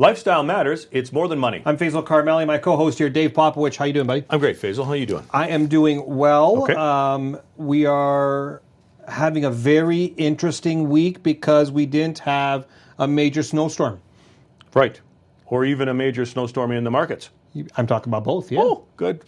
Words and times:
Lifestyle 0.00 0.44
matters. 0.44 0.86
It's 0.92 1.12
more 1.12 1.26
than 1.26 1.40
money. 1.40 1.60
I'm 1.66 1.76
Faisal 1.76 2.04
Karmali, 2.04 2.46
my 2.46 2.56
co-host 2.56 2.98
here, 2.98 3.10
Dave 3.10 3.32
Popowich. 3.32 3.74
How 3.74 3.84
you 3.84 3.92
doing, 3.92 4.06
buddy? 4.06 4.24
I'm 4.30 4.38
great, 4.38 4.56
Faisal. 4.56 4.84
How 4.84 4.92
are 4.92 4.96
you 4.96 5.06
doing? 5.06 5.24
I 5.32 5.48
am 5.48 5.66
doing 5.66 6.04
well. 6.06 6.62
Okay. 6.62 6.74
Um, 6.74 7.36
we 7.56 7.84
are 7.84 8.62
having 9.08 9.44
a 9.44 9.50
very 9.50 10.04
interesting 10.04 10.88
week 10.88 11.24
because 11.24 11.72
we 11.72 11.84
didn't 11.84 12.20
have 12.20 12.68
a 13.00 13.08
major 13.08 13.42
snowstorm. 13.42 14.00
Right. 14.72 15.00
Or 15.46 15.64
even 15.64 15.88
a 15.88 15.94
major 15.94 16.24
snowstorm 16.24 16.70
in 16.70 16.84
the 16.84 16.92
markets. 16.92 17.30
I'm 17.76 17.88
talking 17.88 18.08
about 18.10 18.22
both. 18.22 18.52
Yeah. 18.52 18.60
Oh, 18.62 18.84
good. 18.96 19.24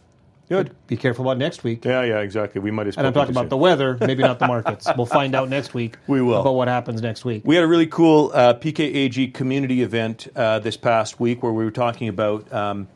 Good. 0.50 0.74
Be 0.88 0.96
careful 0.96 1.24
about 1.24 1.38
next 1.38 1.62
week. 1.62 1.84
Yeah, 1.84 2.02
yeah, 2.02 2.18
exactly. 2.18 2.60
We 2.60 2.72
might 2.72 2.86
have 2.86 2.98
And 2.98 3.06
I'm 3.06 3.12
talking 3.12 3.30
about 3.30 3.50
the 3.50 3.56
weather, 3.56 3.96
maybe 4.00 4.24
not 4.24 4.40
the 4.40 4.48
markets. 4.48 4.88
We'll 4.96 5.06
find 5.06 5.34
out 5.36 5.48
next 5.48 5.72
week. 5.72 5.96
We 6.08 6.20
will. 6.20 6.40
about 6.40 6.56
what 6.56 6.66
happens 6.66 7.00
next 7.00 7.24
week. 7.24 7.42
We 7.44 7.54
had 7.54 7.62
a 7.62 7.68
really 7.68 7.86
cool 7.86 8.32
uh, 8.34 8.54
PKAG 8.54 9.32
community 9.32 9.82
event 9.82 10.26
uh, 10.34 10.58
this 10.58 10.76
past 10.76 11.20
week 11.20 11.42
where 11.44 11.52
we 11.52 11.64
were 11.64 11.70
talking 11.70 12.08
about 12.08 12.52
um, 12.52 12.88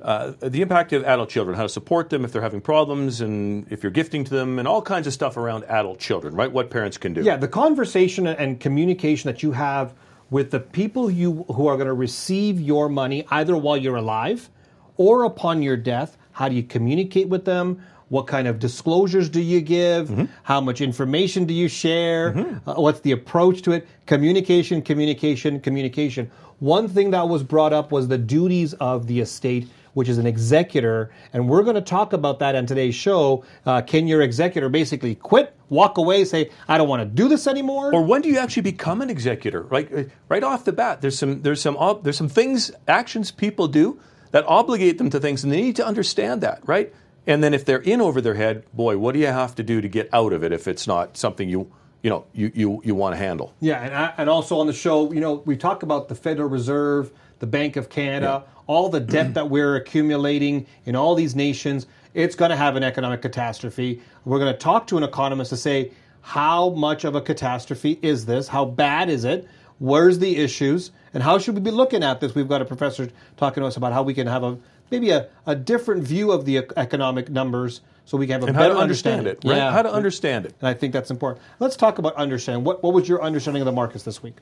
uh, 0.00 0.32
the 0.40 0.62
impact 0.62 0.94
of 0.94 1.04
adult 1.04 1.28
children, 1.28 1.54
how 1.54 1.64
to 1.64 1.68
support 1.68 2.08
them 2.08 2.24
if 2.24 2.32
they're 2.32 2.40
having 2.40 2.62
problems, 2.62 3.20
and 3.20 3.70
if 3.70 3.82
you're 3.82 3.92
gifting 3.92 4.24
to 4.24 4.30
them, 4.30 4.58
and 4.58 4.66
all 4.66 4.80
kinds 4.80 5.06
of 5.06 5.12
stuff 5.12 5.36
around 5.36 5.64
adult 5.64 5.98
children, 5.98 6.34
right? 6.34 6.50
What 6.50 6.70
parents 6.70 6.96
can 6.96 7.12
do. 7.12 7.22
Yeah, 7.22 7.36
the 7.36 7.48
conversation 7.48 8.26
and 8.26 8.58
communication 8.58 9.30
that 9.30 9.42
you 9.42 9.52
have 9.52 9.92
with 10.30 10.50
the 10.50 10.60
people 10.60 11.10
you 11.10 11.44
who 11.52 11.66
are 11.66 11.76
going 11.76 11.88
to 11.88 11.92
receive 11.92 12.58
your 12.60 12.88
money 12.88 13.26
either 13.30 13.56
while 13.56 13.76
you're 13.76 13.96
alive 13.96 14.48
or 14.96 15.24
upon 15.24 15.62
your 15.62 15.76
death. 15.76 16.16
How 16.36 16.50
do 16.50 16.54
you 16.54 16.62
communicate 16.62 17.30
with 17.30 17.46
them? 17.46 17.82
What 18.10 18.26
kind 18.26 18.46
of 18.46 18.58
disclosures 18.58 19.30
do 19.30 19.40
you 19.40 19.62
give? 19.62 20.08
Mm-hmm. 20.10 20.24
How 20.42 20.60
much 20.60 20.82
information 20.82 21.46
do 21.46 21.54
you 21.54 21.66
share? 21.66 22.58
Uh, 22.66 22.74
what's 22.74 23.00
the 23.00 23.12
approach 23.12 23.62
to 23.62 23.72
it? 23.72 23.88
Communication, 24.04 24.82
communication, 24.82 25.60
communication. 25.60 26.30
One 26.58 26.88
thing 26.88 27.12
that 27.12 27.26
was 27.30 27.42
brought 27.42 27.72
up 27.72 27.90
was 27.90 28.08
the 28.08 28.18
duties 28.18 28.74
of 28.74 29.06
the 29.06 29.20
estate, 29.20 29.66
which 29.94 30.10
is 30.10 30.18
an 30.18 30.26
executor, 30.26 31.10
and 31.32 31.48
we're 31.48 31.62
going 31.62 31.74
to 31.74 31.80
talk 31.80 32.12
about 32.12 32.38
that 32.40 32.54
on 32.54 32.66
today's 32.66 32.94
show. 32.94 33.42
Uh, 33.64 33.80
can 33.80 34.06
your 34.06 34.20
executor 34.20 34.68
basically 34.68 35.14
quit, 35.14 35.56
walk 35.70 35.96
away, 35.96 36.26
say, 36.26 36.50
"I 36.68 36.76
don't 36.76 36.88
want 36.88 37.00
to 37.00 37.06
do 37.06 37.28
this 37.28 37.46
anymore"? 37.46 37.94
Or 37.94 38.02
when 38.04 38.20
do 38.20 38.28
you 38.28 38.38
actually 38.38 38.62
become 38.62 39.00
an 39.00 39.08
executor? 39.08 39.62
Right, 39.62 40.10
right 40.28 40.44
off 40.44 40.66
the 40.66 40.72
bat, 40.72 41.00
there's 41.00 41.18
some 41.18 41.40
there's 41.40 41.62
some 41.62 41.78
there's 42.02 42.18
some 42.18 42.28
things 42.28 42.70
actions 42.86 43.30
people 43.30 43.68
do 43.68 43.98
that 44.30 44.44
obligate 44.46 44.98
them 44.98 45.10
to 45.10 45.20
things, 45.20 45.44
and 45.44 45.52
they 45.52 45.60
need 45.60 45.76
to 45.76 45.86
understand 45.86 46.40
that, 46.42 46.60
right? 46.66 46.92
And 47.26 47.42
then 47.42 47.54
if 47.54 47.64
they're 47.64 47.78
in 47.78 48.00
over 48.00 48.20
their 48.20 48.34
head, 48.34 48.64
boy, 48.72 48.98
what 48.98 49.12
do 49.12 49.18
you 49.18 49.26
have 49.26 49.54
to 49.56 49.62
do 49.62 49.80
to 49.80 49.88
get 49.88 50.08
out 50.12 50.32
of 50.32 50.44
it 50.44 50.52
if 50.52 50.68
it's 50.68 50.86
not 50.86 51.16
something 51.16 51.48
you 51.48 51.70
you 52.02 52.10
know 52.10 52.24
you 52.32 52.52
you, 52.54 52.80
you 52.84 52.94
want 52.94 53.14
to 53.14 53.16
handle? 53.16 53.52
Yeah, 53.60 53.82
and, 53.82 53.94
I, 53.94 54.14
and 54.18 54.30
also 54.30 54.58
on 54.58 54.66
the 54.66 54.72
show, 54.72 55.12
you 55.12 55.20
know, 55.20 55.42
we 55.44 55.56
talk 55.56 55.82
about 55.82 56.08
the 56.08 56.14
Federal 56.14 56.48
Reserve, 56.48 57.10
the 57.40 57.46
Bank 57.46 57.76
of 57.76 57.88
Canada, 57.88 58.44
all 58.66 58.88
the 58.88 59.00
debt 59.00 59.34
that 59.34 59.50
we're 59.50 59.76
accumulating 59.76 60.66
in 60.84 60.94
all 60.94 61.14
these 61.14 61.34
nations. 61.34 61.86
It's 62.14 62.34
going 62.34 62.50
to 62.50 62.56
have 62.56 62.76
an 62.76 62.82
economic 62.82 63.22
catastrophe. 63.22 64.00
We're 64.24 64.38
going 64.38 64.52
to 64.52 64.58
talk 64.58 64.86
to 64.88 64.96
an 64.96 65.02
economist 65.02 65.50
to 65.50 65.56
say 65.56 65.92
how 66.22 66.70
much 66.70 67.04
of 67.04 67.14
a 67.14 67.20
catastrophe 67.20 67.98
is 68.02 68.26
this? 68.26 68.48
How 68.48 68.64
bad 68.64 69.08
is 69.08 69.24
it? 69.24 69.46
Where's 69.78 70.18
the 70.18 70.36
issues? 70.36 70.90
And 71.12 71.22
how 71.22 71.38
should 71.38 71.54
we 71.54 71.60
be 71.60 71.70
looking 71.70 72.02
at 72.02 72.20
this? 72.20 72.34
We've 72.34 72.48
got 72.48 72.62
a 72.62 72.64
professor 72.64 73.10
talking 73.36 73.62
to 73.62 73.66
us 73.66 73.76
about 73.76 73.92
how 73.92 74.02
we 74.02 74.14
can 74.14 74.26
have 74.26 74.42
a 74.42 74.58
maybe 74.90 75.10
a, 75.10 75.28
a 75.46 75.54
different 75.56 76.04
view 76.04 76.32
of 76.32 76.44
the 76.44 76.58
economic 76.76 77.28
numbers 77.28 77.80
so 78.04 78.16
we 78.16 78.26
can 78.26 78.34
have 78.34 78.42
a 78.44 78.46
And 78.46 78.56
how 78.56 78.62
better 78.62 78.74
to 78.74 78.80
understand 78.80 79.20
understanding. 79.20 79.50
it, 79.50 79.54
right? 79.54 79.64
Yeah. 79.64 79.72
How 79.72 79.82
to 79.82 79.92
understand 79.92 80.46
it. 80.46 80.54
And 80.60 80.68
I 80.68 80.74
think 80.74 80.92
that's 80.92 81.10
important. 81.10 81.44
Let's 81.58 81.76
talk 81.76 81.98
about 81.98 82.14
understanding. 82.14 82.64
What, 82.64 82.82
what 82.82 82.94
was 82.94 83.08
your 83.08 83.22
understanding 83.22 83.62
of 83.62 83.66
the 83.66 83.72
markets 83.72 84.04
this 84.04 84.22
week? 84.22 84.36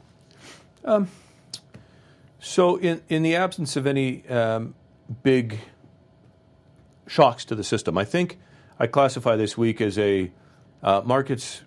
Um, 0.85 1.09
So, 2.41 2.77
in, 2.77 3.01
in 3.09 3.23
the 3.23 3.37
absence 3.37 3.75
of 3.75 3.87
any 3.87 4.29
um, 4.29 4.75
big 5.23 5.61
shocks 7.07 7.45
to 7.47 7.55
the 7.55 7.65
system, 7.65 7.97
I 7.97 8.05
think 8.05 8.39
I 8.79 8.87
classify 8.87 9.35
this 9.37 9.57
week 9.57 9.81
as 9.81 9.99
a 9.99 10.31
uh, 10.83 11.01
markets, 11.07 11.63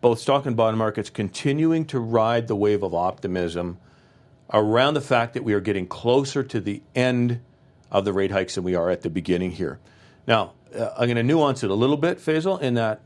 both 0.00 0.18
stock 0.18 0.46
and 0.46 0.56
bond 0.56 0.78
markets, 0.78 1.10
continuing 1.10 1.84
to 1.86 1.98
ride 1.98 2.48
the 2.48 2.56
wave 2.56 2.82
of 2.82 2.94
optimism 2.94 3.78
around 4.52 4.94
the 4.94 5.00
fact 5.00 5.34
that 5.34 5.44
we 5.44 5.52
are 5.52 5.60
getting 5.60 5.86
closer 5.86 6.42
to 6.42 6.60
the 6.60 6.82
end 6.94 7.40
of 7.90 8.04
the 8.04 8.12
rate 8.12 8.30
hikes 8.30 8.54
than 8.54 8.64
we 8.64 8.74
are 8.74 8.90
at 8.90 9.02
the 9.02 9.10
beginning 9.10 9.50
here. 9.50 9.78
Now, 10.26 10.52
uh, 10.76 10.90
I'm 10.96 11.06
going 11.06 11.16
to 11.16 11.22
nuance 11.22 11.64
it 11.64 11.70
a 11.70 11.74
little 11.74 11.96
bit, 11.96 12.18
Faisal, 12.18 12.60
in 12.60 12.74
that 12.74 13.00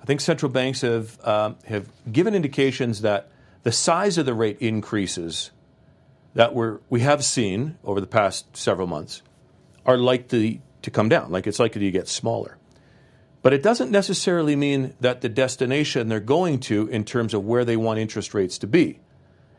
I 0.00 0.04
think 0.04 0.20
central 0.20 0.50
banks 0.50 0.80
have 0.80 1.18
um, 1.24 1.56
have 1.66 1.88
given 2.10 2.34
indications 2.34 3.02
that 3.02 3.30
the 3.62 3.72
size 3.72 4.18
of 4.18 4.26
the 4.26 4.34
rate 4.34 4.58
increases 4.60 5.52
that 6.34 6.54
we're, 6.54 6.78
we 6.88 7.00
have 7.00 7.24
seen 7.24 7.76
over 7.84 8.00
the 8.00 8.06
past 8.06 8.56
several 8.56 8.86
months 8.86 9.22
are 9.84 9.96
likely 9.96 10.62
to 10.82 10.90
come 10.90 11.08
down, 11.08 11.30
like 11.30 11.46
it's 11.46 11.58
likely 11.58 11.82
to 11.82 11.90
get 11.90 12.08
smaller. 12.08 12.56
But 13.42 13.52
it 13.52 13.62
doesn't 13.62 13.90
necessarily 13.90 14.54
mean 14.54 14.94
that 15.00 15.20
the 15.20 15.28
destination 15.28 16.08
they're 16.08 16.20
going 16.20 16.60
to, 16.60 16.86
in 16.88 17.04
terms 17.04 17.34
of 17.34 17.44
where 17.44 17.64
they 17.64 17.76
want 17.76 17.98
interest 17.98 18.34
rates 18.34 18.56
to 18.58 18.66
be, 18.68 19.00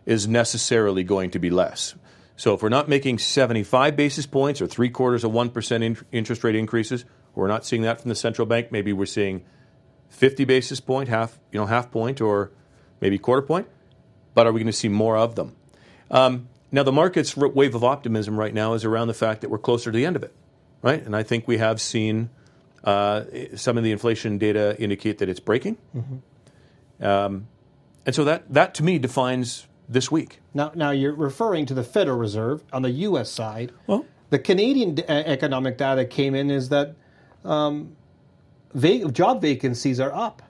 is 0.06 0.28
necessarily 0.28 1.04
going 1.04 1.32
to 1.32 1.40
be 1.40 1.50
less. 1.50 1.96
So 2.36 2.54
if 2.54 2.64
we're 2.64 2.70
not 2.70 2.90
making 2.90 3.20
75 3.20 3.96
basis 3.96 4.26
points 4.26 4.62
or 4.62 4.68
three 4.68 4.90
quarters 4.90 5.24
of 5.24 5.32
1% 5.32 5.84
in, 5.84 5.98
interest 6.12 6.44
rate 6.44 6.56
increases, 6.56 7.06
we're 7.36 7.48
not 7.48 7.66
seeing 7.66 7.84
that 7.84 8.02
from 8.02 8.10
the 8.10 8.16
central 8.16 8.46
bank. 8.46 8.72
Maybe 8.72 8.94
we're 8.94 9.06
seeing 9.06 9.44
50 10.10 10.46
basis 10.46 10.80
point, 10.80 11.10
half, 11.10 11.38
you 11.52 11.60
know, 11.60 11.66
half 11.66 11.92
point 11.92 12.22
or 12.22 12.52
maybe 13.02 13.18
quarter 13.18 13.42
point. 13.42 13.68
But 14.34 14.48
are 14.48 14.52
we 14.52 14.60
going 14.60 14.72
to 14.72 14.74
see 14.74 14.88
more 14.88 15.18
of 15.18 15.36
them? 15.36 15.56
Um, 16.10 16.48
now, 16.72 16.84
the 16.84 16.92
market's 16.92 17.38
wave 17.38 17.76
of 17.76 17.84
optimism 17.84 18.38
right 18.38 18.54
now 18.54 18.74
is 18.74 18.84
around 18.84 19.08
the 19.08 19.14
fact 19.14 19.42
that 19.42 19.50
we're 19.50 19.60
closer 19.60 19.92
to 19.92 19.96
the 19.96 20.06
end 20.06 20.16
of 20.16 20.24
it, 20.24 20.34
right? 20.82 21.04
And 21.04 21.16
I 21.16 21.22
think 21.22 21.48
we 21.48 21.60
have 21.60 21.80
seen 21.80 22.32
uh, 22.84 23.24
some 23.56 23.78
of 23.78 23.84
the 23.84 23.92
inflation 23.92 24.38
data 24.38 24.76
indicate 24.80 25.18
that 25.20 25.30
it's 25.30 25.40
breaking. 25.40 25.78
Um, 27.02 27.48
and 28.06 28.14
so 28.14 28.24
that, 28.26 28.52
that 28.54 28.74
to 28.76 28.84
me 28.84 29.00
defines 29.00 29.68
this 29.88 30.12
week. 30.12 30.40
Now, 30.54 30.72
now 30.76 30.92
you're 30.92 31.16
referring 31.16 31.66
to 31.68 31.74
the 31.74 31.84
Federal 31.84 32.18
Reserve 32.18 32.64
on 32.72 32.82
the 32.82 32.92
U.S. 32.92 33.30
side. 33.32 33.72
Well- 33.88 34.06
the 34.30 34.40
Canadian 34.40 34.96
d- 34.96 35.04
uh, 35.04 35.14
economic 35.14 35.78
data 35.78 36.06
came 36.06 36.34
in 36.34 36.50
is 36.50 36.70
that 36.70 36.96
um, 37.46 37.96
va- 38.74 39.12
job 39.12 39.42
vacancies 39.42 40.00
are 40.00 40.12
up. 40.12 40.42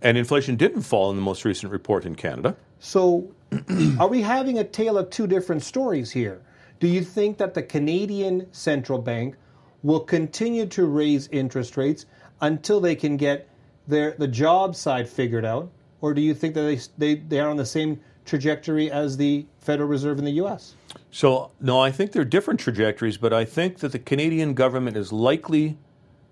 And 0.00 0.18
inflation 0.18 0.56
didn't 0.56 0.82
fall 0.82 1.08
in 1.10 1.16
the 1.16 1.22
most 1.22 1.44
recent 1.44 1.70
report 1.70 2.04
in 2.04 2.16
Canada. 2.16 2.56
So, 2.80 3.32
are 4.00 4.08
we 4.08 4.22
having 4.22 4.58
a 4.58 4.64
tale 4.64 4.98
of 4.98 5.08
two 5.10 5.28
different 5.28 5.62
stories 5.62 6.10
here? 6.10 6.42
Do 6.80 6.88
you 6.88 7.04
think 7.04 7.38
that 7.38 7.54
the 7.54 7.62
Canadian 7.62 8.52
central 8.52 8.98
bank 8.98 9.36
will 9.82 10.00
continue 10.00 10.66
to 10.66 10.86
raise 10.86 11.28
interest 11.28 11.76
rates 11.76 12.06
until 12.40 12.80
they 12.80 12.94
can 12.94 13.16
get 13.16 13.48
their 13.86 14.12
the 14.12 14.28
job 14.28 14.76
side 14.76 15.08
figured 15.08 15.44
out, 15.44 15.70
or 16.00 16.14
do 16.14 16.20
you 16.20 16.34
think 16.34 16.54
that 16.54 16.62
they 16.62 16.80
they, 16.98 17.20
they 17.20 17.40
are 17.40 17.48
on 17.48 17.56
the 17.56 17.66
same 17.66 18.00
trajectory 18.24 18.90
as 18.90 19.16
the 19.16 19.46
Federal 19.58 19.88
Reserve 19.88 20.18
in 20.18 20.24
the 20.24 20.32
U.S.? 20.32 20.74
So, 21.10 21.50
no, 21.60 21.80
I 21.80 21.90
think 21.90 22.12
they're 22.12 22.24
different 22.24 22.60
trajectories, 22.60 23.16
but 23.16 23.32
I 23.32 23.44
think 23.44 23.78
that 23.78 23.92
the 23.92 23.98
Canadian 23.98 24.54
government 24.54 24.96
is 24.96 25.12
likely 25.12 25.78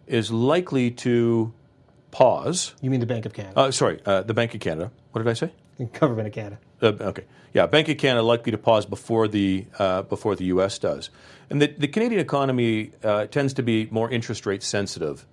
is 0.06 0.31
likely 0.31 0.91
to 0.91 1.53
pause. 2.10 2.75
You 2.81 2.91
mean 2.91 3.00
the 3.00 3.06
Bank 3.06 3.27
of 3.27 3.33
Canada, 3.33 3.59
Uh, 3.59 3.71
sorry, 3.71 4.00
uh, 4.05 4.22
the 4.22 4.34
Bank 4.34 4.55
of 4.55 4.60
Canada. 4.60 4.91
What 5.12 5.22
did 5.22 5.31
I 5.31 5.34
say? 5.34 5.53
government 6.00 6.28
of 6.28 6.34
Canada? 6.34 6.58
Uh, 6.82 6.86
okay, 7.00 7.24
yeah, 7.52 7.66
Bank 7.66 7.88
of 7.88 7.98
Canada 7.98 8.22
likely 8.22 8.52
to 8.52 8.58
pause 8.58 8.86
before 8.86 9.28
the 9.28 9.66
uh, 9.78 10.02
before 10.02 10.36
the 10.36 10.44
U.S. 10.46 10.78
does, 10.78 11.10
and 11.48 11.60
the, 11.60 11.66
the 11.66 11.88
Canadian 11.88 12.20
economy 12.20 12.92
uh, 13.02 13.26
tends 13.26 13.54
to 13.54 13.62
be 13.62 13.88
more 13.91 14.10
interest 14.10 14.46
rate 14.46 14.62
sensitive 14.62 15.26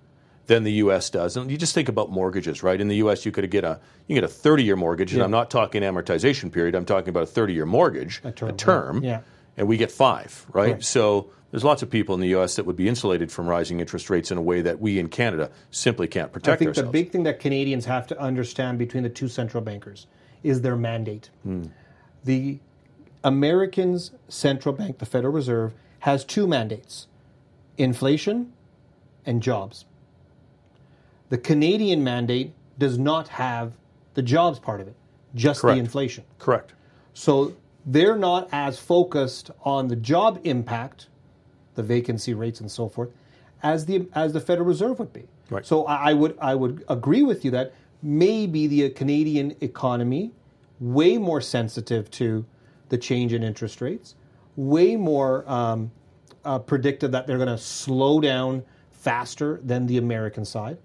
than 0.48 0.64
the 0.64 0.72
U.S. 0.72 1.10
does. 1.10 1.36
And 1.36 1.50
you 1.50 1.56
just 1.56 1.74
think 1.74 1.88
about 1.88 2.10
mortgages, 2.10 2.62
right? 2.62 2.80
In 2.80 2.88
the 2.88 2.96
U.S., 2.96 3.24
you 3.24 3.30
could 3.30 3.48
get 3.50 3.64
a 3.64 3.80
you 4.08 4.14
get 4.14 4.24
a 4.24 4.28
thirty 4.28 4.64
year 4.64 4.76
mortgage, 4.76 5.12
and 5.14 5.22
I'm 5.22 5.30
not 5.30 5.50
talking 5.50 5.82
amortization 5.82 6.52
period. 6.52 6.74
I'm 6.74 6.86
talking 6.86 7.10
about 7.10 7.22
a 7.22 7.26
thirty 7.26 7.54
year 7.54 7.66
mortgage, 7.66 8.20
A 8.24 8.32
term, 8.32 9.04
yeah. 9.04 9.20
and 9.56 9.68
we 9.68 9.76
get 9.76 9.92
five, 9.92 10.46
right? 10.52 10.82
So 10.82 11.30
there's 11.50 11.64
lots 11.64 11.82
of 11.82 11.90
people 11.90 12.14
in 12.14 12.20
the 12.20 12.28
U.S. 12.28 12.56
that 12.56 12.66
would 12.66 12.76
be 12.76 12.88
insulated 12.88 13.30
from 13.30 13.46
rising 13.46 13.80
interest 13.80 14.10
rates 14.10 14.30
in 14.30 14.38
a 14.38 14.42
way 14.42 14.62
that 14.62 14.80
we 14.80 14.98
in 14.98 15.08
Canada 15.08 15.50
simply 15.70 16.08
can't 16.08 16.32
protect. 16.32 16.54
I 16.54 16.56
think 16.56 16.68
ourselves. 16.68 16.88
the 16.88 16.92
big 16.92 17.10
thing 17.10 17.22
that 17.22 17.40
Canadians 17.40 17.84
have 17.84 18.06
to 18.08 18.20
understand 18.20 18.78
between 18.78 19.02
the 19.02 19.08
two 19.08 19.28
central 19.28 19.62
bankers 19.62 20.06
is 20.42 20.62
their 20.62 20.76
mandate. 20.76 21.30
Hmm. 21.42 21.64
The 22.24 22.58
Americans' 23.24 24.12
central 24.28 24.74
bank, 24.74 24.98
the 24.98 25.06
Federal 25.06 25.32
Reserve, 25.32 25.72
has 26.00 26.24
two 26.24 26.46
mandates 26.46 27.06
inflation 27.76 28.52
and 29.24 29.42
jobs. 29.42 29.84
The 31.28 31.38
Canadian 31.38 32.02
mandate 32.02 32.52
does 32.78 32.98
not 32.98 33.28
have 33.28 33.72
the 34.14 34.22
jobs 34.22 34.58
part 34.58 34.80
of 34.80 34.88
it, 34.88 34.96
just 35.34 35.60
Correct. 35.60 35.76
the 35.76 35.80
inflation. 35.80 36.24
Correct. 36.38 36.72
So 37.14 37.54
they're 37.86 38.16
not 38.16 38.48
as 38.52 38.78
focused 38.78 39.50
on 39.64 39.88
the 39.88 39.96
job 39.96 40.40
impact, 40.44 41.08
the 41.74 41.82
vacancy 41.82 42.34
rates 42.34 42.60
and 42.60 42.70
so 42.70 42.88
forth, 42.88 43.10
as 43.62 43.86
the 43.86 44.08
as 44.14 44.32
the 44.32 44.40
Federal 44.40 44.66
Reserve 44.66 44.98
would 44.98 45.12
be. 45.12 45.24
Right. 45.50 45.64
So 45.64 45.84
I, 45.84 46.10
I 46.10 46.12
would 46.14 46.36
I 46.40 46.54
would 46.54 46.84
agree 46.88 47.22
with 47.22 47.44
you 47.44 47.50
that 47.52 47.72
maybe 48.02 48.66
the 48.66 48.90
Canadian 48.90 49.56
economy 49.60 50.32
way 50.80 51.18
more 51.18 51.40
sensitive 51.40 52.10
to 52.12 52.44
the 52.88 52.98
change 52.98 53.32
in 53.32 53.42
interest 53.42 53.80
rates, 53.80 54.14
way 54.56 54.96
more 54.96 55.48
um, 55.50 55.90
uh, 56.44 56.58
predictive 56.58 57.10
that 57.12 57.26
they're 57.26 57.36
going 57.36 57.48
to 57.48 57.58
slow 57.58 58.20
down 58.20 58.62
faster 58.90 59.60
than 59.62 59.86
the 59.86 59.98
American 59.98 60.44
side. 60.44 60.78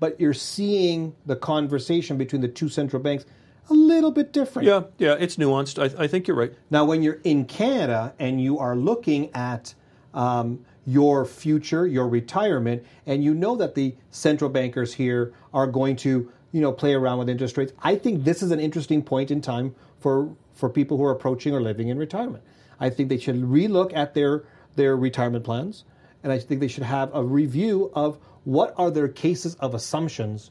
But 0.00 0.20
you're 0.20 0.34
seeing 0.34 1.14
the 1.26 1.36
conversation 1.36 2.16
between 2.16 2.42
the 2.42 2.48
two 2.48 2.68
central 2.68 3.02
banks 3.02 3.24
a 3.70 3.74
little 3.74 4.10
bit 4.10 4.32
different. 4.32 4.66
Yeah, 4.66 4.82
yeah, 4.98 5.16
it's 5.18 5.36
nuanced. 5.36 5.78
I, 5.78 6.02
I 6.02 6.06
think 6.06 6.26
you're 6.26 6.36
right. 6.36 6.52
Now, 6.70 6.84
when 6.84 7.02
you're 7.02 7.20
in 7.24 7.44
Canada 7.44 8.12
and 8.18 8.40
you 8.40 8.58
are 8.58 8.74
looking 8.74 9.32
at 9.34 9.74
um, 10.12 10.64
your 10.86 11.24
future, 11.24 11.86
your 11.86 12.08
retirement, 12.08 12.84
and 13.06 13.22
you 13.22 13.34
know 13.34 13.56
that 13.56 13.74
the 13.74 13.94
central 14.10 14.50
bankers 14.50 14.94
here 14.94 15.32
are 15.54 15.66
going 15.66 15.94
to, 15.96 16.32
you 16.52 16.60
know, 16.60 16.72
play 16.72 16.94
around 16.94 17.18
with 17.18 17.28
interest 17.28 17.56
rates, 17.56 17.72
I 17.82 17.96
think 17.96 18.24
this 18.24 18.42
is 18.42 18.50
an 18.50 18.60
interesting 18.60 19.02
point 19.02 19.30
in 19.30 19.40
time 19.40 19.74
for 19.98 20.34
for 20.54 20.68
people 20.68 20.96
who 20.98 21.04
are 21.04 21.10
approaching 21.10 21.54
or 21.54 21.60
living 21.60 21.88
in 21.88 21.98
retirement. 21.98 22.44
I 22.78 22.90
think 22.90 23.08
they 23.08 23.18
should 23.18 23.36
relook 23.36 23.94
at 23.94 24.14
their 24.14 24.44
their 24.76 24.96
retirement 24.96 25.44
plans, 25.44 25.84
and 26.22 26.32
I 26.32 26.38
think 26.38 26.60
they 26.60 26.68
should 26.68 26.84
have 26.84 27.10
a 27.14 27.24
review 27.24 27.90
of 27.94 28.18
what 28.44 28.74
are 28.76 28.90
their 28.90 29.08
cases 29.08 29.54
of 29.56 29.74
assumptions 29.74 30.50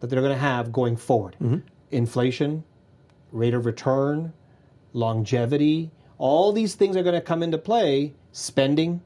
that 0.00 0.08
they're 0.08 0.20
going 0.20 0.32
to 0.32 0.38
have 0.38 0.72
going 0.72 0.96
forward. 0.96 1.36
Mm-hmm. 1.40 1.58
Inflation, 1.90 2.64
rate 3.32 3.54
of 3.54 3.66
return, 3.66 4.32
longevity, 4.92 5.90
all 6.18 6.52
these 6.52 6.74
things 6.74 6.96
are 6.96 7.02
going 7.02 7.14
to 7.14 7.20
come 7.20 7.42
into 7.42 7.58
play. 7.58 8.14
Spending, 8.32 9.00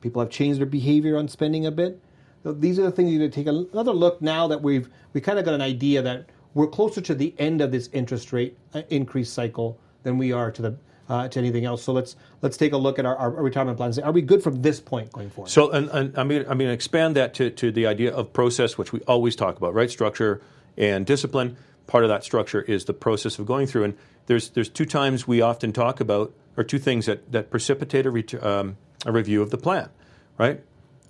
people 0.00 0.20
have 0.20 0.30
changed 0.30 0.58
their 0.58 0.66
behavior 0.66 1.16
on 1.16 1.28
spending 1.28 1.66
a 1.66 1.70
bit. 1.70 2.00
These 2.44 2.78
are 2.78 2.82
the 2.82 2.90
things 2.90 3.10
you 3.12 3.18
need 3.18 3.32
to 3.32 3.44
take 3.44 3.46
another 3.46 3.92
look 3.92 4.20
now 4.20 4.48
that 4.48 4.62
we've 4.62 4.88
we 5.12 5.20
kind 5.20 5.38
of 5.38 5.44
got 5.44 5.54
an 5.54 5.62
idea 5.62 6.02
that 6.02 6.26
we're 6.54 6.66
closer 6.66 7.00
to 7.00 7.14
the 7.14 7.34
end 7.38 7.60
of 7.60 7.70
this 7.70 7.88
interest 7.92 8.32
rate 8.32 8.58
uh, 8.74 8.82
increase 8.90 9.30
cycle 9.30 9.78
than 10.02 10.18
we 10.18 10.32
are 10.32 10.50
to 10.50 10.62
the 10.62 10.76
uh, 11.08 11.28
to 11.28 11.38
anything 11.38 11.64
else. 11.64 11.82
So 11.82 11.92
let's 11.92 12.16
let's 12.40 12.56
take 12.56 12.72
a 12.72 12.76
look 12.76 12.98
at 12.98 13.06
our, 13.06 13.16
our 13.16 13.30
retirement 13.30 13.76
plans. 13.76 13.98
Are 13.98 14.12
we 14.12 14.22
good 14.22 14.42
from 14.42 14.62
this 14.62 14.80
point 14.80 15.12
going 15.12 15.30
forward? 15.30 15.50
So, 15.50 15.70
and, 15.70 15.88
and 15.90 16.18
I 16.18 16.24
mean, 16.24 16.44
I 16.48 16.54
mean, 16.54 16.68
expand 16.68 17.16
that 17.16 17.34
to, 17.34 17.50
to 17.50 17.70
the 17.70 17.86
idea 17.86 18.12
of 18.12 18.32
process, 18.32 18.78
which 18.78 18.92
we 18.92 19.00
always 19.02 19.36
talk 19.36 19.56
about, 19.56 19.74
right? 19.74 19.90
Structure 19.90 20.40
and 20.76 21.04
discipline. 21.06 21.56
Part 21.86 22.04
of 22.04 22.10
that 22.10 22.24
structure 22.24 22.62
is 22.62 22.86
the 22.86 22.94
process 22.94 23.38
of 23.38 23.46
going 23.46 23.66
through. 23.66 23.84
And 23.84 23.96
there's 24.26 24.50
there's 24.50 24.68
two 24.68 24.86
times 24.86 25.26
we 25.26 25.40
often 25.40 25.72
talk 25.72 26.00
about, 26.00 26.32
or 26.56 26.64
two 26.64 26.78
things 26.78 27.06
that 27.06 27.30
that 27.32 27.50
precipitate 27.50 28.06
a, 28.06 28.10
ret- 28.10 28.42
um, 28.42 28.76
a 29.04 29.12
review 29.12 29.42
of 29.42 29.50
the 29.50 29.58
plan, 29.58 29.90
right? 30.38 30.62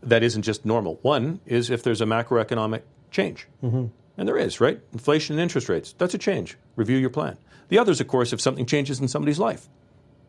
That 0.03 0.23
isn't 0.23 0.43
just 0.43 0.65
normal. 0.65 0.99
One 1.03 1.41
is 1.47 1.71
if 1.71 1.83
there's 1.83 2.01
a 2.01 2.07
macroeconomic 2.07 2.83
change. 3.11 3.47
Mm-hmm. 3.63 3.87
And 4.19 4.29
there 4.29 4.37
is, 4.37 4.61
right? 4.61 4.81
Inflation 4.93 5.35
and 5.35 5.43
interest 5.43 5.69
rates. 5.69 5.95
That's 5.97 6.15
a 6.15 6.19
change. 6.19 6.59
Review 6.77 6.99
your 6.99 7.11
plan. 7.11 7.39
The 7.69 7.79
others, 7.79 8.01
of 8.01 8.09
course, 8.09 8.33
if 8.33 8.41
something 8.41 8.67
changes 8.67 9.01
in 9.01 9.09
somebody's 9.09 9.39
life 9.39 9.69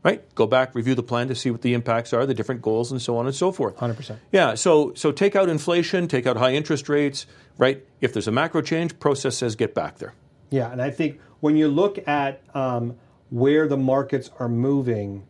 right? 0.04 0.24
Go 0.36 0.46
back, 0.46 0.75
review 0.75 0.96
the 0.96 1.04
plan 1.04 1.30
to 1.30 1.36
see 1.36 1.50
what 1.50 1.62
the 1.62 1.74
impacts 1.74 2.14
are, 2.14 2.25
the 2.25 2.34
different 2.34 2.62
goals, 2.62 2.92
and 2.92 3.02
so 3.02 3.18
on 3.18 3.25
and 3.25 3.34
so 3.34 3.52
forth. 3.52 3.78
Hundred 3.78 3.96
percent. 3.96 4.20
Yeah. 4.31 4.56
So 4.56 4.94
so 4.94 5.12
take 5.12 5.36
out 5.36 5.50
inflation, 5.50 6.08
take 6.08 6.28
out 6.28 6.38
high 6.38 6.54
interest 6.54 6.90
rates, 6.90 7.26
right? 7.58 7.84
If 8.02 8.14
there's 8.14 8.28
a 8.28 8.31
macro 8.31 8.62
change, 8.62 9.00
process 9.00 9.38
says 9.38 9.56
get 9.56 9.74
back 9.74 9.98
there. 9.98 10.14
Yeah, 10.50 10.72
and 10.72 10.81
I 10.81 10.92
think 10.92 11.19
when 11.40 11.58
you 11.58 11.68
look 11.68 12.06
at 12.08 12.42
um, 12.54 12.96
where 13.30 13.68
the 13.68 13.78
markets 13.78 14.30
are 14.40 14.50
moving, 14.50 15.26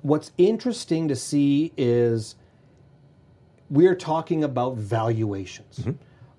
what's 0.00 0.32
interesting 0.38 1.08
to 1.08 1.16
see 1.16 1.72
is 1.76 2.36
we're 3.70 3.94
talking 3.94 4.44
about 4.44 4.76
valuations. 4.76 5.78
Mm-hmm. 5.78 5.92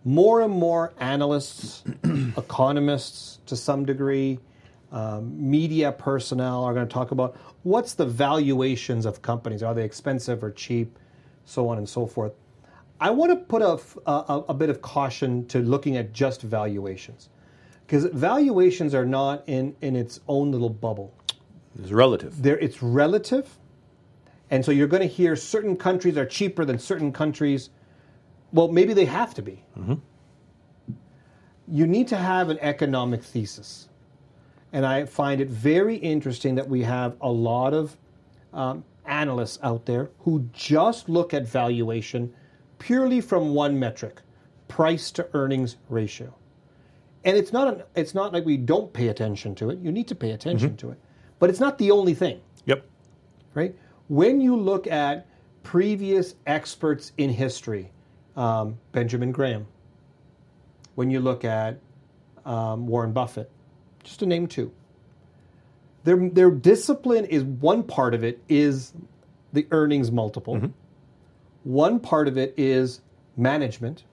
More 0.06 0.42
and 0.42 0.54
more 0.54 0.94
analysts, 1.00 1.84
economists 2.38 3.40
to 3.46 3.56
some 3.56 3.86
degree, 3.86 4.40
um, 4.92 5.50
media 5.50 5.92
personnel 5.92 6.64
are 6.64 6.74
going 6.74 6.88
to 6.88 6.94
talk 6.94 7.12
about 7.12 7.38
what's 7.64 7.94
the 7.94 8.06
valuations 8.06 9.06
of 9.06 9.22
companies. 9.22 9.62
Are 9.62 9.74
they 9.74 9.84
expensive 9.84 10.44
or 10.44 10.52
cheap? 10.52 10.98
So 11.46 11.68
on 11.70 11.78
and 11.78 11.88
so 11.88 12.06
forth. 12.06 12.34
I 13.00 13.12
want 13.12 13.32
to 13.32 13.38
put 13.38 13.62
a, 13.62 13.80
a, 14.10 14.46
a 14.50 14.54
bit 14.54 14.70
of 14.70 14.82
caution 14.82 15.46
to 15.48 15.60
looking 15.60 15.98
at 15.98 16.12
just 16.12 16.42
valuations 16.42 17.30
because 17.86 18.06
valuations 18.06 18.94
are 18.94 19.06
not 19.06 19.44
in, 19.48 19.76
in 19.82 19.96
its 19.96 20.20
own 20.28 20.52
little 20.52 20.70
bubble. 20.70 21.14
It's 21.82 21.92
relative. 21.92 22.42
They're, 22.42 22.60
it's 22.60 22.84
relative. 22.84 23.58
And 24.52 24.66
so 24.66 24.72
you're 24.72 24.88
going 24.88 25.02
to 25.02 25.08
hear 25.08 25.36
certain 25.36 25.76
countries 25.76 26.18
are 26.18 26.26
cheaper 26.26 26.66
than 26.66 26.80
certain 26.80 27.12
countries. 27.12 27.70
Well, 28.52 28.68
maybe 28.70 28.94
they 28.94 29.06
have 29.06 29.34
to 29.36 29.42
be. 29.42 29.64
Mm-hmm. 29.78 29.96
You 31.68 31.86
need 31.86 32.08
to 32.08 32.18
have 32.18 32.50
an 32.50 32.58
economic 32.62 33.24
thesis. 33.24 33.90
And 34.74 34.86
I 34.86 35.06
find 35.06 35.42
it 35.42 35.50
very 35.50 35.96
interesting 35.96 36.56
that 36.56 36.68
we 36.68 36.82
have 36.84 37.16
a 37.22 37.30
lot 37.30 37.74
of 37.74 37.96
um, 38.54 38.84
analysts 39.06 39.60
out 39.64 39.86
there 39.86 40.10
who 40.20 40.48
just 40.54 41.10
look 41.10 41.34
at 41.34 41.48
valuation 41.48 42.34
purely 42.80 43.22
from 43.22 43.54
one 43.54 43.78
metric 43.78 44.22
price 44.68 45.12
to 45.12 45.28
earnings 45.34 45.76
ratio. 45.90 46.34
And 47.24 47.36
it's 47.36 47.52
not, 47.52 47.68
an, 47.68 47.84
it's 47.96 48.16
not 48.16 48.32
like 48.32 48.46
we 48.46 48.58
don't 48.58 48.94
pay 48.94 49.10
attention 49.10 49.54
to 49.56 49.70
it. 49.70 49.80
You 49.80 49.92
need 49.92 50.08
to 50.08 50.16
pay 50.16 50.32
attention 50.32 50.70
mm-hmm. 50.70 50.88
to 50.88 50.92
it. 50.92 51.00
But 51.40 51.50
it's 51.50 51.60
not 51.60 51.78
the 51.78 51.92
only 51.92 52.14
thing. 52.14 52.40
Yep. 52.66 52.86
Right? 53.54 53.76
When 54.10 54.42
you 54.42 54.58
look 54.58 54.88
at 54.88 55.28
previous 55.64 56.36
experts 56.46 57.14
in 57.18 57.30
history, 57.30 57.92
um, 58.36 58.78
Benjamin 58.92 59.32
Graham, 59.32 59.68
when 60.96 61.10
you 61.12 61.20
look 61.20 61.46
at 61.46 61.80
um, 62.46 62.88
Warren 62.88 63.14
Buffett, 63.14 63.50
just 64.04 64.20
to 64.20 64.26
name 64.26 64.48
two. 64.48 64.72
Their, 66.04 66.30
their 66.30 66.50
discipline 66.50 67.26
is 67.26 67.44
one 67.44 67.84
part 67.84 68.14
of 68.14 68.24
it 68.24 68.42
is 68.50 68.94
the 69.54 69.68
earnings 69.72 70.12
multiple. 70.12 70.56
Mm-hmm. 70.56 70.68
One 71.64 72.00
part 72.00 72.28
of 72.28 72.38
it 72.38 72.54
is 72.58 73.02
management. 73.38 74.04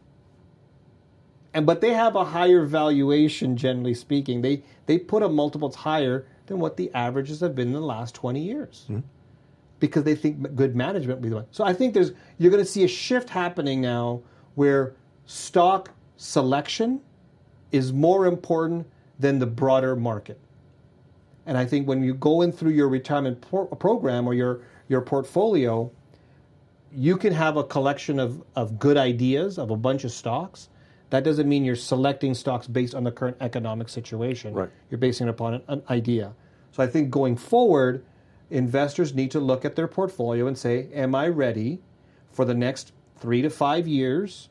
And 1.54 1.64
but 1.64 1.80
they 1.80 1.94
have 1.94 2.16
a 2.16 2.24
higher 2.24 2.66
valuation 2.66 3.56
generally 3.56 3.94
speaking. 3.94 4.42
They 4.42 4.62
they 4.84 4.98
put 4.98 5.22
a 5.22 5.28
multiples 5.28 5.74
higher 5.74 6.26
than 6.46 6.58
what 6.58 6.76
the 6.76 6.92
averages 6.92 7.40
have 7.40 7.54
been 7.54 7.68
in 7.68 7.72
the 7.72 7.80
last 7.80 8.14
20 8.14 8.42
years. 8.42 8.84
Mm-hmm. 8.90 9.00
Because 9.78 10.04
they 10.04 10.14
think 10.14 10.54
good 10.54 10.74
management 10.74 11.18
will 11.18 11.24
be 11.24 11.28
the 11.28 11.36
one. 11.36 11.46
So 11.50 11.64
I 11.64 11.72
think 11.74 11.92
there's 11.92 12.12
you're 12.38 12.50
going 12.50 12.64
to 12.64 12.70
see 12.70 12.84
a 12.84 12.88
shift 12.88 13.28
happening 13.28 13.80
now 13.80 14.22
where 14.54 14.94
stock 15.26 15.90
selection 16.16 17.00
is 17.72 17.92
more 17.92 18.26
important 18.26 18.86
than 19.18 19.38
the 19.38 19.46
broader 19.46 19.96
market. 19.96 20.40
And 21.46 21.56
I 21.56 21.64
think 21.64 21.86
when 21.86 22.02
you 22.02 22.14
go 22.14 22.42
in 22.42 22.52
through 22.52 22.72
your 22.72 22.88
retirement 22.88 23.40
program 23.78 24.26
or 24.26 24.34
your, 24.34 24.62
your 24.88 25.00
portfolio, 25.00 25.90
you 26.92 27.16
can 27.16 27.32
have 27.32 27.56
a 27.56 27.64
collection 27.64 28.18
of, 28.18 28.42
of 28.56 28.78
good 28.78 28.96
ideas 28.96 29.58
of 29.58 29.70
a 29.70 29.76
bunch 29.76 30.04
of 30.04 30.10
stocks. 30.10 30.68
That 31.10 31.22
doesn't 31.22 31.48
mean 31.48 31.64
you're 31.64 31.76
selecting 31.76 32.34
stocks 32.34 32.66
based 32.66 32.94
on 32.94 33.04
the 33.04 33.12
current 33.12 33.36
economic 33.40 33.88
situation. 33.88 34.54
Right. 34.54 34.70
You're 34.90 34.98
basing 34.98 35.28
it 35.28 35.30
upon 35.30 35.54
an, 35.54 35.62
an 35.68 35.82
idea. 35.88 36.32
So 36.72 36.82
I 36.82 36.88
think 36.88 37.10
going 37.10 37.36
forward, 37.36 38.04
investors 38.50 39.14
need 39.14 39.30
to 39.32 39.40
look 39.40 39.64
at 39.64 39.76
their 39.76 39.88
portfolio 39.88 40.46
and 40.46 40.56
say, 40.56 40.88
Am 40.92 41.14
I 41.14 41.28
ready 41.28 41.80
for 42.32 42.44
the 42.44 42.54
next 42.54 42.92
three 43.18 43.42
to 43.42 43.50
five 43.50 43.86
years 43.86 44.48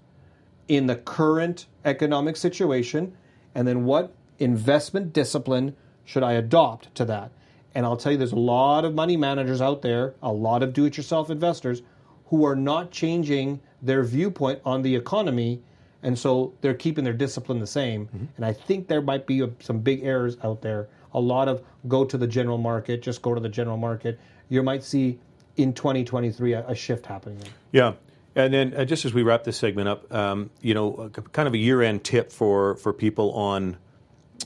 in 0.68 0.88
the 0.88 0.96
current 0.96 1.68
economic 1.84 2.36
situation? 2.36 3.16
And 3.54 3.68
then 3.68 3.86
what 3.86 4.14
investment 4.40 5.14
discipline 5.14 5.75
should 6.04 6.24
I 6.24 6.34
adopt 6.34 6.94
to 6.96 7.06
that? 7.06 7.32
And 7.74 7.86
I'll 7.86 7.98
tell 7.98 8.14
you, 8.14 8.18
there's 8.18 8.32
a 8.32 8.38
lot 8.38 8.86
of 8.86 8.94
money 8.94 9.18
managers 9.18 9.62
out 9.62 9.82
there, 9.82 10.16
a 10.22 10.32
lot 10.32 10.64
of 10.64 10.74
do 10.74 10.86
it 10.86 10.98
yourself 10.98 11.30
investors 11.30 11.82
who 12.28 12.46
are 12.46 12.56
not 12.56 12.92
changing 12.92 13.60
their 13.82 14.04
viewpoint 14.04 14.62
on 14.66 14.82
the 14.82 14.96
economy. 14.96 15.62
And 16.02 16.18
so 16.18 16.54
they're 16.62 16.74
keeping 16.74 17.04
their 17.04 17.14
discipline 17.14 17.60
the 17.60 17.68
same. 17.68 18.08
Mm-hmm. 18.08 18.25
And 18.38 18.46
I 18.46 18.54
think 18.54 18.88
there 18.88 19.02
might 19.02 19.28
be 19.28 19.46
some 19.60 19.80
big 19.80 20.04
errors 20.04 20.38
out 20.44 20.62
there. 20.62 20.88
A 21.15 21.19
lot 21.19 21.48
of 21.48 21.63
go 21.88 22.05
to 22.05 22.17
the 22.17 22.27
general 22.27 22.60
market, 22.60 23.01
just 23.01 23.24
go 23.24 23.34
to 23.34 23.41
the 23.41 23.50
general 23.50 23.77
market. 23.77 24.19
You 24.50 24.62
might 24.62 24.84
see 24.84 25.19
in 25.55 25.74
2023 25.74 26.53
a, 26.53 26.67
a 26.67 26.75
shift 26.75 27.05
happening. 27.07 27.39
There. 27.39 27.50
Yeah. 27.72 27.93
And 28.36 28.53
then, 28.53 28.74
uh, 28.75 28.86
just 28.86 29.05
as 29.05 29.13
we 29.13 29.24
wrap 29.24 29.45
this 29.45 29.57
segment 29.57 29.88
up, 29.88 30.13
um, 30.13 30.50
you 30.62 30.74
know, 30.74 31.10
kind 31.31 31.48
of 31.48 31.53
a 31.53 31.57
year-end 31.57 32.03
tip 32.03 32.31
for 32.31 32.75
for 32.75 32.91
people 32.91 33.31
on 33.31 33.77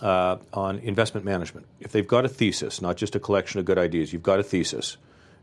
uh, 0.02 0.38
on 0.54 0.80
investment 0.80 1.26
management. 1.26 1.66
If 1.80 1.92
they've 1.92 2.08
got 2.08 2.26
a 2.26 2.30
thesis, 2.30 2.82
not 2.82 2.98
just 2.98 3.16
a 3.16 3.20
collection 3.20 3.60
of 3.60 3.66
good 3.66 3.78
ideas, 3.78 4.14
you've 4.14 4.24
got 4.24 4.40
a 4.40 4.44
thesis. 4.44 4.98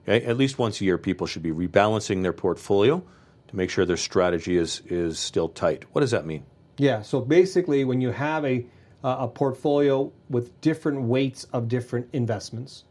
Okay? 0.08 0.24
At 0.24 0.36
least 0.36 0.58
once 0.58 0.80
a 0.80 0.84
year, 0.84 0.98
people 0.98 1.26
should 1.26 1.42
be 1.42 1.50
rebalancing 1.50 2.22
their 2.22 2.32
portfolio 2.32 3.02
to 3.48 3.56
make 3.56 3.70
sure 3.70 3.84
their 3.84 3.96
strategy 3.96 4.56
is 4.56 4.82
is 4.86 5.18
still 5.18 5.48
tight. 5.48 5.84
What 5.92 6.00
does 6.02 6.12
that 6.12 6.24
mean? 6.26 6.44
Yeah. 6.78 7.02
So 7.02 7.20
basically, 7.20 7.84
when 7.84 8.00
you 8.00 8.10
have 8.10 8.44
a 8.44 8.64
uh, 9.04 9.16
a 9.20 9.28
portfolio 9.28 10.12
with 10.30 10.58
different 10.60 11.02
weights 11.02 11.44
of 11.52 11.68
different 11.68 12.08
investments, 12.12 12.84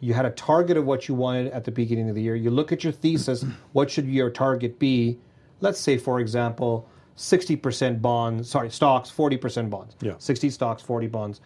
you 0.00 0.12
had 0.12 0.26
a 0.26 0.30
target 0.30 0.76
of 0.76 0.84
what 0.84 1.08
you 1.08 1.14
wanted 1.14 1.52
at 1.52 1.64
the 1.64 1.70
beginning 1.70 2.08
of 2.08 2.14
the 2.14 2.22
year. 2.22 2.36
You 2.36 2.50
look 2.50 2.72
at 2.72 2.84
your 2.84 2.92
thesis. 2.92 3.44
what 3.72 3.90
should 3.90 4.06
your 4.06 4.30
target 4.30 4.78
be? 4.78 5.18
Let's 5.60 5.80
say, 5.80 5.96
for 5.96 6.20
example, 6.20 6.88
60% 7.16 8.02
bonds, 8.02 8.48
sorry, 8.50 8.70
stocks, 8.70 9.10
40% 9.10 9.70
bonds. 9.70 9.96
Yeah. 10.00 10.14
60 10.18 10.50
stocks, 10.50 10.82
40 10.82 11.06
bonds. 11.06 11.40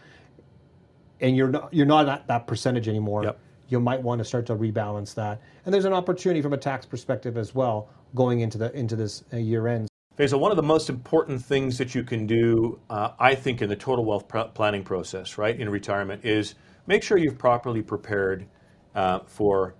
And 1.20 1.36
you're 1.36 1.48
not, 1.48 1.72
you're 1.72 1.86
not 1.86 2.08
at 2.08 2.26
that 2.28 2.46
percentage 2.46 2.88
anymore. 2.88 3.24
Yep. 3.24 3.38
you 3.68 3.80
might 3.80 4.02
want 4.02 4.18
to 4.18 4.24
start 4.24 4.46
to 4.46 4.56
rebalance 4.56 5.14
that. 5.14 5.40
And 5.64 5.74
there's 5.74 5.84
an 5.84 5.92
opportunity 5.92 6.40
from 6.40 6.52
a 6.52 6.56
tax 6.56 6.86
perspective 6.86 7.36
as 7.36 7.54
well 7.54 7.90
going 8.14 8.40
into 8.40 8.56
the 8.58 8.72
into 8.72 8.96
this 8.96 9.24
uh, 9.32 9.36
year 9.36 9.68
end. 9.68 9.88
Faisal, 10.18 10.40
one 10.40 10.50
of 10.50 10.56
the 10.56 10.64
most 10.64 10.90
important 10.90 11.40
things 11.44 11.78
that 11.78 11.94
you 11.94 12.02
can 12.02 12.26
do, 12.26 12.80
uh, 12.90 13.10
I 13.20 13.36
think, 13.36 13.62
in 13.62 13.68
the 13.68 13.76
total 13.76 14.04
wealth 14.04 14.26
pr- 14.26 14.50
planning 14.52 14.82
process, 14.82 15.38
right, 15.38 15.58
in 15.58 15.68
retirement, 15.68 16.24
is 16.24 16.56
make 16.88 17.04
sure 17.04 17.16
you've 17.18 17.38
properly 17.38 17.82
prepared 17.82 18.48
uh, 18.96 19.20
for 19.26 19.76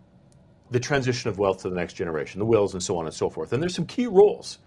the 0.70 0.78
transition 0.78 1.28
of 1.28 1.38
wealth 1.38 1.62
to 1.62 1.70
the 1.70 1.74
next 1.74 1.94
generation, 1.94 2.38
the 2.38 2.44
wills 2.44 2.72
and 2.74 2.82
so 2.82 2.96
on 2.98 3.06
and 3.06 3.14
so 3.14 3.28
forth. 3.28 3.52
And 3.52 3.60
there's 3.60 3.74
some 3.74 3.86
key 3.86 4.06
rules 4.06 4.58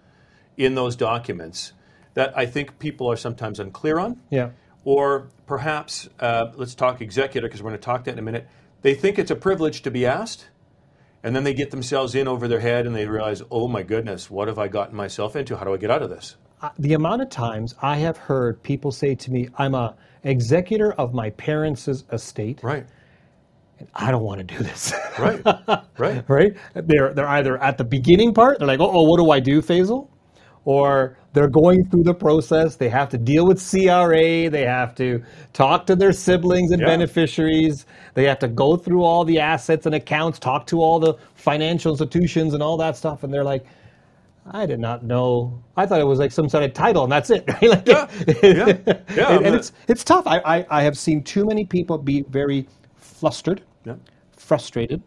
in 0.57 0.75
those 0.75 0.97
documents 0.97 1.71
that 2.15 2.37
I 2.37 2.47
think 2.47 2.77
people 2.77 3.09
are 3.09 3.15
sometimes 3.15 3.61
unclear 3.61 3.97
on. 3.97 4.19
Yeah. 4.29 4.49
Or 4.83 5.29
perhaps, 5.45 6.09
uh, 6.19 6.47
let's 6.55 6.75
talk 6.75 6.99
executor, 6.99 7.47
because 7.47 7.63
we're 7.63 7.69
going 7.69 7.79
to 7.79 7.85
talk 7.85 8.03
that 8.05 8.11
in 8.11 8.19
a 8.19 8.23
minute. 8.23 8.45
They 8.81 8.93
think 8.93 9.17
it's 9.17 9.31
a 9.31 9.35
privilege 9.37 9.83
to 9.83 9.91
be 9.91 10.05
asked, 10.05 10.49
and 11.23 11.35
then 11.35 11.43
they 11.43 11.53
get 11.53 11.71
themselves 11.71 12.15
in 12.15 12.27
over 12.27 12.47
their 12.47 12.59
head 12.59 12.85
and 12.85 12.95
they 12.95 13.05
realize, 13.05 13.41
oh 13.51 13.67
my 13.67 13.83
goodness, 13.83 14.29
what 14.29 14.47
have 14.47 14.57
I 14.57 14.67
gotten 14.67 14.95
myself 14.95 15.35
into? 15.35 15.55
How 15.55 15.65
do 15.65 15.73
I 15.73 15.77
get 15.77 15.91
out 15.91 16.01
of 16.01 16.09
this? 16.09 16.35
Uh, 16.61 16.69
the 16.79 16.93
amount 16.93 17.21
of 17.21 17.29
times 17.29 17.75
I 17.81 17.97
have 17.97 18.17
heard 18.17 18.61
people 18.63 18.91
say 18.91 19.15
to 19.15 19.31
me, 19.31 19.49
I'm 19.57 19.75
a 19.75 19.95
executor 20.23 20.93
of 20.93 21.13
my 21.13 21.31
parents' 21.31 21.87
estate. 21.87 22.59
Right. 22.61 22.85
And 23.79 23.87
I 23.95 24.11
don't 24.11 24.23
want 24.23 24.39
to 24.39 24.43
do 24.43 24.63
this. 24.63 24.93
Right. 25.17 25.41
right. 25.97 26.23
right? 26.27 26.57
They're 26.73 27.13
they're 27.13 27.27
either 27.27 27.57
at 27.57 27.77
the 27.77 27.83
beginning 27.83 28.33
part, 28.33 28.59
they're 28.59 28.67
like, 28.67 28.79
oh, 28.79 28.91
oh, 28.91 29.03
what 29.03 29.17
do 29.17 29.31
I 29.31 29.39
do, 29.39 29.61
Faisal? 29.61 30.10
Or 30.65 31.17
they're 31.33 31.47
going 31.49 31.85
through 31.89 32.03
the 32.03 32.13
process. 32.13 32.75
They 32.75 32.89
have 32.89 33.09
to 33.09 33.17
deal 33.17 33.47
with 33.47 33.59
CRA. 33.59 34.49
They 34.49 34.65
have 34.65 34.93
to 34.95 35.23
talk 35.53 35.85
to 35.87 35.95
their 35.95 36.11
siblings 36.11 36.71
and 36.71 36.81
Yeah. 36.81 36.87
beneficiaries. 36.87 37.85
They 38.13 38.25
have 38.25 38.39
to 38.39 38.47
go 38.47 38.77
through 38.77 39.03
all 39.03 39.25
the 39.25 39.39
assets 39.39 39.85
and 39.87 39.95
accounts, 39.95 40.37
talk 40.39 40.67
to 40.67 40.81
all 40.81 40.99
the 40.99 41.15
financial 41.35 41.91
institutions 41.91 42.53
and 42.53 42.61
all 42.61 42.77
that 42.77 42.95
stuff. 42.95 43.23
And 43.23 43.33
they're 43.33 43.43
like, 43.43 43.65
I 44.51 44.65
did 44.65 44.79
not 44.79 45.03
know. 45.03 45.61
I 45.77 45.85
thought 45.85 45.99
it 46.01 46.07
was 46.07 46.19
like 46.19 46.31
some 46.31 46.49
sort 46.49 46.63
of 46.63 46.73
title, 46.73 47.03
and 47.03 47.11
that's 47.11 47.29
it. 47.29 47.43
right? 47.47 47.61
Like, 47.69 47.87
Yeah. 47.87 48.07
Yeah. 48.43 48.77
Yeah, 49.15 49.35
and, 49.35 49.45
and 49.45 49.55
it's 49.55 49.71
it's 49.87 50.03
tough. 50.03 50.25
I, 50.25 50.39
I 50.39 50.65
I 50.69 50.81
have 50.83 50.97
seen 50.97 51.23
too 51.23 51.45
many 51.45 51.63
people 51.65 51.97
be 51.97 52.23
very 52.29 52.67
flustered, 52.95 53.61
Yeah. 53.85 53.95
frustrated, 54.35 55.01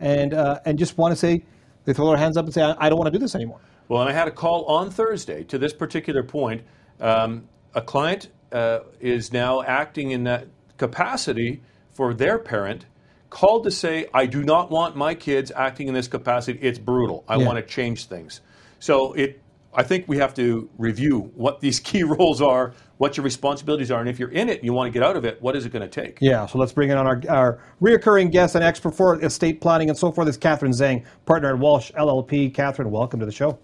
and 0.00 0.34
uh, 0.34 0.58
and 0.66 0.76
just 0.78 0.98
want 0.98 1.12
to 1.12 1.16
say 1.16 1.44
they 1.84 1.92
throw 1.92 2.08
their 2.08 2.16
hands 2.16 2.36
up 2.36 2.46
and 2.46 2.54
say, 2.54 2.62
I, 2.62 2.74
I 2.78 2.88
don't 2.88 2.98
want 2.98 3.06
to 3.12 3.16
do 3.16 3.22
this 3.22 3.34
anymore. 3.36 3.60
Well, 3.88 4.00
and 4.02 4.10
I 4.10 4.12
had 4.14 4.28
a 4.28 4.30
call 4.30 4.64
on 4.64 4.90
Thursday 4.90 5.44
to 5.44 5.58
this 5.58 5.72
particular 5.72 6.22
point. 6.22 6.62
Um, 7.00 7.48
a 7.74 7.82
client 7.82 8.28
uh, 8.52 8.80
is 9.00 9.32
now 9.32 9.62
acting 9.62 10.12
in 10.12 10.24
that 10.24 10.46
capacity 10.78 11.60
for 11.92 12.14
their 12.14 12.38
parent, 12.38 12.86
called 13.30 13.64
to 13.64 13.70
say, 13.70 14.06
I 14.14 14.26
do 14.26 14.42
not 14.42 14.70
want 14.70 14.96
my 14.96 15.14
kids 15.14 15.52
acting 15.54 15.88
in 15.88 15.94
this 15.94 16.08
capacity. 16.08 16.58
It's 16.62 16.78
brutal. 16.78 17.24
I 17.28 17.36
Yeah. 17.36 17.46
want 17.46 17.58
to 17.58 17.62
change 17.64 18.06
things. 18.06 18.40
So 18.78 19.12
it, 19.14 19.40
I 19.74 19.82
think 19.82 20.06
we 20.08 20.18
have 20.18 20.34
to 20.34 20.68
review 20.78 21.30
what 21.34 21.60
these 21.60 21.80
key 21.88 22.04
roles 22.04 22.40
are, 22.40 22.72
what 22.98 23.16
your 23.16 23.24
responsibilities 23.24 23.90
are, 23.90 24.00
and 24.00 24.08
if 24.08 24.18
you're 24.18 24.30
in 24.30 24.48
it 24.48 24.58
and 24.58 24.64
you 24.64 24.72
want 24.72 24.92
to 24.92 24.98
get 24.98 25.06
out 25.06 25.16
of 25.16 25.24
it, 25.24 25.42
what 25.42 25.56
is 25.56 25.66
it 25.66 25.72
going 25.72 25.88
to 25.88 26.02
take? 26.02 26.18
Yeah, 26.20 26.46
so 26.46 26.58
let's 26.58 26.72
bring 26.72 26.90
in 26.90 26.96
on 26.96 27.06
our, 27.06 27.20
our 27.28 27.58
reoccurring 27.82 28.30
guest 28.30 28.54
and 28.54 28.64
expert 28.64 28.94
for 28.94 29.20
estate 29.22 29.60
planning 29.60 29.88
and 29.90 29.98
so 29.98 30.10
forth 30.10 30.28
is 30.28 30.36
Catherine 30.36 30.72
Zhang, 30.72 31.04
partner 31.26 31.50
at 31.50 31.58
Walsh 31.58 31.90
LLP. 31.92 32.54
Catherine, 32.54 32.90
welcome 32.90 33.20
to 33.20 33.26
the 33.26 33.32
show. 33.32 33.58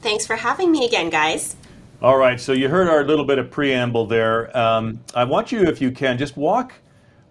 Thanks 0.00 0.26
for 0.26 0.36
having 0.36 0.70
me 0.70 0.86
again, 0.86 1.10
guys. 1.10 1.56
All 2.00 2.16
right, 2.16 2.40
so 2.40 2.52
you 2.52 2.68
heard 2.68 2.88
our 2.88 3.04
little 3.04 3.24
bit 3.24 3.38
of 3.38 3.50
preamble 3.50 4.06
there. 4.06 4.56
Um, 4.56 5.00
I 5.14 5.24
want 5.24 5.50
you, 5.50 5.62
if 5.62 5.80
you 5.80 5.90
can, 5.90 6.16
just 6.16 6.36
walk 6.36 6.74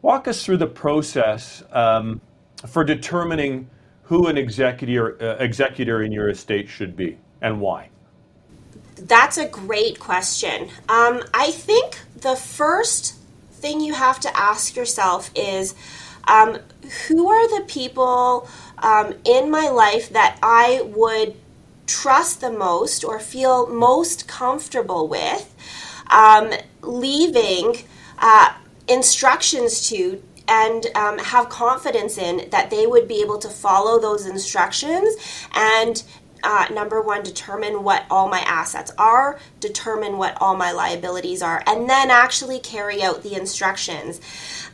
walk 0.02 0.28
us 0.28 0.44
through 0.46 0.58
the 0.58 0.68
process 0.68 1.64
um, 1.72 2.22
for 2.68 2.84
determining 2.84 3.70
who 4.04 4.28
an 4.28 4.38
executor 4.38 5.18
uh, 5.22 5.44
executor 5.44 6.04
in 6.04 6.12
your 6.12 6.30
estate 6.30 6.68
should 6.68 6.96
be 6.96 7.18
and 7.42 7.62
why. 7.62 7.90
That's 8.96 9.38
a 9.38 9.48
great 9.48 10.00
question. 10.00 10.70
Um, 10.90 11.24
I 11.34 11.52
think 11.52 12.00
the 12.18 12.36
first 12.36 13.16
thing 13.52 13.80
you 13.80 13.94
have 13.94 14.20
to 14.22 14.38
ask 14.38 14.76
yourself 14.76 15.32
is 15.36 15.76
um, 16.28 16.58
who 17.08 17.30
are 17.30 17.60
the 17.60 17.66
people 17.66 18.50
um, 18.80 19.14
in 19.24 19.50
my 19.50 19.70
life 19.70 20.10
that 20.10 20.38
I 20.44 20.82
would 20.84 21.36
trust 21.88 22.42
the 22.42 22.52
most 22.52 23.04
or 23.04 23.20
feel 23.20 23.68
most 23.68 24.28
comfortable 24.28 25.08
with 25.08 25.54
um, 26.10 26.52
leaving 26.82 27.76
uh, 28.20 28.54
instructions 28.88 29.90
to 29.90 30.22
and 30.48 30.86
um, 30.96 31.18
have 31.18 31.50
confidence 31.50 32.18
in 32.18 32.50
that 32.52 32.70
they 32.70 32.88
would 32.88 33.08
be 33.08 33.22
able 33.22 33.38
to 33.38 33.50
follow 33.50 34.00
those 34.00 34.26
instructions 34.26 35.16
and 35.54 36.04
uh, 36.44 36.68
number 36.72 37.02
one, 37.02 37.24
determine 37.24 37.84
what 37.84 38.06
all 38.10 38.28
my 38.30 38.40
assets 38.42 38.92
are, 38.98 39.40
determine 39.60 40.18
what 40.18 40.38
all 40.42 40.56
my 40.56 40.72
liabilities 40.72 41.42
are, 41.42 41.64
and 41.68 41.90
then 41.90 42.12
actually 42.12 42.60
carry 42.60 43.02
out 43.04 43.24
the 43.24 43.36
instructions. 43.36 44.20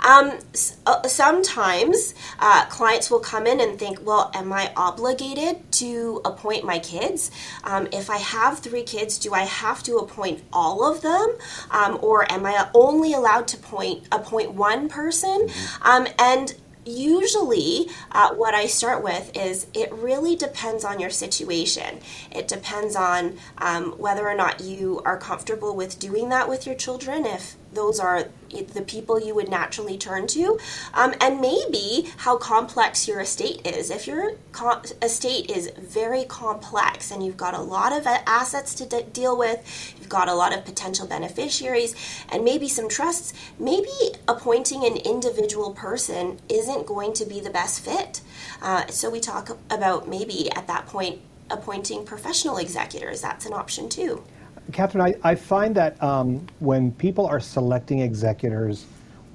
Um, 0.06 0.34
s- 0.54 0.78
uh, 0.86 1.08
sometimes 1.08 2.14
uh, 2.40 2.66
clients 2.66 3.10
will 3.10 3.20
come 3.20 3.48
in 3.48 3.60
and 3.62 3.80
think, 3.80 4.00
well, 4.06 4.32
am 4.34 4.52
I 4.52 4.72
obligated 4.76 5.72
to 5.74 6.22
appoint 6.26 6.66
my 6.66 6.80
kids? 6.80 7.32
Um, 7.64 7.88
if 7.92 8.10
I 8.10 8.18
have 8.18 8.60
three 8.60 8.84
kids, 8.84 9.18
do 9.18 9.34
I 9.34 9.42
have 9.44 9.82
to 9.84 9.98
appoint 9.98 10.44
all 10.52 10.90
of 10.90 11.02
them? 11.02 11.36
Um, 11.72 12.00
or 12.02 12.30
am 12.32 12.46
I 12.46 12.70
only 12.74 13.14
allowed 13.14 13.48
to 13.50 13.58
point, 13.58 14.08
appoint 14.12 14.54
one 14.54 14.90
person? 14.90 15.48
Um, 15.82 16.08
and 16.20 16.54
usually 16.86 17.88
uh, 18.12 18.34
what 18.34 18.54
i 18.54 18.66
start 18.66 19.04
with 19.04 19.36
is 19.36 19.68
it 19.74 19.92
really 19.94 20.36
depends 20.36 20.84
on 20.84 21.00
your 21.00 21.10
situation. 21.10 22.00
It 22.32 22.48
depends 22.48 22.96
on 22.96 23.38
um, 23.58 23.92
whether 23.94 24.28
or 24.28 24.36
not 24.36 24.62
you 24.62 25.02
are 25.06 25.18
comfortable 25.18 25.76
with 25.76 26.00
doing 26.00 26.30
that 26.30 26.50
with 26.50 26.66
your 26.66 26.76
children 26.76 27.26
if 27.26 27.56
those 27.74 28.00
are 28.00 28.28
the 28.62 28.82
people 28.82 29.20
you 29.20 29.34
would 29.34 29.50
naturally 29.50 29.98
turn 29.98 30.28
to. 30.28 30.60
Um, 30.94 31.14
and 31.20 31.42
maybe 31.42 32.10
how 32.18 32.38
complex 32.38 33.08
your 33.08 33.20
estate 33.20 33.66
is. 33.66 33.90
If 33.90 34.08
your 34.08 34.34
co- 34.52 34.82
estate 35.02 35.50
is 35.50 35.72
very 35.78 36.24
complex 36.26 37.12
and 37.12 37.26
you've 37.26 37.38
got 37.38 37.54
a 37.54 37.62
lot 37.62 37.94
of 37.94 38.06
assets 38.06 38.76
to 38.76 38.86
de- 38.86 39.04
deal 39.04 39.38
with 39.38 39.96
you've 39.98 40.10
got 40.10 40.30
a 40.30 40.34
lot 40.34 40.56
of 40.56 40.66
potential 40.66 41.08
beneficiaries 41.08 41.96
and 42.30 42.44
maybe 42.44 42.68
some 42.68 42.88
trusts 42.88 43.34
maybe 43.58 43.90
appointing 44.28 44.86
an 44.86 44.98
individual 44.98 45.72
person 45.72 46.40
isn't 46.50 46.86
going 46.86 47.14
to 47.14 47.26
be 47.26 47.40
the 47.40 47.50
best 47.50 47.80
fit. 47.80 48.22
Uh, 48.62 48.86
so 48.88 49.10
we 49.10 49.20
talk 49.20 49.58
about 49.70 50.08
maybe 50.08 50.52
at 50.52 50.68
that 50.68 50.86
point 50.86 51.20
appointing 51.50 52.06
professional 52.06 52.58
executors. 52.58 53.22
That's 53.22 53.46
an 53.46 53.54
option 53.54 53.90
too 53.90 54.24
Catherine, 54.72 55.14
I, 55.24 55.30
I 55.32 55.36
find 55.36 55.76
that 55.76 56.02
um, 56.02 56.46
when 56.60 56.92
people 56.94 57.26
are 57.26 57.40
selecting 57.40 58.00
executors, 58.00 58.86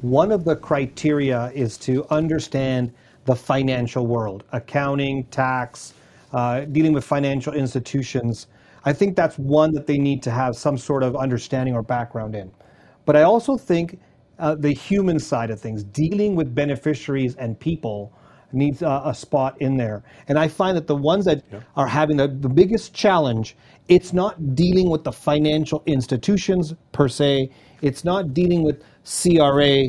one 0.00 0.32
of 0.32 0.44
the 0.44 0.56
criteria 0.56 1.52
is 1.54 1.76
to 1.78 2.06
understand 2.10 2.92
the 3.26 3.36
financial 3.36 4.06
world, 4.06 4.44
accounting, 4.52 5.24
tax, 5.24 5.92
uh, 6.32 6.60
dealing 6.60 6.92
with 6.92 7.04
financial 7.04 7.52
institutions. 7.52 8.46
I 8.84 8.92
think 8.92 9.16
that's 9.16 9.38
one 9.38 9.72
that 9.74 9.86
they 9.86 9.98
need 9.98 10.22
to 10.22 10.30
have 10.30 10.56
some 10.56 10.78
sort 10.78 11.02
of 11.02 11.14
understanding 11.14 11.74
or 11.74 11.82
background 11.82 12.34
in. 12.34 12.50
But 13.04 13.16
I 13.16 13.22
also 13.22 13.56
think 13.56 14.00
uh, 14.38 14.54
the 14.54 14.72
human 14.72 15.18
side 15.18 15.50
of 15.50 15.60
things, 15.60 15.84
dealing 15.84 16.36
with 16.36 16.54
beneficiaries 16.54 17.34
and 17.36 17.58
people, 17.58 18.12
needs 18.52 18.82
a, 18.82 19.02
a 19.04 19.14
spot 19.14 19.60
in 19.60 19.76
there. 19.76 20.02
And 20.28 20.38
I 20.38 20.48
find 20.48 20.76
that 20.76 20.86
the 20.86 20.96
ones 20.96 21.24
that 21.26 21.42
are 21.76 21.86
having 21.86 22.16
the, 22.16 22.28
the 22.28 22.48
biggest 22.48 22.94
challenge, 22.94 23.56
it's 23.88 24.12
not 24.12 24.54
dealing 24.54 24.90
with 24.90 25.04
the 25.04 25.12
financial 25.12 25.82
institutions 25.86 26.74
per 26.92 27.08
se, 27.08 27.50
it's 27.82 28.04
not 28.04 28.34
dealing 28.34 28.62
with 28.62 28.82
CRA 29.04 29.84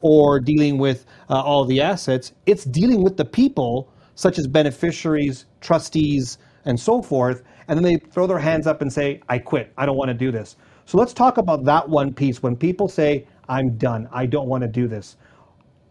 or 0.00 0.40
dealing 0.40 0.78
with 0.78 1.06
uh, 1.28 1.40
all 1.40 1.64
the 1.64 1.80
assets, 1.80 2.32
it's 2.46 2.64
dealing 2.64 3.02
with 3.02 3.16
the 3.16 3.24
people, 3.24 3.92
such 4.14 4.38
as 4.38 4.46
beneficiaries, 4.46 5.46
trustees, 5.60 6.38
and 6.64 6.78
so 6.78 7.02
forth. 7.02 7.42
And 7.68 7.78
then 7.78 7.84
they 7.84 7.96
throw 7.96 8.26
their 8.26 8.38
hands 8.38 8.66
up 8.66 8.82
and 8.82 8.92
say, 8.92 9.20
I 9.28 9.38
quit, 9.38 9.72
I 9.76 9.86
don't 9.86 9.96
want 9.96 10.08
to 10.08 10.14
do 10.14 10.32
this. 10.32 10.56
So 10.86 10.98
let's 10.98 11.12
talk 11.12 11.38
about 11.38 11.64
that 11.64 11.88
one 11.88 12.12
piece. 12.12 12.42
When 12.42 12.56
people 12.56 12.88
say, 12.88 13.26
I'm 13.48 13.76
done, 13.76 14.08
I 14.12 14.26
don't 14.26 14.48
want 14.48 14.62
to 14.62 14.68
do 14.68 14.88
this. 14.88 15.16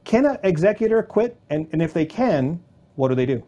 Can 0.09 0.25
an 0.25 0.39
executor 0.41 1.03
quit? 1.03 1.37
And, 1.51 1.67
and 1.71 1.83
if 1.83 1.93
they 1.93 2.03
can, 2.03 2.59
what 2.95 3.09
do 3.09 3.15
they 3.15 3.27
do? 3.27 3.43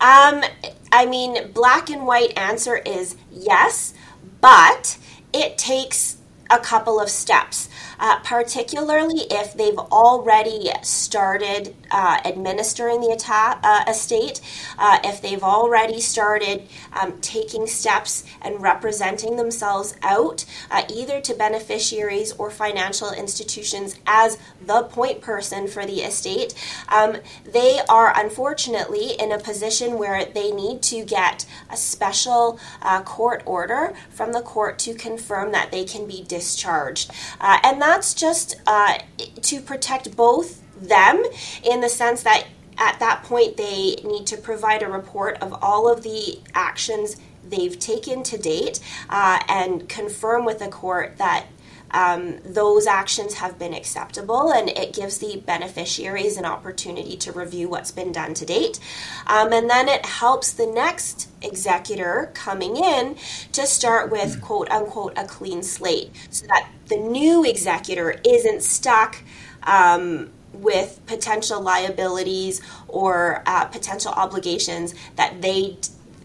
Um, 0.00 0.44
I 0.92 1.06
mean, 1.10 1.50
black 1.50 1.90
and 1.90 2.06
white 2.06 2.38
answer 2.38 2.76
is 2.76 3.16
yes, 3.32 3.94
but 4.40 4.96
it 5.32 5.58
takes 5.58 6.17
a 6.50 6.58
couple 6.58 7.00
of 7.00 7.08
steps, 7.08 7.68
uh, 7.98 8.18
particularly 8.20 9.26
if 9.30 9.54
they've 9.54 9.78
already 9.78 10.70
started 10.82 11.74
uh, 11.90 12.20
administering 12.24 13.00
the 13.00 13.12
atta- 13.12 13.58
uh, 13.62 13.84
estate, 13.88 14.40
uh, 14.78 14.98
if 15.04 15.20
they've 15.20 15.42
already 15.42 16.00
started 16.00 16.62
um, 16.92 17.18
taking 17.20 17.66
steps 17.66 18.24
and 18.42 18.60
representing 18.62 19.36
themselves 19.36 19.96
out, 20.02 20.44
uh, 20.70 20.82
either 20.88 21.20
to 21.20 21.34
beneficiaries 21.34 22.32
or 22.32 22.50
financial 22.50 23.12
institutions 23.12 23.96
as 24.06 24.38
the 24.64 24.82
point 24.84 25.20
person 25.20 25.66
for 25.66 25.84
the 25.84 26.00
estate, 26.00 26.54
um, 26.88 27.16
they 27.44 27.80
are 27.88 28.12
unfortunately 28.18 29.12
in 29.18 29.32
a 29.32 29.38
position 29.38 29.98
where 29.98 30.24
they 30.24 30.50
need 30.50 30.82
to 30.82 31.04
get 31.04 31.46
a 31.70 31.76
special 31.76 32.58
uh, 32.82 33.02
court 33.02 33.42
order 33.46 33.94
from 34.10 34.32
the 34.32 34.40
court 34.40 34.78
to 34.78 34.94
confirm 34.94 35.52
that 35.52 35.70
they 35.70 35.84
can 35.84 36.06
be 36.06 36.22
discharged. 36.38 37.10
Uh, 37.40 37.58
and 37.64 37.82
that's 37.82 38.14
just 38.14 38.56
uh, 38.66 38.98
to 39.42 39.60
protect 39.60 40.16
both 40.16 40.62
them 40.80 41.22
in 41.64 41.80
the 41.80 41.88
sense 41.88 42.22
that 42.22 42.46
at 42.78 43.00
that 43.00 43.24
point 43.24 43.56
they 43.56 43.96
need 44.04 44.26
to 44.26 44.36
provide 44.36 44.82
a 44.82 44.88
report 44.88 45.36
of 45.42 45.52
all 45.62 45.90
of 45.90 46.02
the 46.04 46.38
actions 46.54 47.16
they've 47.48 47.78
taken 47.78 48.22
to 48.22 48.38
date 48.38 48.78
uh, 49.10 49.40
and 49.48 49.88
confirm 49.88 50.44
with 50.44 50.60
the 50.60 50.68
court 50.68 51.18
that 51.18 51.46
um, 51.90 52.38
those 52.44 52.86
actions 52.86 53.34
have 53.34 53.58
been 53.58 53.74
acceptable 53.74 54.52
and 54.52 54.68
it 54.68 54.92
gives 54.92 55.18
the 55.18 55.42
beneficiaries 55.44 56.36
an 56.36 56.44
opportunity 56.44 57.16
to 57.16 57.32
review 57.32 57.68
what's 57.68 57.90
been 57.90 58.12
done 58.12 58.34
to 58.34 58.44
date. 58.44 58.78
Um, 59.26 59.52
and 59.52 59.68
then 59.68 59.88
it 59.88 60.04
helps 60.04 60.52
the 60.52 60.66
next 60.66 61.28
executor 61.42 62.30
coming 62.34 62.76
in 62.76 63.16
to 63.52 63.66
start 63.66 64.10
with 64.10 64.40
quote 64.40 64.70
unquote 64.70 65.16
a 65.16 65.24
clean 65.24 65.62
slate 65.62 66.10
so 66.30 66.46
that 66.46 66.70
the 66.86 66.96
new 66.96 67.44
executor 67.44 68.16
isn't 68.24 68.62
stuck. 68.62 69.22
Um, 69.62 70.30
with 70.54 71.00
potential 71.06 71.60
liabilities 71.60 72.62
or 72.88 73.42
uh, 73.46 73.66
potential 73.66 74.10
obligations 74.12 74.94
that 75.16 75.42
they 75.42 75.76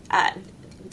uh, 0.10 0.32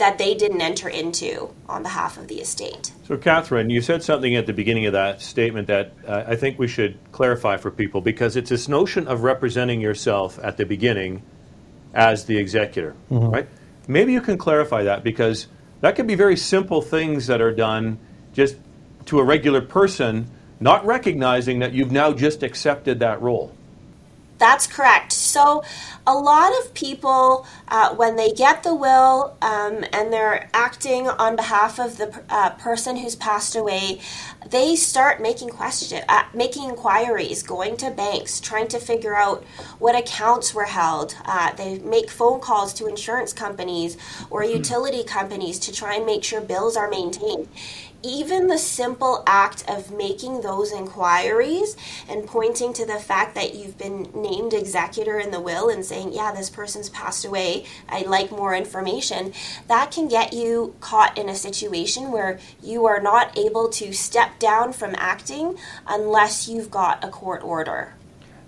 that 0.01 0.19
they 0.19 0.35
didn't 0.35 0.61
enter 0.61 0.89
into 0.89 1.55
on 1.69 1.83
behalf 1.83 2.19
of 2.19 2.27
the 2.27 2.41
estate. 2.41 2.93
So, 3.07 3.17
Catherine, 3.17 3.71
you 3.71 3.81
said 3.81 4.03
something 4.03 4.35
at 4.35 4.47
the 4.47 4.53
beginning 4.53 4.87
of 4.87 4.95
that 4.95 5.23
statement 5.23 5.69
that 5.69 5.93
uh, 6.07 6.25
I 6.27 6.37
think 6.37 6.59
we 6.59 6.67
should 6.67 6.99
clarify 7.13 7.57
for 7.57 7.71
people 7.71 8.01
because 8.01 8.35
it's 8.35 8.51
this 8.51 8.69
notion 8.69 9.07
of 9.07 9.23
representing 9.23 9.81
yourself 9.81 10.39
at 10.43 10.57
the 10.57 10.67
beginning 10.67 11.23
as 11.95 12.25
the 12.25 12.39
executor, 12.39 12.95
mm-hmm. 13.11 13.31
right? 13.31 13.49
Maybe 13.87 14.13
you 14.13 14.21
can 14.21 14.39
clarify 14.39 14.85
that 14.85 15.05
because 15.05 15.47
that 15.81 15.97
could 15.97 16.07
be 16.07 16.15
very 16.15 16.37
simple 16.37 16.83
things 16.83 17.27
that 17.29 17.41
are 17.41 17.53
done 17.53 17.99
just 18.33 18.57
to 19.07 19.19
a 19.19 19.25
regular 19.25 19.61
person, 19.61 20.31
not 20.61 20.85
recognizing 20.85 21.61
that 21.61 21.73
you've 21.73 21.93
now 21.93 22.13
just 22.13 22.43
accepted 22.43 23.01
that 23.01 23.21
role. 23.21 23.55
That's 24.41 24.67
correct. 24.67 25.13
So, 25.13 25.63
a 26.07 26.15
lot 26.15 26.51
of 26.61 26.73
people, 26.73 27.47
uh, 27.69 27.95
when 27.95 28.17
they 28.17 28.33
get 28.33 28.63
the 28.63 28.75
will 28.75 29.37
um, 29.43 29.85
and 29.93 30.11
they're 30.11 30.49
acting 30.55 31.07
on 31.09 31.37
behalf 31.37 31.79
of 31.79 31.99
the 31.99 32.25
uh, 32.31 32.51
person 32.51 32.97
who's 32.97 33.15
passed 33.15 33.55
away, 33.55 34.01
they 34.49 34.77
start 34.77 35.21
making 35.21 35.51
question, 35.51 36.03
uh, 36.09 36.25
making 36.33 36.71
inquiries, 36.71 37.43
going 37.43 37.77
to 37.77 37.91
banks, 37.91 38.41
trying 38.41 38.67
to 38.69 38.79
figure 38.79 39.15
out 39.15 39.45
what 39.79 39.95
accounts 39.95 40.55
were 40.55 40.65
held. 40.65 41.15
Uh, 41.27 41.53
they 41.53 41.79
make 41.81 42.09
phone 42.09 42.41
calls 42.41 42.73
to 42.73 42.87
insurance 42.87 43.35
companies 43.35 43.99
or 44.31 44.43
hmm. 44.43 44.53
utility 44.53 45.05
companies 45.05 45.59
to 45.59 45.73
try 45.73 45.97
and 45.97 46.07
make 46.07 46.25
sure 46.25 46.41
bills 46.41 46.79
are 46.79 46.89
maintained 46.89 47.47
even 48.03 48.47
the 48.47 48.59
simple 48.59 49.23
act 49.27 49.65
of 49.69 49.93
making 49.93 50.41
those 50.41 50.73
inquiries 50.73 51.77
and 52.09 52.27
pointing 52.27 52.73
to 52.73 52.87
the 52.87 52.99
fact 52.99 53.35
that 53.35 53.55
you've 53.55 53.77
been 53.77 54.11
named 54.15 54.55
executor 54.55 55.19
in 55.19 55.31
the 55.31 55.41
will 55.41 55.69
and 55.69 55.85
saying, 55.85 56.13
yeah, 56.13 56.33
this 56.33 56.51
person's 56.51 56.89
passed 56.91 57.25
away, 57.25 57.65
I'd 57.89 58.07
like 58.07 58.31
more 58.31 58.55
information, 58.55 59.33
that 59.69 59.91
can 59.91 60.09
get 60.09 60.33
you 60.33 60.75
caught 60.81 61.19
in 61.19 61.29
a 61.29 61.35
situation 61.35 62.11
where 62.11 62.39
you 62.63 62.87
are 62.87 63.01
not 63.01 63.37
able 63.39 63.69
to 63.71 63.93
step 63.93 64.39
down 64.39 64.73
from 64.73 64.95
acting 64.97 65.59
unless 65.87 66.49
you've 66.49 66.71
got 66.71 67.05
a 67.05 67.09
court 67.09 67.43
order. 67.43 67.95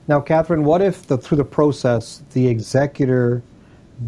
Now, 0.08 0.20
Catherine, 0.20 0.64
what 0.64 0.82
if 0.82 1.06
the, 1.06 1.16
through 1.16 1.38
the 1.38 1.44
process 1.44 2.22
the 2.32 2.48
executor 2.48 3.42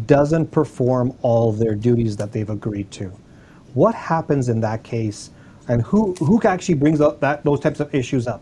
doesn't 0.07 0.51
perform 0.51 1.15
all 1.21 1.53
their 1.53 1.73
duties 1.73 2.17
that 2.17 2.31
they've 2.31 2.49
agreed 2.49 2.91
to? 2.91 3.11
What 3.73 3.95
happens 3.95 4.49
in 4.49 4.59
that 4.61 4.83
case 4.83 5.29
and 5.67 5.81
who 5.81 6.13
who 6.15 6.41
actually 6.43 6.75
brings 6.75 7.01
up 7.01 7.19
that 7.21 7.43
those 7.43 7.59
types 7.59 7.79
of 7.79 7.93
issues 7.93 8.27
up? 8.27 8.41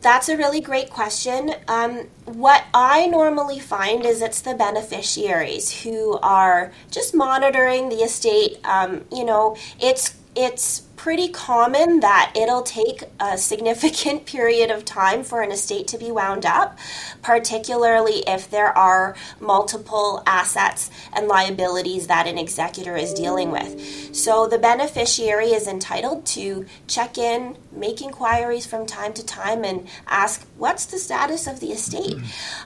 That's 0.00 0.28
a 0.28 0.36
really 0.36 0.60
great 0.60 0.90
question. 0.90 1.54
Um, 1.66 2.08
what 2.26 2.64
I 2.74 3.06
normally 3.06 3.58
find 3.58 4.04
is 4.04 4.20
it's 4.20 4.42
the 4.42 4.54
beneficiaries 4.54 5.82
who 5.82 6.18
are 6.18 6.72
just 6.90 7.14
monitoring 7.14 7.88
the 7.88 8.02
estate. 8.02 8.58
Um, 8.64 9.04
you 9.10 9.24
know, 9.24 9.56
it's 9.80 10.14
it's 10.36 10.83
pretty 11.04 11.28
common 11.28 12.00
that 12.00 12.32
it'll 12.34 12.62
take 12.62 13.04
a 13.20 13.36
significant 13.36 14.24
period 14.34 14.70
of 14.70 14.86
time 14.86 15.22
for 15.22 15.42
an 15.42 15.52
estate 15.52 15.86
to 15.86 15.98
be 15.98 16.10
wound 16.10 16.46
up, 16.46 16.78
particularly 17.20 18.24
if 18.26 18.48
there 18.48 18.74
are 18.78 19.14
multiple 19.38 20.22
assets 20.26 20.90
and 21.12 21.28
liabilities 21.28 22.06
that 22.06 22.26
an 22.26 22.38
executor 22.38 22.96
is 22.96 23.12
dealing 23.12 23.50
with. 23.50 24.16
So 24.16 24.46
the 24.46 24.56
beneficiary 24.56 25.48
is 25.48 25.68
entitled 25.68 26.24
to 26.38 26.64
check 26.86 27.18
in, 27.18 27.58
make 27.70 28.00
inquiries 28.00 28.64
from 28.64 28.86
time 28.86 29.12
to 29.12 29.26
time, 29.26 29.62
and 29.62 29.86
ask, 30.06 30.46
What's 30.56 30.86
the 30.86 30.98
status 30.98 31.46
of 31.46 31.60
the 31.60 31.72
estate? 31.72 32.16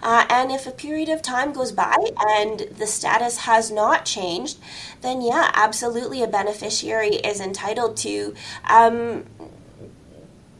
Uh, 0.02 0.26
and 0.28 0.52
if 0.52 0.66
a 0.66 0.70
period 0.70 1.08
of 1.08 1.22
time 1.22 1.52
goes 1.52 1.72
by 1.72 1.96
and 2.36 2.68
the 2.78 2.86
status 2.86 3.38
has 3.38 3.72
not 3.72 4.04
changed, 4.04 4.58
then 5.00 5.22
yeah, 5.22 5.50
absolutely 5.54 6.22
a 6.22 6.28
beneficiary 6.28 7.16
is 7.16 7.40
entitled 7.40 7.96
to 7.96 8.27
um, 8.68 9.24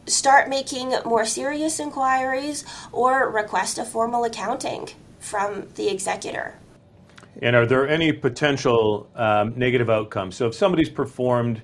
start 0.05 0.49
making 0.49 0.93
more 1.05 1.25
serious 1.25 1.79
inquiries 1.79 2.65
or 2.91 3.29
request 3.29 3.77
a 3.77 3.85
formal 3.85 4.23
accounting 4.23 4.89
from 5.19 5.67
the 5.75 5.89
executor. 5.89 6.55
And 7.41 7.55
are 7.55 7.65
there 7.65 7.87
any 7.87 8.11
potential 8.11 9.09
um, 9.15 9.53
negative 9.57 9.89
outcomes? 9.89 10.35
So 10.35 10.47
if 10.47 10.55
somebody's 10.55 10.89
performed 10.89 11.61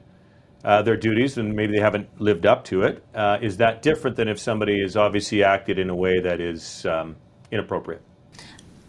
uh, 0.63 0.81
their 0.81 0.97
duties 0.97 1.37
and 1.37 1.53
maybe 1.53 1.75
they 1.75 1.81
haven't 1.81 2.21
lived 2.21 2.45
up 2.45 2.63
to 2.65 2.83
it, 2.83 3.03
uh, 3.13 3.37
is 3.41 3.57
that 3.57 3.81
different 3.81 4.15
than 4.15 4.27
if 4.27 4.39
somebody 4.39 4.81
has 4.81 4.95
obviously 4.95 5.43
acted 5.43 5.77
in 5.79 5.89
a 5.89 5.95
way 5.95 6.19
that 6.19 6.39
is 6.39 6.85
um, 6.85 7.15
inappropriate? 7.51 8.01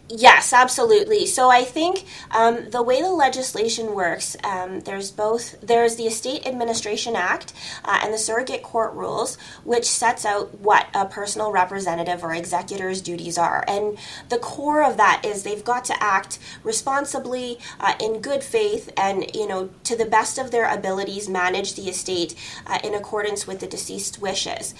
Yes, 0.08 0.52
absolutely. 0.52 1.26
So 1.26 1.50
I 1.50 1.64
think 1.64 2.04
um, 2.30 2.70
the 2.70 2.80
way 2.80 3.02
the 3.02 3.10
legislation 3.10 3.92
works, 3.92 4.36
um, 4.44 4.78
there's 4.80 5.10
both 5.10 5.60
there's 5.60 5.96
the 5.96 6.04
Estate 6.06 6.46
Administration 6.46 7.16
Act 7.16 7.52
uh, 7.84 7.98
and 8.04 8.14
the 8.14 8.18
Surrogate 8.18 8.62
Court 8.62 8.94
Rules, 8.94 9.36
which 9.64 9.84
sets 9.84 10.24
out 10.24 10.60
what 10.60 10.86
a 10.94 11.06
personal 11.06 11.50
representative 11.50 12.22
or 12.22 12.32
executor's 12.32 13.00
duties 13.02 13.36
are, 13.36 13.64
and 13.66 13.98
the 14.28 14.38
core 14.38 14.84
of 14.84 14.96
that 14.96 15.22
is 15.24 15.42
they've 15.42 15.64
got 15.64 15.84
to 15.86 16.00
act 16.00 16.38
responsibly, 16.62 17.58
uh, 17.80 17.94
in 17.98 18.20
good 18.20 18.44
faith, 18.44 18.92
and 18.96 19.34
you 19.34 19.48
know 19.48 19.70
to 19.82 19.96
the 19.96 20.06
best 20.06 20.38
of 20.38 20.52
their 20.52 20.72
abilities, 20.72 21.28
manage 21.28 21.74
the 21.74 21.88
estate 21.88 22.36
uh, 22.68 22.78
in 22.84 22.94
accordance 22.94 23.44
with 23.48 23.58
the 23.58 23.66
deceased 23.66 24.20
wishes 24.22 24.72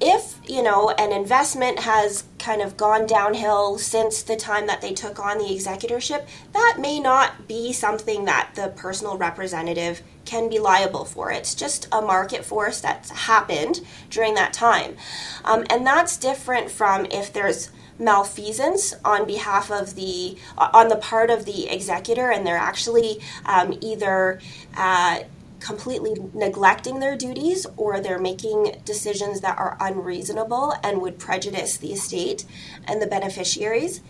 if 0.00 0.38
you 0.46 0.62
know 0.62 0.90
an 0.90 1.12
investment 1.12 1.78
has 1.80 2.24
kind 2.38 2.60
of 2.60 2.76
gone 2.76 3.06
downhill 3.06 3.78
since 3.78 4.22
the 4.22 4.36
time 4.36 4.66
that 4.66 4.80
they 4.80 4.92
took 4.92 5.18
on 5.18 5.38
the 5.38 5.44
executorship 5.44 6.26
that 6.52 6.76
may 6.78 7.00
not 7.00 7.48
be 7.48 7.72
something 7.72 8.26
that 8.26 8.50
the 8.54 8.68
personal 8.76 9.16
representative 9.16 10.02
can 10.26 10.50
be 10.50 10.58
liable 10.58 11.04
for. 11.04 11.30
It's 11.30 11.54
just 11.54 11.88
a 11.92 12.02
market 12.02 12.44
force 12.44 12.80
that's 12.80 13.10
happened 13.10 13.80
during 14.10 14.34
that 14.34 14.52
time. 14.52 14.96
Um, 15.44 15.64
and 15.70 15.86
that's 15.86 16.16
different 16.18 16.70
from 16.70 17.06
if 17.06 17.32
there's 17.32 17.70
malfeasance 17.98 18.94
on 19.04 19.26
behalf 19.26 19.70
of 19.70 19.94
the 19.94 20.36
on 20.58 20.88
the 20.88 20.96
part 20.96 21.30
of 21.30 21.46
the 21.46 21.66
executor 21.70 22.30
and 22.30 22.46
they're 22.46 22.56
actually 22.58 23.20
um, 23.46 23.72
either 23.80 24.38
uh, 24.76 25.20
completely 25.66 26.14
neglecting 26.32 27.00
their 27.00 27.16
duties 27.16 27.66
or 27.76 27.98
they're 27.98 28.20
making 28.20 28.80
decisions 28.84 29.40
that 29.40 29.58
are 29.58 29.76
unreasonable 29.80 30.72
and 30.84 31.02
would 31.02 31.18
prejudice 31.18 31.76
the 31.76 31.92
estate 31.92 32.44
and 32.84 33.02
the 33.02 33.06
beneficiaries. 33.06 34.00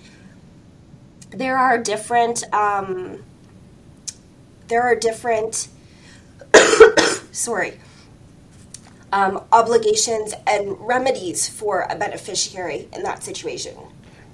There 1.31 1.57
are 1.57 1.79
different 1.79 2.45
um, 2.53 3.25
there 4.69 4.83
are 4.83 4.95
different 4.95 5.69
sorry 7.33 7.81
um, 9.13 9.43
obligations 9.51 10.35
and 10.47 10.77
remedies 10.81 11.49
for 11.49 11.87
a 11.89 11.97
beneficiary 11.97 12.89
in 12.93 13.03
that 13.05 13.23
situation. 13.23 13.75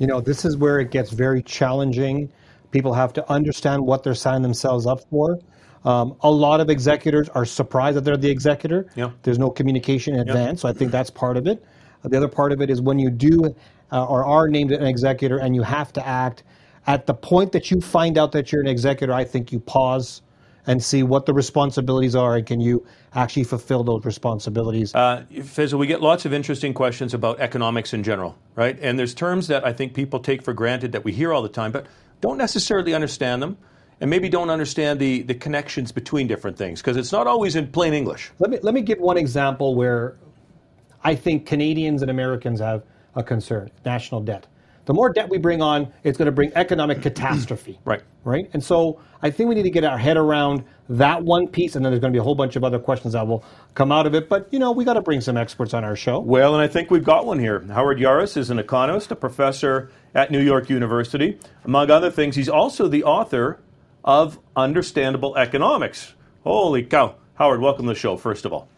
You 0.01 0.09
know, 0.09 0.21
this 0.21 0.45
is 0.45 0.57
where 0.57 0.81
it 0.81 0.91
gets 0.91 1.11
very 1.11 1.43
challenging. 1.43 2.33
People 2.73 2.95
have 2.95 3.13
to 3.13 3.31
understand 3.31 3.83
what 3.83 4.03
they're 4.03 4.15
signing 4.15 4.43
themselves 4.43 4.87
up 4.87 5.01
for 5.09 5.39
Um, 5.85 6.16
a 6.21 6.31
lot 6.31 6.61
of 6.61 6.71
executors 6.71 7.29
are 7.31 7.45
surprised 7.45 7.97
that 7.97 8.05
they're 8.05 8.16
the 8.16 8.31
executor. 8.31 8.87
Yeah. 8.95 9.11
There's 9.23 9.38
no 9.38 9.51
communication 9.51 10.14
in 10.14 10.21
advance, 10.21 10.61
so 10.61 10.68
I 10.68 10.73
think 10.73 10.92
that's 10.92 11.11
part 11.11 11.37
of 11.37 11.47
it. 11.47 11.64
The 12.05 12.16
other 12.16 12.29
part 12.29 12.53
of 12.53 12.61
it 12.61 12.71
is 12.71 12.81
when 12.81 12.99
you 12.99 13.11
do 13.11 13.55
uh, 13.90 14.07
or 14.07 14.25
are 14.25 14.49
named 14.49 14.73
an 14.73 14.85
executor 14.85 15.38
and 15.38 15.55
you 15.55 15.62
have 15.62 15.92
to 15.95 16.07
act, 16.07 16.42
at 16.87 17.07
the 17.07 17.14
point 17.14 17.53
that 17.53 17.71
you 17.71 17.81
find 17.81 18.18
out 18.18 18.33
that 18.33 18.51
you're 18.51 18.61
an 18.61 18.66
executor, 18.66 19.12
I 19.12 19.25
think 19.25 19.53
you 19.53 19.61
pause 19.61 20.23
and 20.66 20.83
see 20.83 21.03
what 21.03 21.27
the 21.27 21.35
responsibilities 21.35 22.14
are 22.14 22.37
and 22.37 22.47
can 22.47 22.61
you 22.61 22.87
actually 23.14 23.45
fulfill 23.45 23.83
those 23.83 24.05
responsibilities. 24.05 24.95
Uh, 24.95 25.25
Faisal, 25.33 25.79
we 25.79 25.87
get 25.87 26.01
lots 26.01 26.25
of 26.25 26.33
interesting 26.33 26.73
questions 26.73 27.14
about 27.14 27.40
economics 27.40 27.92
in 27.92 28.03
general, 28.03 28.38
right? 28.55 28.79
And 28.81 28.99
there's 28.99 29.14
terms 29.14 29.49
that 29.49 29.66
I 29.66 29.73
think 29.73 29.92
people 29.92 30.21
take 30.21 30.42
for 30.42 30.53
granted 30.53 30.92
that 30.92 31.05
we 31.05 31.12
hear 31.12 31.33
all 31.33 31.42
the 31.42 31.49
time, 31.49 31.73
but 31.73 31.87
don't 32.21 32.38
necessarily 32.38 32.95
understand 32.95 33.42
them 33.42 33.59
and 34.03 34.11
maybe 34.11 34.29
don't 34.29 34.51
understand 34.51 34.99
the, 34.99 35.23
the 35.23 35.35
connections 35.35 35.93
between 35.93 36.27
different 36.27 36.59
things 36.59 36.81
because 36.83 36.97
it's 36.97 37.12
not 37.12 37.29
always 37.29 37.55
in 37.55 37.69
plain 37.69 37.95
English. 37.95 38.33
Let 38.41 38.51
me, 38.51 38.59
let 38.61 38.75
me 38.75 38.83
give 38.83 38.99
one 38.99 39.17
example 39.17 39.77
where 39.77 40.17
I 41.05 41.15
think 41.15 41.47
Canadians 41.47 42.03
and 42.03 42.11
Americans 42.11 42.59
have 42.59 42.83
a 43.15 43.23
concern 43.23 43.71
national 43.85 44.23
debt. 44.23 44.49
The 44.87 44.93
more 44.93 45.12
debt 45.12 45.29
we 45.29 45.38
bring 45.38 45.62
on, 45.62 45.93
it's 46.03 46.19
going 46.19 46.27
to 46.27 46.33
bring 46.33 46.51
economic 46.57 47.01
catastrophe. 47.03 47.79
Right. 47.85 48.03
Right. 48.25 48.51
And 48.53 48.65
so 48.65 49.01
I 49.23 49.31
think 49.31 49.49
we 49.49 49.55
need 49.55 49.62
to 49.62 49.71
get 49.71 49.85
our 49.85 49.99
head 49.99 50.17
around 50.17 50.65
that 50.88 51.23
one 51.23 51.47
piece, 51.47 51.77
and 51.77 51.85
then 51.85 51.93
there's 51.93 52.01
going 52.01 52.12
to 52.12 52.17
be 52.17 52.21
a 52.21 52.25
whole 52.25 52.35
bunch 52.35 52.57
of 52.57 52.65
other 52.65 52.81
questions 52.81 53.15
that 53.15 53.25
will 53.25 53.45
come 53.75 53.93
out 53.93 54.09
of 54.09 54.17
it. 54.17 54.29
But, 54.29 54.49
you 54.51 54.59
know, 54.59 54.73
we 54.73 54.85
got 54.85 54.95
to 54.95 55.01
bring 55.01 55.21
some 55.21 55.37
experts 55.37 55.75
on 55.75 55.85
our 55.85 55.95
show. 55.95 56.19
Well, 56.19 56.55
and 56.55 56.62
I 56.62 56.67
think 56.67 56.91
we've 56.91 57.05
got 57.05 57.25
one 57.25 57.38
here. 57.38 57.61
Howard 57.69 57.99
Yaruss 57.99 58.37
is 58.37 58.51
an 58.51 58.59
economist, 58.59 59.12
a 59.12 59.17
professor 59.17 59.93
at 60.12 60.33
New 60.33 60.41
York 60.41 60.69
University. 60.69 61.38
Among 61.65 61.88
other 61.93 62.11
things, 62.11 62.35
he's 62.35 62.49
also 62.49 62.88
the 62.88 63.05
author 63.05 63.61
of 64.05 64.38
Understandable 64.57 65.37
Economics. 65.37 66.15
Holy 66.45 66.83
cow. 66.83 67.15
Howard, 67.35 67.61
welcome 67.61 67.87
to 67.87 67.93
the 67.93 67.99
show, 67.99 68.17
first 68.17 68.45
of 68.45 68.53
all. 68.53 68.69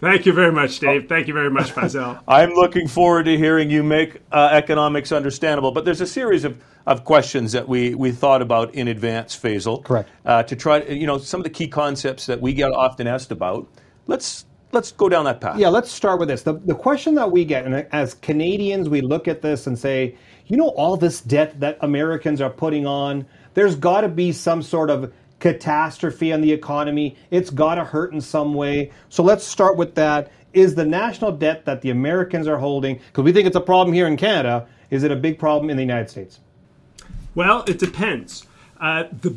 Thank 0.00 0.26
you 0.26 0.32
very 0.34 0.52
much, 0.52 0.78
Dave. 0.78 1.08
Thank 1.08 1.26
you 1.26 1.32
very 1.32 1.50
much, 1.50 1.72
Faisal. 1.72 2.20
I'm 2.28 2.50
looking 2.50 2.86
forward 2.86 3.24
to 3.24 3.36
hearing 3.38 3.70
you 3.70 3.82
make 3.82 4.20
uh, 4.30 4.50
economics 4.52 5.10
understandable. 5.10 5.72
But 5.72 5.86
there's 5.86 6.02
a 6.02 6.06
series 6.06 6.44
of, 6.44 6.62
of 6.84 7.04
questions 7.04 7.52
that 7.52 7.66
we, 7.66 7.94
we 7.94 8.12
thought 8.12 8.42
about 8.42 8.74
in 8.74 8.88
advance, 8.88 9.38
Faisal. 9.38 9.82
Correct. 9.82 10.10
Uh, 10.26 10.42
to 10.42 10.54
try, 10.54 10.82
you 10.82 11.06
know, 11.06 11.16
some 11.16 11.40
of 11.40 11.44
the 11.44 11.50
key 11.50 11.66
concepts 11.66 12.26
that 12.26 12.40
we 12.40 12.52
get 12.52 12.72
often 12.72 13.06
asked 13.06 13.32
about. 13.32 13.66
Let's 14.06 14.44
let's 14.72 14.92
go 14.92 15.08
down 15.08 15.24
that 15.24 15.40
path. 15.40 15.58
Yeah, 15.58 15.68
let's 15.68 15.90
start 15.90 16.20
with 16.20 16.28
this. 16.28 16.42
The, 16.42 16.54
the 16.54 16.74
question 16.74 17.14
that 17.14 17.30
we 17.30 17.44
get, 17.44 17.64
and 17.64 17.86
as 17.92 18.14
Canadians, 18.14 18.90
we 18.90 19.00
look 19.00 19.26
at 19.26 19.40
this 19.40 19.66
and 19.66 19.78
say, 19.78 20.16
you 20.46 20.56
know, 20.56 20.68
all 20.68 20.96
this 20.96 21.22
debt 21.22 21.58
that 21.60 21.78
Americans 21.80 22.40
are 22.40 22.50
putting 22.50 22.86
on, 22.86 23.26
there's 23.56 23.74
got 23.74 24.02
to 24.02 24.08
be 24.08 24.32
some 24.32 24.62
sort 24.62 24.90
of 24.90 25.12
catastrophe 25.40 26.30
on 26.30 26.42
the 26.42 26.52
economy. 26.52 27.16
It's 27.30 27.48
got 27.48 27.76
to 27.76 27.84
hurt 27.84 28.12
in 28.12 28.20
some 28.20 28.52
way. 28.52 28.92
So 29.08 29.22
let's 29.22 29.44
start 29.44 29.78
with 29.78 29.94
that. 29.94 30.30
Is 30.52 30.74
the 30.74 30.84
national 30.84 31.32
debt 31.32 31.64
that 31.64 31.80
the 31.80 31.88
Americans 31.88 32.46
are 32.48 32.58
holding, 32.58 32.96
because 32.96 33.24
we 33.24 33.32
think 33.32 33.46
it's 33.46 33.56
a 33.56 33.60
problem 33.60 33.94
here 33.94 34.06
in 34.06 34.18
Canada, 34.18 34.68
is 34.90 35.04
it 35.04 35.10
a 35.10 35.16
big 35.16 35.38
problem 35.38 35.70
in 35.70 35.78
the 35.78 35.82
United 35.82 36.10
States? 36.10 36.38
Well, 37.34 37.64
it 37.66 37.78
depends. 37.78 38.46
Uh, 38.78 39.04
the 39.22 39.34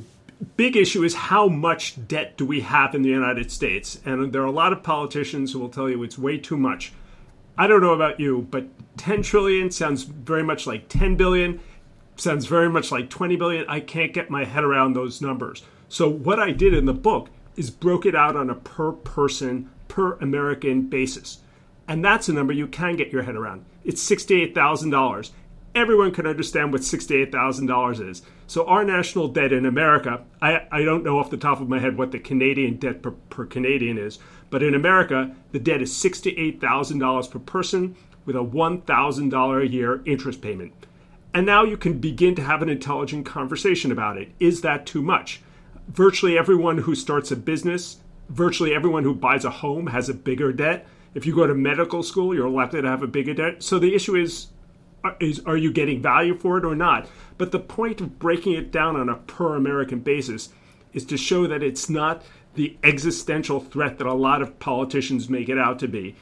big 0.58 0.76
issue 0.76 1.04
is 1.06 1.16
how 1.16 1.48
much 1.48 1.96
debt 2.06 2.38
do 2.38 2.46
we 2.46 2.60
have 2.60 2.94
in 2.94 3.04
the 3.04 3.10
United 3.10 3.50
States? 3.52 4.02
And 4.04 4.34
there 4.34 4.42
are 4.42 4.46
a 4.46 4.52
lot 4.52 4.74
of 4.74 4.84
politicians 4.84 5.54
who 5.54 5.60
will 5.60 5.70
tell 5.70 5.90
you 5.90 6.04
it's 6.04 6.18
way 6.18 6.38
too 6.38 6.58
much. 6.58 6.92
I 7.58 7.68
don't 7.68 7.82
know 7.82 7.94
about 7.94 8.20
you, 8.20 8.48
but 8.52 8.68
10 8.98 9.22
trillion 9.22 9.72
sounds 9.72 10.04
very 10.04 10.44
much 10.44 10.68
like 10.68 10.90
10 10.90 11.16
billion, 11.16 11.62
sounds 12.20 12.46
very 12.46 12.70
much 12.70 12.92
like 12.92 13.10
20 13.10 13.36
billion. 13.36 13.66
I 13.68 13.80
can't 13.80 14.14
get 14.14 14.30
my 14.30 14.46
head 14.46 14.64
around 14.64 14.94
those 14.94 15.22
numbers. 15.22 15.64
So 15.88 16.10
what 16.10 16.40
I 16.40 16.52
did 16.52 16.74
in 16.74 16.86
the 16.86 16.94
book 16.94 17.30
is 17.56 17.70
broke 17.70 18.06
it 18.06 18.16
out 18.16 18.36
on 18.36 18.50
a 18.50 18.56
per 18.56 18.92
person, 18.92 19.70
per 19.88 20.14
American 20.20 20.84
basis. 20.84 21.40
And 21.88 22.06
that's 22.06 22.30
a 22.30 22.34
number 22.34 22.54
you 22.54 22.68
can 22.68 22.96
get 22.96 23.12
your 23.12 23.24
head 23.24 23.36
around. 23.36 23.66
It's 23.84 24.08
$68,000. 24.08 25.32
Everyone 25.74 26.12
can 26.12 26.28
understand 26.28 26.72
what 26.72 26.82
$68,000 26.82 28.10
is. 28.10 28.22
So 28.48 28.66
our 28.66 28.84
national 28.84 29.28
debt 29.28 29.52
in 29.52 29.66
America, 29.66 30.24
I, 30.42 30.68
I 30.72 30.84
don't 30.84 31.04
know 31.04 31.20
off 31.20 31.30
the 31.30 31.38
top 31.38 31.62
of 31.62 31.70
my 31.70 31.80
head 31.80 31.98
what 31.98 32.12
the 32.12 32.20
Canadian 32.20 32.78
debt 32.78 33.02
per, 33.02 33.12
per 33.12 33.46
Canadian 33.46 33.98
is, 33.98 34.20
but 34.50 34.64
in 34.64 34.74
America, 34.74 35.36
the 35.52 35.60
debt 35.60 35.82
is 35.82 35.92
$68,000 35.94 37.32
per 37.32 37.40
person 37.40 37.96
with 38.26 38.36
a 38.36 38.40
$1,000 38.40 39.62
a 39.62 39.68
year 39.68 40.02
interest 40.06 40.42
payment. 40.42 40.88
And 41.34 41.46
now 41.46 41.64
you 41.64 41.78
can 41.78 42.00
begin 42.00 42.36
to 42.36 42.42
have 42.42 42.62
an 42.62 42.70
intelligent 42.70 43.26
conversation 43.26 43.92
about 43.92 44.18
it. 44.18 44.32
Is 44.40 44.62
that 44.62 44.86
too 44.86 45.02
much? 45.02 45.42
virtually 45.90 46.38
everyone 46.38 46.78
who 46.78 46.96
starts 46.96 47.32
a 47.32 47.36
business, 47.36 47.98
virtually 48.30 48.74
everyone 48.74 49.04
who 49.04 49.14
buys 49.14 49.44
a 49.44 49.50
home 49.50 49.88
has 49.88 50.08
a 50.08 50.14
bigger 50.14 50.54
debt. 50.54 50.88
If 51.16 51.26
you 51.26 51.36
go 51.36 51.48
to 51.48 51.56
medical 51.56 52.04
school, 52.04 52.34
you're 52.34 52.50
likely 52.50 52.82
to 52.82 52.88
have 52.88 53.04
a 53.04 53.08
bigger 53.08 53.34
debt. 53.34 53.64
So 53.64 53.80
the 53.80 53.96
issue 53.96 54.16
is 54.16 54.48
uh, 55.04 55.14
is 55.20 55.42
are 55.46 55.58
you 55.58 55.72
getting 55.72 56.02
value 56.02 56.38
for 56.38 56.58
it 56.58 56.66
or 56.66 56.76
not? 56.76 57.08
But 57.38 57.52
the 57.52 57.60
point 57.60 58.02
of 58.02 58.20
breaking 58.20 58.54
it 58.54 58.72
down 58.72 58.96
on 58.96 59.10
a 59.10 59.16
per 59.16 59.56
American 59.56 60.00
basis 60.00 60.50
is 60.94 61.06
to 61.06 61.18
show 61.18 61.48
that 61.48 61.64
it's 61.64 61.90
not 61.90 62.24
the 62.56 62.78
existential 62.84 63.60
threat 63.60 63.98
that 63.98 64.08
a 64.08 64.14
lot 64.14 64.42
of 64.42 64.60
politicians 64.60 65.30
make 65.30 65.50
it 65.50 65.58
out 65.58 65.80
to 65.80 65.88
be. 65.88 66.16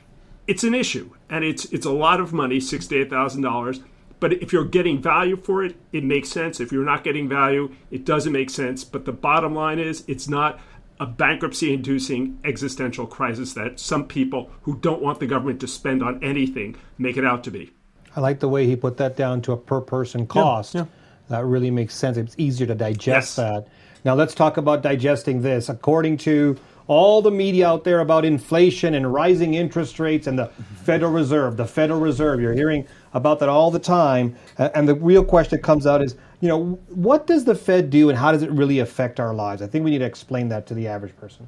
It's 0.45 0.63
an 0.63 0.73
issue, 0.73 1.11
and 1.29 1.43
it's 1.43 1.65
it's 1.65 1.85
a 1.85 1.91
lot 1.91 2.21
of 2.21 2.31
money, 2.31 2.59
sixty-eight 2.59 3.09
thousand 3.09 3.41
dollars 3.41 3.81
but 4.19 4.33
if 4.33 4.51
you're 4.51 4.65
getting 4.65 5.01
value 5.01 5.37
for 5.37 5.63
it, 5.63 5.75
it 5.91 6.03
makes 6.03 6.29
sense. 6.29 6.59
If 6.59 6.71
you're 6.71 6.85
not 6.85 7.03
getting 7.03 7.29
value, 7.29 7.73
it 7.91 8.05
doesn't 8.05 8.33
make 8.33 8.49
sense. 8.49 8.83
But 8.83 9.05
the 9.05 9.11
bottom 9.11 9.53
line 9.53 9.79
is 9.79 10.03
it's 10.07 10.27
not 10.27 10.59
a 10.99 11.05
bankruptcy 11.05 11.73
inducing 11.73 12.39
existential 12.43 13.05
crisis 13.05 13.53
that 13.53 13.79
some 13.79 14.07
people 14.07 14.49
who 14.63 14.77
don't 14.77 15.01
want 15.01 15.19
the 15.19 15.27
government 15.27 15.59
to 15.61 15.67
spend 15.67 16.01
on 16.01 16.23
anything 16.23 16.75
make 16.97 17.17
it 17.17 17.25
out 17.25 17.43
to 17.43 17.51
be. 17.51 17.71
I 18.15 18.19
like 18.19 18.39
the 18.39 18.49
way 18.49 18.65
he 18.65 18.75
put 18.75 18.97
that 18.97 19.15
down 19.15 19.41
to 19.43 19.51
a 19.51 19.57
per 19.57 19.79
person 19.79 20.25
cost. 20.25 20.73
Yeah, 20.73 20.81
yeah. 20.81 20.87
That 21.29 21.45
really 21.45 21.69
makes 21.69 21.93
sense. 21.93 22.17
It's 22.17 22.35
easier 22.37 22.65
to 22.67 22.73
digest 22.73 23.05
yes. 23.05 23.35
that. 23.35 23.67
Now 24.03 24.15
let's 24.15 24.33
talk 24.33 24.57
about 24.57 24.81
digesting 24.81 25.41
this. 25.41 25.69
According 25.69 26.17
to 26.19 26.57
all 26.87 27.21
the 27.21 27.31
media 27.31 27.67
out 27.67 27.83
there 27.83 27.99
about 27.99 28.25
inflation 28.25 28.93
and 28.93 29.13
rising 29.13 29.53
interest 29.53 29.99
rates 29.99 30.25
and 30.27 30.39
the 30.39 30.47
Federal 30.83 31.11
Reserve, 31.11 31.57
the 31.57 31.67
Federal 31.67 31.99
Reserve, 31.99 32.39
you're 32.39 32.53
hearing 32.53 32.87
about 33.13 33.39
that 33.39 33.49
all 33.49 33.71
the 33.71 33.79
time. 33.79 34.35
And 34.57 34.87
the 34.87 34.95
real 34.95 35.23
question 35.23 35.57
that 35.57 35.63
comes 35.63 35.85
out 35.85 36.01
is, 36.01 36.15
you 36.39 36.47
know, 36.47 36.79
what 36.87 37.27
does 37.27 37.45
the 37.45 37.55
Fed 37.55 37.89
do 37.89 38.09
and 38.09 38.17
how 38.17 38.31
does 38.31 38.41
it 38.41 38.51
really 38.51 38.79
affect 38.79 39.19
our 39.19 39.33
lives? 39.33 39.61
I 39.61 39.67
think 39.67 39.83
we 39.83 39.91
need 39.91 39.99
to 39.99 40.05
explain 40.05 40.49
that 40.49 40.65
to 40.67 40.73
the 40.73 40.87
average 40.87 41.15
person. 41.17 41.47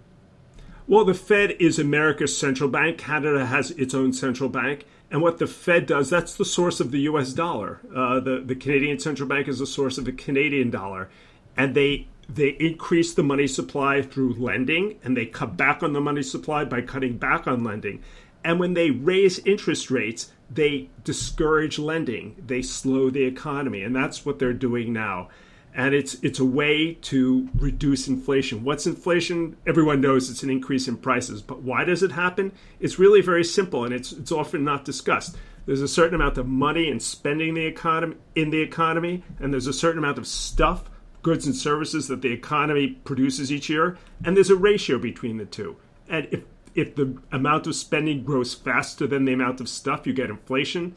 Well, 0.88 1.06
the 1.06 1.13
Fed 1.13 1.52
is 1.60 1.78
America's 1.78 2.36
central 2.36 2.67
bank. 2.67 2.97
Canada 2.97 3.45
has 3.45 3.71
its 3.71 3.93
own 3.93 4.12
central 4.12 4.49
bank. 4.49 4.86
And 5.12 5.21
what 5.21 5.38
the 5.38 5.47
Fed 5.47 5.86
does, 5.86 6.10
that's 6.10 6.36
the 6.36 6.45
source 6.45 6.80
of 6.80 6.91
the 6.91 6.99
US 7.02 7.34
dollar. 7.34 7.80
Uh, 7.95 8.19
the, 8.19 8.41
the 8.43 8.56
Canadian 8.56 8.99
central 8.99 9.30
bank 9.30 9.47
is 9.47 9.60
the 9.60 9.67
source 9.67 9.97
of 9.97 10.06
the 10.06 10.12
Canadian 10.12 10.69
dollar. 10.69 11.10
And 11.56 11.75
they 11.75 12.08
they 12.29 12.49
increase 12.59 13.13
the 13.13 13.23
money 13.23 13.47
supply 13.47 14.01
through 14.01 14.33
lending 14.33 14.99
and 15.03 15.17
they 15.17 15.25
cut 15.25 15.57
back 15.57 15.81
on 15.81 15.93
the 15.93 16.01
money 16.01 16.21
supply 16.21 16.63
by 16.63 16.81
cutting 16.81 17.17
back 17.17 17.47
on 17.47 17.63
lending. 17.63 18.03
And 18.43 18.59
when 18.59 18.73
they 18.73 18.91
raise 18.91 19.39
interest 19.39 19.91
rates, 19.91 20.31
they 20.49 20.89
discourage 21.03 21.77
lending, 21.77 22.35
they 22.45 22.61
slow 22.61 23.09
the 23.09 23.23
economy, 23.23 23.83
and 23.83 23.95
that's 23.95 24.25
what 24.25 24.39
they're 24.39 24.53
doing 24.53 24.93
now. 24.93 25.29
And 25.73 25.93
it's 25.93 26.15
it's 26.23 26.39
a 26.39 26.45
way 26.45 26.93
to 26.93 27.47
reduce 27.55 28.07
inflation. 28.07 28.63
What's 28.63 28.87
inflation? 28.87 29.55
Everyone 29.67 30.01
knows 30.01 30.29
it's 30.29 30.41
an 30.41 30.49
increase 30.49 30.87
in 30.87 30.97
prices, 30.97 31.41
but 31.41 31.61
why 31.61 31.83
does 31.83 32.01
it 32.01 32.11
happen? 32.11 32.53
It's 32.79 32.97
really 32.97 33.21
very 33.21 33.43
simple, 33.43 33.85
and 33.85 33.93
it's 33.93 34.11
it's 34.11 34.31
often 34.31 34.63
not 34.63 34.83
discussed. 34.83 35.37
There's 35.67 35.81
a 35.81 35.87
certain 35.87 36.15
amount 36.15 36.39
of 36.39 36.47
money 36.47 36.89
and 36.89 37.01
spending 37.01 37.53
the 37.53 37.65
economy 37.65 38.15
in 38.33 38.49
the 38.49 38.61
economy, 38.61 39.23
and 39.39 39.53
there's 39.53 39.67
a 39.67 39.73
certain 39.73 39.99
amount 39.99 40.17
of 40.17 40.25
stuff, 40.25 40.88
goods 41.21 41.45
and 41.45 41.55
services 41.55 42.08
that 42.08 42.21
the 42.21 42.32
economy 42.32 42.99
produces 43.03 43.51
each 43.51 43.69
year, 43.69 43.97
and 44.23 44.36
there's 44.36 44.49
a 44.49 44.55
ratio 44.55 44.97
between 44.97 45.38
the 45.38 45.45
two. 45.45 45.75
And 46.08 46.27
if 46.32 46.43
if 46.75 46.95
the 46.95 47.17
amount 47.32 47.67
of 47.67 47.75
spending 47.75 48.23
grows 48.23 48.53
faster 48.53 49.08
than 49.08 49.25
the 49.25 49.34
amount 49.34 49.60
of 49.60 49.67
stuff, 49.67 50.05
you 50.05 50.13
get 50.13 50.29
inflation. 50.29 50.95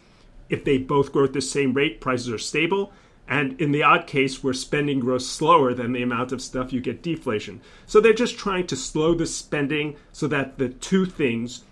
If 0.48 0.64
they 0.64 0.78
both 0.78 1.12
grow 1.12 1.24
at 1.24 1.32
the 1.32 1.40
same 1.40 1.72
rate, 1.72 2.00
prices 2.00 2.30
are 2.30 2.38
stable. 2.38 2.92
And 3.26 3.58
in 3.60 3.72
the 3.72 3.82
odd 3.82 4.06
case 4.06 4.44
where 4.44 4.52
spending 4.52 5.00
grows 5.00 5.28
slower 5.28 5.72
than 5.72 5.92
the 5.92 6.02
amount 6.02 6.32
of 6.32 6.42
stuff, 6.42 6.72
you 6.72 6.80
get 6.80 7.02
deflation. 7.02 7.60
So 7.86 8.00
they're 8.00 8.12
just 8.12 8.36
trying 8.36 8.66
to 8.66 8.76
slow 8.76 9.14
the 9.14 9.26
spending 9.26 9.96
so 10.12 10.26
that 10.28 10.58
the 10.58 10.68
two 10.68 11.06
things 11.06 11.62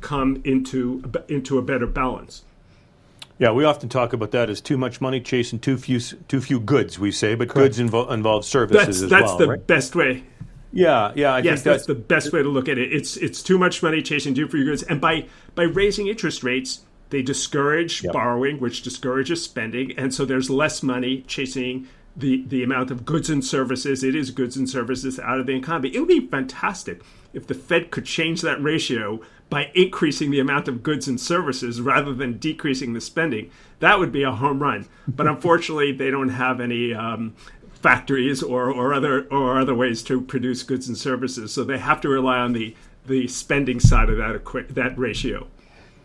come 0.00 0.40
into 0.44 1.02
into 1.28 1.58
a 1.58 1.62
better 1.62 1.86
balance. 1.86 2.44
Yeah, 3.38 3.52
we 3.52 3.64
often 3.64 3.88
talk 3.88 4.12
about 4.12 4.30
that 4.32 4.50
as 4.50 4.60
too 4.60 4.78
much 4.78 5.00
money 5.00 5.20
chasing 5.20 5.58
too 5.58 5.76
few 5.76 6.00
too 6.00 6.40
few 6.40 6.60
goods. 6.60 6.98
We 6.98 7.10
say, 7.10 7.34
but 7.34 7.48
Correct. 7.48 7.76
goods 7.76 7.78
invo- 7.78 8.10
involve 8.10 8.44
services 8.44 8.86
that's, 8.86 9.02
as 9.02 9.10
that's 9.10 9.10
well. 9.10 9.26
That's 9.26 9.38
the 9.38 9.48
right? 9.48 9.66
best 9.66 9.96
way. 9.96 10.24
Yeah, 10.72 11.12
yeah. 11.14 11.34
I 11.34 11.38
yes, 11.38 11.44
think 11.44 11.46
that's, 11.46 11.64
that's 11.64 11.86
the 11.86 11.94
best 11.94 12.32
way 12.32 12.42
to 12.42 12.48
look 12.48 12.68
at 12.68 12.78
it. 12.78 12.92
It's 12.92 13.16
it's 13.16 13.42
too 13.42 13.58
much 13.58 13.82
money 13.82 14.00
chasing 14.02 14.34
too 14.34 14.48
few 14.48 14.64
goods, 14.64 14.82
and 14.82 15.00
by 15.00 15.26
by 15.54 15.64
raising 15.64 16.06
interest 16.08 16.42
rates, 16.42 16.82
they 17.10 17.22
discourage 17.22 18.04
Yep. 18.04 18.12
borrowing, 18.12 18.60
which 18.60 18.82
discourages 18.82 19.42
spending, 19.42 19.92
and 19.98 20.14
so 20.14 20.24
there's 20.24 20.48
less 20.48 20.82
money 20.82 21.22
chasing 21.26 21.88
the, 22.16 22.44
the 22.46 22.62
amount 22.62 22.90
of 22.90 23.04
goods 23.04 23.30
and 23.30 23.44
services, 23.44 24.04
it 24.04 24.14
is 24.14 24.30
goods 24.30 24.56
and 24.56 24.68
services 24.68 25.18
out 25.18 25.40
of 25.40 25.46
the 25.46 25.54
economy. 25.54 25.94
It 25.94 25.98
would 25.98 26.08
be 26.08 26.26
fantastic 26.26 27.02
if 27.32 27.46
the 27.46 27.54
Fed 27.54 27.90
could 27.90 28.04
change 28.04 28.42
that 28.42 28.62
ratio 28.62 29.20
by 29.48 29.70
increasing 29.74 30.30
the 30.30 30.40
amount 30.40 30.66
of 30.66 30.82
goods 30.82 31.06
and 31.06 31.20
services 31.20 31.80
rather 31.80 32.14
than 32.14 32.38
decreasing 32.38 32.94
the 32.94 33.00
spending. 33.00 33.50
That 33.80 33.98
would 33.98 34.10
be 34.10 34.22
a 34.22 34.32
home 34.32 34.62
run. 34.62 34.88
But 35.06 35.26
unfortunately, 35.26 35.92
they 35.92 36.10
don't 36.10 36.30
have 36.30 36.58
any 36.58 36.94
um, 36.94 37.34
factories 37.74 38.42
or, 38.42 38.72
or 38.72 38.94
other 38.94 39.26
or 39.28 39.58
other 39.58 39.74
ways 39.74 40.02
to 40.04 40.20
produce 40.20 40.62
goods 40.62 40.88
and 40.88 40.96
services, 40.96 41.52
so 41.52 41.64
they 41.64 41.78
have 41.78 42.00
to 42.00 42.08
rely 42.08 42.38
on 42.38 42.52
the 42.52 42.74
the 43.06 43.26
spending 43.26 43.80
side 43.80 44.08
of 44.08 44.16
that 44.18 44.34
equi- 44.36 44.62
that 44.70 44.96
ratio. 44.96 45.46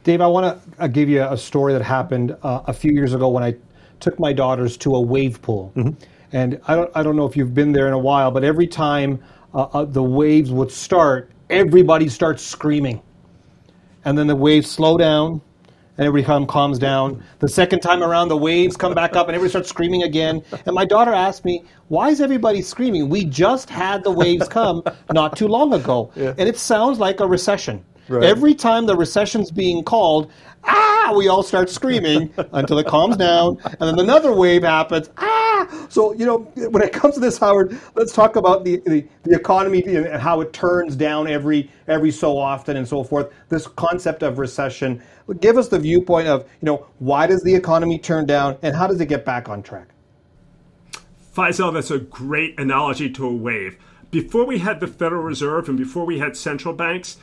Dave, 0.03 0.21
I 0.21 0.27
want 0.27 0.61
to 0.77 0.83
uh, 0.83 0.87
give 0.87 1.09
you 1.09 1.23
a 1.23 1.37
story 1.37 1.73
that 1.73 1.81
happened 1.81 2.35
uh, 2.43 2.63
a 2.65 2.73
few 2.73 2.91
years 2.91 3.13
ago 3.13 3.29
when 3.29 3.43
I 3.43 3.55
took 3.99 4.19
my 4.19 4.33
daughters 4.33 4.77
to 4.77 4.95
a 4.95 5.01
wave 5.01 5.41
pool. 5.41 5.71
Mm-hmm. 5.75 6.03
And 6.31 6.59
I 6.67 6.75
don't, 6.75 6.91
I 6.95 7.03
don't 7.03 7.15
know 7.15 7.25
if 7.25 7.37
you've 7.37 7.53
been 7.53 7.71
there 7.71 7.87
in 7.87 7.93
a 7.93 7.99
while, 7.99 8.31
but 8.31 8.43
every 8.43 8.67
time 8.67 9.23
uh, 9.53 9.63
uh, 9.73 9.85
the 9.85 10.03
waves 10.03 10.51
would 10.51 10.71
start, 10.71 11.31
everybody 11.49 12.09
starts 12.09 12.43
screaming. 12.43 13.01
And 14.05 14.17
then 14.17 14.27
the 14.27 14.35
waves 14.35 14.69
slow 14.69 14.97
down, 14.97 15.41
and 15.97 16.05
everybody 16.05 16.23
calm, 16.25 16.45
calms 16.45 16.79
down. 16.79 17.23
The 17.39 17.49
second 17.49 17.79
time 17.79 18.03
around, 18.03 18.29
the 18.29 18.37
waves 18.37 18.77
come 18.77 18.93
back 18.93 19.15
up, 19.15 19.27
and 19.27 19.35
everybody 19.35 19.49
starts 19.49 19.69
screaming 19.69 20.03
again. 20.03 20.43
And 20.65 20.75
my 20.75 20.85
daughter 20.85 21.11
asked 21.13 21.43
me, 21.43 21.63
"Why 21.87 22.09
is 22.09 22.21
everybody 22.21 22.61
screaming? 22.61 23.09
We 23.09 23.25
just 23.25 23.69
had 23.69 24.03
the 24.03 24.11
waves 24.11 24.47
come 24.47 24.83
not 25.11 25.35
too 25.35 25.47
long 25.47 25.73
ago, 25.73 26.11
yeah. 26.15 26.33
and 26.37 26.47
it 26.47 26.57
sounds 26.57 26.99
like 26.99 27.19
a 27.19 27.27
recession." 27.27 27.83
Right. 28.07 28.23
Every 28.23 28.55
time 28.55 28.85
the 28.85 28.95
recession's 28.95 29.51
being 29.51 29.83
called, 29.83 30.31
ah, 30.63 31.13
we 31.15 31.27
all 31.27 31.43
start 31.43 31.69
screaming 31.69 32.33
until 32.53 32.79
it 32.79 32.87
calms 32.87 33.17
down, 33.17 33.57
and 33.63 33.81
then 33.81 33.99
another 33.99 34.33
wave 34.33 34.63
happens, 34.63 35.09
ah. 35.17 35.87
So, 35.89 36.13
you 36.13 36.25
know, 36.25 36.39
when 36.69 36.83
it 36.83 36.93
comes 36.93 37.15
to 37.15 37.19
this, 37.19 37.37
Howard, 37.37 37.77
let's 37.95 38.13
talk 38.13 38.35
about 38.35 38.63
the, 38.63 38.81
the, 38.85 39.05
the 39.23 39.35
economy 39.35 39.83
and 39.83 40.21
how 40.21 40.41
it 40.41 40.53
turns 40.53 40.95
down 40.95 41.27
every 41.27 41.69
every 41.87 42.11
so 42.11 42.37
often 42.37 42.77
and 42.77 42.87
so 42.87 43.03
forth. 43.03 43.33
This 43.49 43.67
concept 43.67 44.23
of 44.23 44.39
recession. 44.39 45.01
Give 45.41 45.57
us 45.57 45.67
the 45.67 45.79
viewpoint 45.79 46.27
of, 46.27 46.43
you 46.61 46.65
know, 46.65 46.87
why 46.99 47.27
does 47.27 47.43
the 47.43 47.53
economy 47.53 47.99
turn 47.99 48.25
down 48.25 48.57
and 48.61 48.75
how 48.75 48.87
does 48.87 49.01
it 49.01 49.07
get 49.07 49.25
back 49.25 49.49
on 49.49 49.61
track? 49.61 49.89
Faisal, 51.35 51.73
that's 51.73 51.91
a 51.91 51.99
great 51.99 52.59
analogy 52.59 53.09
to 53.11 53.27
a 53.27 53.33
wave. 53.33 53.77
Before 54.09 54.45
we 54.45 54.59
had 54.59 54.79
the 54.79 54.87
Federal 54.87 55.21
Reserve 55.21 55.67
and 55.67 55.77
before 55.77 56.05
we 56.05 56.19
had 56.19 56.37
central 56.37 56.73
banks, 56.73 57.17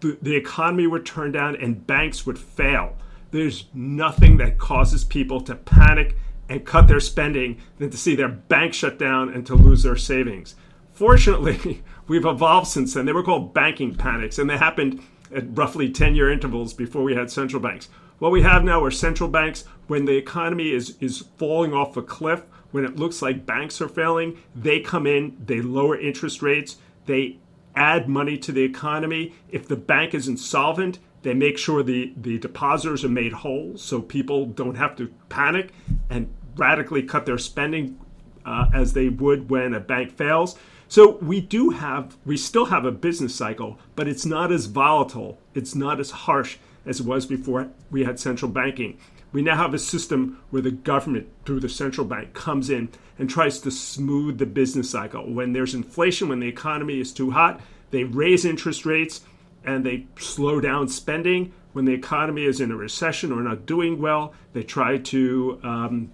the, 0.00 0.18
the 0.22 0.36
economy 0.36 0.86
would 0.86 1.06
turn 1.06 1.32
down 1.32 1.56
and 1.56 1.86
banks 1.86 2.26
would 2.26 2.38
fail. 2.38 2.96
There's 3.30 3.66
nothing 3.74 4.38
that 4.38 4.58
causes 4.58 5.04
people 5.04 5.40
to 5.42 5.54
panic 5.54 6.16
and 6.48 6.64
cut 6.64 6.88
their 6.88 7.00
spending 7.00 7.60
than 7.78 7.90
to 7.90 7.96
see 7.96 8.14
their 8.14 8.28
bank 8.28 8.72
shut 8.74 8.98
down 8.98 9.28
and 9.28 9.46
to 9.46 9.54
lose 9.54 9.82
their 9.82 9.96
savings. 9.96 10.54
Fortunately, 10.92 11.82
we've 12.08 12.24
evolved 12.24 12.68
since 12.68 12.94
then. 12.94 13.06
They 13.06 13.12
were 13.12 13.22
called 13.22 13.52
banking 13.52 13.94
panics, 13.94 14.38
and 14.38 14.48
they 14.48 14.56
happened 14.56 15.02
at 15.34 15.56
roughly 15.56 15.90
10 15.90 16.14
year 16.14 16.32
intervals 16.32 16.72
before 16.72 17.02
we 17.02 17.14
had 17.14 17.30
central 17.30 17.60
banks. 17.60 17.88
What 18.18 18.32
we 18.32 18.42
have 18.42 18.64
now 18.64 18.82
are 18.82 18.90
central 18.90 19.28
banks 19.28 19.64
when 19.86 20.06
the 20.06 20.16
economy 20.16 20.72
is, 20.72 20.96
is 21.00 21.24
falling 21.36 21.72
off 21.72 21.96
a 21.96 22.02
cliff, 22.02 22.42
when 22.70 22.84
it 22.84 22.96
looks 22.96 23.22
like 23.22 23.46
banks 23.46 23.80
are 23.80 23.88
failing, 23.88 24.38
they 24.54 24.80
come 24.80 25.06
in, 25.06 25.36
they 25.44 25.60
lower 25.60 25.98
interest 25.98 26.42
rates, 26.42 26.76
they 27.06 27.38
add 27.78 28.08
money 28.08 28.36
to 28.36 28.50
the 28.50 28.62
economy. 28.62 29.34
If 29.48 29.68
the 29.68 29.76
bank 29.76 30.12
is 30.12 30.26
insolvent, 30.26 30.98
they 31.22 31.32
make 31.32 31.56
sure 31.56 31.82
the, 31.82 32.12
the 32.16 32.38
depositors 32.38 33.04
are 33.04 33.08
made 33.08 33.32
whole 33.32 33.76
so 33.76 34.02
people 34.02 34.46
don't 34.46 34.74
have 34.74 34.96
to 34.96 35.12
panic 35.28 35.70
and 36.10 36.28
radically 36.56 37.04
cut 37.04 37.24
their 37.24 37.38
spending 37.38 37.98
uh, 38.44 38.66
as 38.74 38.92
they 38.92 39.08
would 39.08 39.48
when 39.48 39.74
a 39.74 39.80
bank 39.80 40.10
fails. 40.16 40.58
So 40.88 41.18
we 41.18 41.40
do 41.40 41.70
have, 41.70 42.16
we 42.24 42.36
still 42.36 42.66
have 42.66 42.84
a 42.84 42.90
business 42.90 43.34
cycle, 43.34 43.78
but 43.94 44.08
it's 44.08 44.26
not 44.26 44.50
as 44.50 44.66
volatile, 44.66 45.38
it's 45.54 45.74
not 45.74 46.00
as 46.00 46.10
harsh 46.10 46.56
as 46.84 47.00
it 47.00 47.06
was 47.06 47.26
before 47.26 47.68
we 47.90 48.04
had 48.04 48.18
central 48.18 48.50
banking. 48.50 48.98
We 49.32 49.42
now 49.42 49.56
have 49.56 49.74
a 49.74 49.78
system 49.78 50.42
where 50.50 50.62
the 50.62 50.70
government, 50.70 51.28
through 51.44 51.60
the 51.60 51.68
central 51.68 52.06
bank, 52.06 52.32
comes 52.32 52.70
in 52.70 52.88
and 53.18 53.28
tries 53.28 53.60
to 53.60 53.70
smooth 53.70 54.38
the 54.38 54.46
business 54.46 54.90
cycle. 54.90 55.30
When 55.30 55.52
there's 55.52 55.74
inflation, 55.74 56.28
when 56.28 56.40
the 56.40 56.48
economy 56.48 57.00
is 57.00 57.12
too 57.12 57.30
hot, 57.30 57.60
they 57.90 58.04
raise 58.04 58.44
interest 58.44 58.86
rates 58.86 59.20
and 59.64 59.84
they 59.84 60.06
slow 60.18 60.60
down 60.60 60.88
spending. 60.88 61.52
When 61.72 61.84
the 61.84 61.92
economy 61.92 62.44
is 62.44 62.60
in 62.60 62.70
a 62.70 62.76
recession 62.76 63.32
or 63.32 63.42
not 63.42 63.66
doing 63.66 64.00
well, 64.00 64.32
they 64.52 64.62
try 64.62 64.98
to 64.98 65.60
um, 65.62 66.10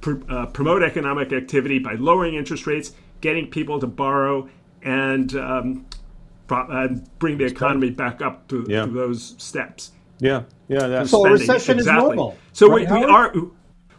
pr- 0.00 0.22
uh, 0.28 0.46
promote 0.46 0.82
economic 0.82 1.32
activity 1.32 1.78
by 1.78 1.94
lowering 1.94 2.34
interest 2.34 2.66
rates, 2.66 2.92
getting 3.20 3.50
people 3.50 3.80
to 3.80 3.86
borrow, 3.86 4.48
and 4.82 5.34
um, 5.36 5.86
pro- 6.46 6.88
bring 7.18 7.38
the 7.38 7.44
economy 7.44 7.90
back 7.90 8.22
up 8.22 8.48
to, 8.48 8.66
yeah. 8.68 8.86
to 8.86 8.90
those 8.90 9.34
steps. 9.38 9.92
Yeah, 10.20 10.44
yeah. 10.68 10.86
That's 10.86 11.10
so 11.10 11.26
a 11.26 11.30
recession 11.30 11.78
exactly. 11.78 11.80
is 11.80 11.86
normal. 11.86 12.38
So 12.52 12.70
right, 12.70 12.90
we, 12.90 12.98
we 12.98 13.04
are. 13.04 13.32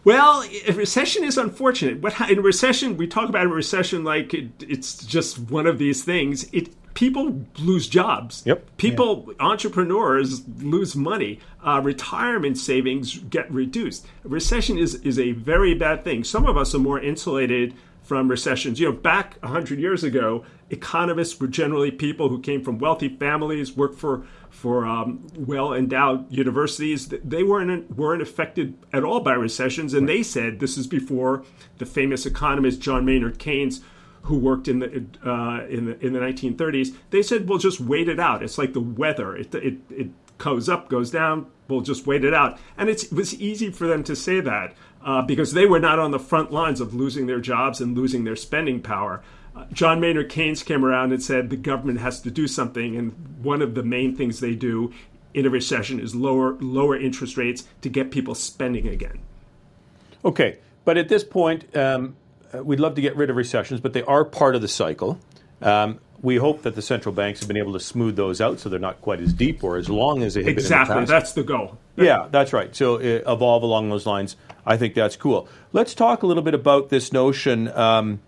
Well, 0.05 0.43
a 0.67 0.71
recession 0.71 1.23
is 1.23 1.37
unfortunate. 1.37 2.01
What 2.01 2.19
in 2.29 2.41
recession 2.41 2.97
we 2.97 3.07
talk 3.07 3.29
about 3.29 3.45
a 3.45 3.49
recession 3.49 4.03
like 4.03 4.33
it, 4.33 4.49
it's 4.59 5.05
just 5.05 5.39
one 5.39 5.67
of 5.67 5.77
these 5.77 6.03
things. 6.03 6.47
It 6.51 6.69
people 6.93 7.45
lose 7.59 7.87
jobs. 7.87 8.43
Yep. 8.45 8.77
People, 8.77 9.25
yeah. 9.27 9.45
entrepreneurs 9.45 10.47
lose 10.59 10.95
money. 10.95 11.39
Uh, 11.63 11.79
retirement 11.81 12.57
savings 12.57 13.19
get 13.19 13.51
reduced. 13.51 14.05
Recession 14.23 14.77
is 14.77 14.95
is 14.95 15.19
a 15.19 15.33
very 15.33 15.73
bad 15.73 16.03
thing. 16.03 16.23
Some 16.23 16.45
of 16.45 16.57
us 16.57 16.73
are 16.73 16.79
more 16.79 16.99
insulated 16.99 17.73
from 18.01 18.27
recessions. 18.27 18.79
You 18.79 18.87
know, 18.87 18.97
back 18.97 19.37
100 19.41 19.79
years 19.79 20.03
ago, 20.03 20.43
economists 20.71 21.39
were 21.39 21.47
generally 21.47 21.91
people 21.91 22.27
who 22.27 22.41
came 22.41 22.63
from 22.63 22.79
wealthy 22.79 23.07
families, 23.07 23.77
worked 23.77 23.99
for 23.99 24.25
for 24.49 24.85
um, 24.85 25.27
well 25.35 25.73
endowed 25.73 26.31
universities. 26.31 27.07
They 27.07 27.43
weren't 27.43 27.95
weren't 27.95 28.21
affected 28.21 28.77
at 28.91 29.03
all 29.03 29.21
by 29.21 29.33
recessions, 29.33 29.93
and 29.93 30.07
right. 30.07 30.17
they 30.17 30.23
said 30.23 30.59
this 30.59 30.77
is 30.77 30.87
before 30.87 31.43
the 31.77 31.85
famous 31.85 32.25
economist 32.25 32.81
John 32.81 33.05
Maynard 33.05 33.39
Keynes. 33.39 33.81
Who 34.23 34.37
worked 34.37 34.67
in 34.67 34.79
the 34.79 35.05
uh, 35.25 35.65
in 35.67 35.85
the 35.85 36.05
in 36.05 36.13
the 36.13 36.19
1930s? 36.19 36.93
They 37.09 37.23
said, 37.23 37.47
"We'll 37.47 37.57
just 37.57 37.79
wait 37.79 38.09
it 38.09 38.19
out. 38.19 38.43
It's 38.43 38.57
like 38.57 38.73
the 38.73 38.81
weather. 38.81 39.35
It 39.35 39.55
it, 39.55 39.77
it 39.89 40.09
goes 40.37 40.67
up, 40.67 40.89
goes 40.89 41.09
down. 41.09 41.47
We'll 41.69 41.81
just 41.81 42.05
wait 42.05 42.25
it 42.25 42.33
out." 42.33 42.59
And 42.77 42.89
it 42.89 43.05
was 43.13 43.33
easy 43.39 43.71
for 43.71 43.87
them 43.87 44.03
to 44.03 44.17
say 44.17 44.41
that 44.41 44.75
uh, 45.03 45.21
because 45.21 45.53
they 45.53 45.65
were 45.65 45.79
not 45.79 45.99
on 45.99 46.11
the 46.11 46.19
front 46.19 46.51
lines 46.51 46.81
of 46.81 46.93
losing 46.93 47.27
their 47.27 47.39
jobs 47.39 47.79
and 47.79 47.97
losing 47.97 48.25
their 48.25 48.35
spending 48.35 48.81
power. 48.81 49.23
John 49.73 49.99
Maynard 49.99 50.29
Keynes 50.29 50.63
came 50.63 50.83
around 50.83 51.11
and 51.11 51.21
said 51.21 51.49
the 51.49 51.57
government 51.57 51.99
has 51.99 52.21
to 52.21 52.31
do 52.31 52.47
something, 52.47 52.95
and 52.95 53.37
one 53.41 53.61
of 53.61 53.75
the 53.75 53.83
main 53.83 54.15
things 54.15 54.39
they 54.39 54.55
do 54.55 54.93
in 55.33 55.45
a 55.45 55.49
recession 55.49 55.99
is 55.99 56.15
lower 56.15 56.53
lower 56.55 56.97
interest 56.97 57.37
rates 57.37 57.67
to 57.81 57.89
get 57.89 58.11
people 58.11 58.35
spending 58.35 58.87
again. 58.87 59.19
Okay, 60.25 60.57
but 60.85 60.97
at 60.97 61.07
this 61.09 61.23
point, 61.23 61.75
um, 61.75 62.15
we'd 62.53 62.79
love 62.79 62.95
to 62.95 63.01
get 63.01 63.15
rid 63.15 63.29
of 63.29 63.35
recessions, 63.35 63.79
but 63.79 63.93
they 63.93 64.03
are 64.03 64.25
part 64.25 64.55
of 64.55 64.61
the 64.61 64.67
cycle. 64.67 65.19
Um, 65.61 65.99
we 66.21 66.35
hope 66.35 66.63
that 66.63 66.75
the 66.75 66.81
central 66.81 67.13
banks 67.15 67.39
have 67.39 67.47
been 67.47 67.57
able 67.57 67.73
to 67.73 67.79
smooth 67.79 68.15
those 68.15 68.41
out 68.41 68.59
so 68.59 68.67
they're 68.67 68.79
not 68.79 69.01
quite 69.01 69.21
as 69.21 69.31
deep 69.31 69.63
or 69.63 69.77
as 69.77 69.89
long 69.89 70.21
as 70.23 70.33
they 70.33 70.41
have 70.43 70.49
exactly. 70.49 70.95
been 70.95 71.03
past. 71.03 71.09
That's 71.09 71.33
the 71.33 71.43
goal. 71.43 71.77
Yeah, 71.95 72.27
that's 72.29 72.51
right. 72.51 72.75
So 72.75 72.95
uh, 72.95 73.31
evolve 73.31 73.63
along 73.63 73.89
those 73.89 74.05
lines. 74.05 74.35
I 74.65 74.77
think 74.77 74.95
that's 74.95 75.15
cool. 75.15 75.47
Let's 75.71 75.93
talk 75.93 76.23
a 76.23 76.27
little 76.27 76.43
bit 76.43 76.53
about 76.53 76.89
this 76.89 77.13
notion 77.13 77.69
um, 77.69 78.19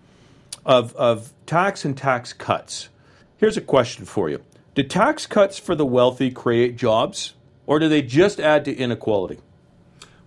of, 0.65 0.95
of 0.95 1.33
tax 1.45 1.85
and 1.85 1.97
tax 1.97 2.33
cuts. 2.33 2.89
Here's 3.37 3.57
a 3.57 3.61
question 3.61 4.05
for 4.05 4.29
you 4.29 4.41
Do 4.75 4.83
tax 4.83 5.25
cuts 5.25 5.57
for 5.57 5.75
the 5.75 5.85
wealthy 5.85 6.31
create 6.31 6.75
jobs, 6.75 7.33
or 7.65 7.79
do 7.79 7.89
they 7.89 8.01
just 8.01 8.39
add 8.39 8.65
to 8.65 8.75
inequality? 8.75 9.39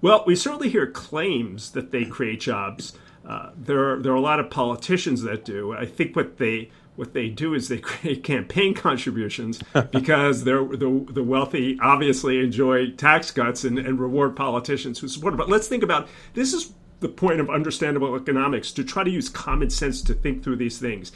Well, 0.00 0.22
we 0.26 0.36
certainly 0.36 0.68
hear 0.68 0.86
claims 0.86 1.70
that 1.70 1.90
they 1.90 2.04
create 2.04 2.40
jobs. 2.40 2.92
Uh, 3.26 3.52
there, 3.56 3.92
are, 3.92 4.02
there 4.02 4.12
are 4.12 4.16
a 4.16 4.20
lot 4.20 4.38
of 4.38 4.50
politicians 4.50 5.22
that 5.22 5.46
do. 5.46 5.72
I 5.72 5.86
think 5.86 6.14
what 6.14 6.36
they 6.36 6.70
what 6.96 7.12
they 7.12 7.28
do 7.28 7.54
is 7.54 7.68
they 7.68 7.78
create 7.92 8.22
campaign 8.22 8.74
contributions 8.74 9.62
because 9.90 10.44
they're 10.44 10.64
the, 10.64 11.06
the 11.10 11.22
wealthy 11.22 11.78
obviously 11.80 12.40
enjoy 12.40 12.90
tax 12.90 13.30
cuts 13.30 13.64
and, 13.64 13.78
and 13.78 13.98
reward 13.98 14.36
politicians 14.36 14.98
who 14.98 15.08
support 15.08 15.34
it. 15.34 15.36
But 15.36 15.48
let's 15.48 15.68
think 15.68 15.82
about 15.82 16.08
this 16.34 16.52
is 16.52 16.72
the 17.00 17.08
point 17.08 17.40
of 17.40 17.50
understandable 17.50 18.14
economics 18.14 18.72
to 18.72 18.84
try 18.84 19.04
to 19.04 19.10
use 19.10 19.28
common 19.28 19.70
sense 19.70 20.02
to 20.02 20.14
think 20.14 20.42
through 20.42 20.56
these 20.56 20.78
things. 20.78 21.12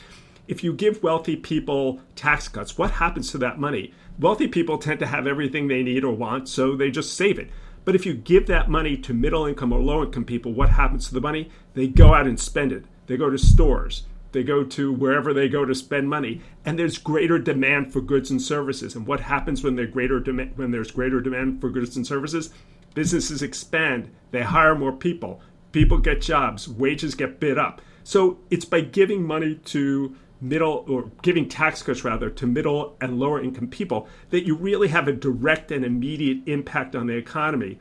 If 0.47 0.65
you 0.65 0.73
give 0.73 1.03
wealthy 1.03 1.37
people 1.37 2.01
tax 2.17 2.49
cuts, 2.49 2.79
what 2.79 2.93
happens 2.93 3.31
to 3.33 3.39
that 3.39 3.59
money? 3.59 3.93
Wealthy 4.19 4.49
people 4.49 4.79
tend 4.79 4.99
to 5.01 5.07
have 5.07 5.27
everything 5.27 5.69
they 5.69 5.83
need 5.83 6.05
or 6.05 6.15
want, 6.15 6.49
so 6.49 6.75
they 6.75 6.91
just 6.91 7.15
save 7.15 7.39
it. 7.39 7.51
But 7.85 7.95
if 7.95 8.05
you 8.05 8.15
give 8.15 8.47
that 8.47 8.69
money 8.69 8.97
to 8.97 9.15
middle 9.15 9.47
income 9.47 9.73
or 9.73 9.81
low 9.81 10.03
income 10.03 10.25
people, 10.25 10.53
what 10.53 10.71
happens 10.71 11.09
to 11.09 11.15
the 11.15 11.21
money? 11.21 11.51
They 11.75 11.87
go 11.87 12.15
out 12.15 12.27
and 12.27 12.39
spend 12.39 12.73
it. 12.73 12.85
They 13.07 13.17
go 13.17 13.31
to 13.31 13.39
stores 13.39 14.05
they 14.33 14.43
go 14.43 14.63
to 14.63 14.93
wherever 14.93 15.33
they 15.33 15.49
go 15.49 15.65
to 15.65 15.75
spend 15.75 16.09
money, 16.09 16.43
and 16.65 16.79
there's 16.79 16.99
greater 16.99 17.39
demand 17.39 17.93
for 17.93 18.01
goods 18.01 18.31
and 18.31 18.41
services. 18.41 18.95
And 18.95 19.07
what 19.07 19.21
happens 19.21 19.65
when, 19.65 19.77
greater 19.91 20.21
when 20.21 20.71
there's 20.71 20.91
greater 20.91 21.21
demand 21.21 21.61
for 21.61 21.71
goods 21.71 21.97
and 21.97 22.07
services? 22.07 22.51
Businesses 22.95 23.43
expand, 23.43 24.11
they 24.31 24.43
hire 24.43 24.75
more 24.75 24.93
people. 24.93 25.41
People 25.73 25.99
get 25.99 26.21
jobs, 26.21 26.69
wages 26.69 27.15
get 27.15 27.41
bid 27.41 27.59
up. 27.59 27.81
So 28.05 28.39
it's 28.51 28.65
by 28.65 28.81
giving 28.81 29.23
money 29.23 29.57
to 29.67 30.17
middle 30.41 30.85
or 30.89 31.11
giving 31.23 31.49
tax 31.49 31.83
cuts 31.83 32.05
rather 32.05 32.31
to 32.31 32.47
middle 32.47 32.97
and 33.01 33.19
lower 33.19 33.43
income 33.43 33.69
people 33.69 34.09
that 34.31 34.47
you 34.47 34.55
really 34.55 34.89
have 34.89 35.09
a 35.09 35.13
direct 35.13 35.73
and 35.73 35.85
immediate 35.85 36.47
impact 36.47 36.95
on 36.95 37.07
the 37.07 37.15
economy. 37.15 37.79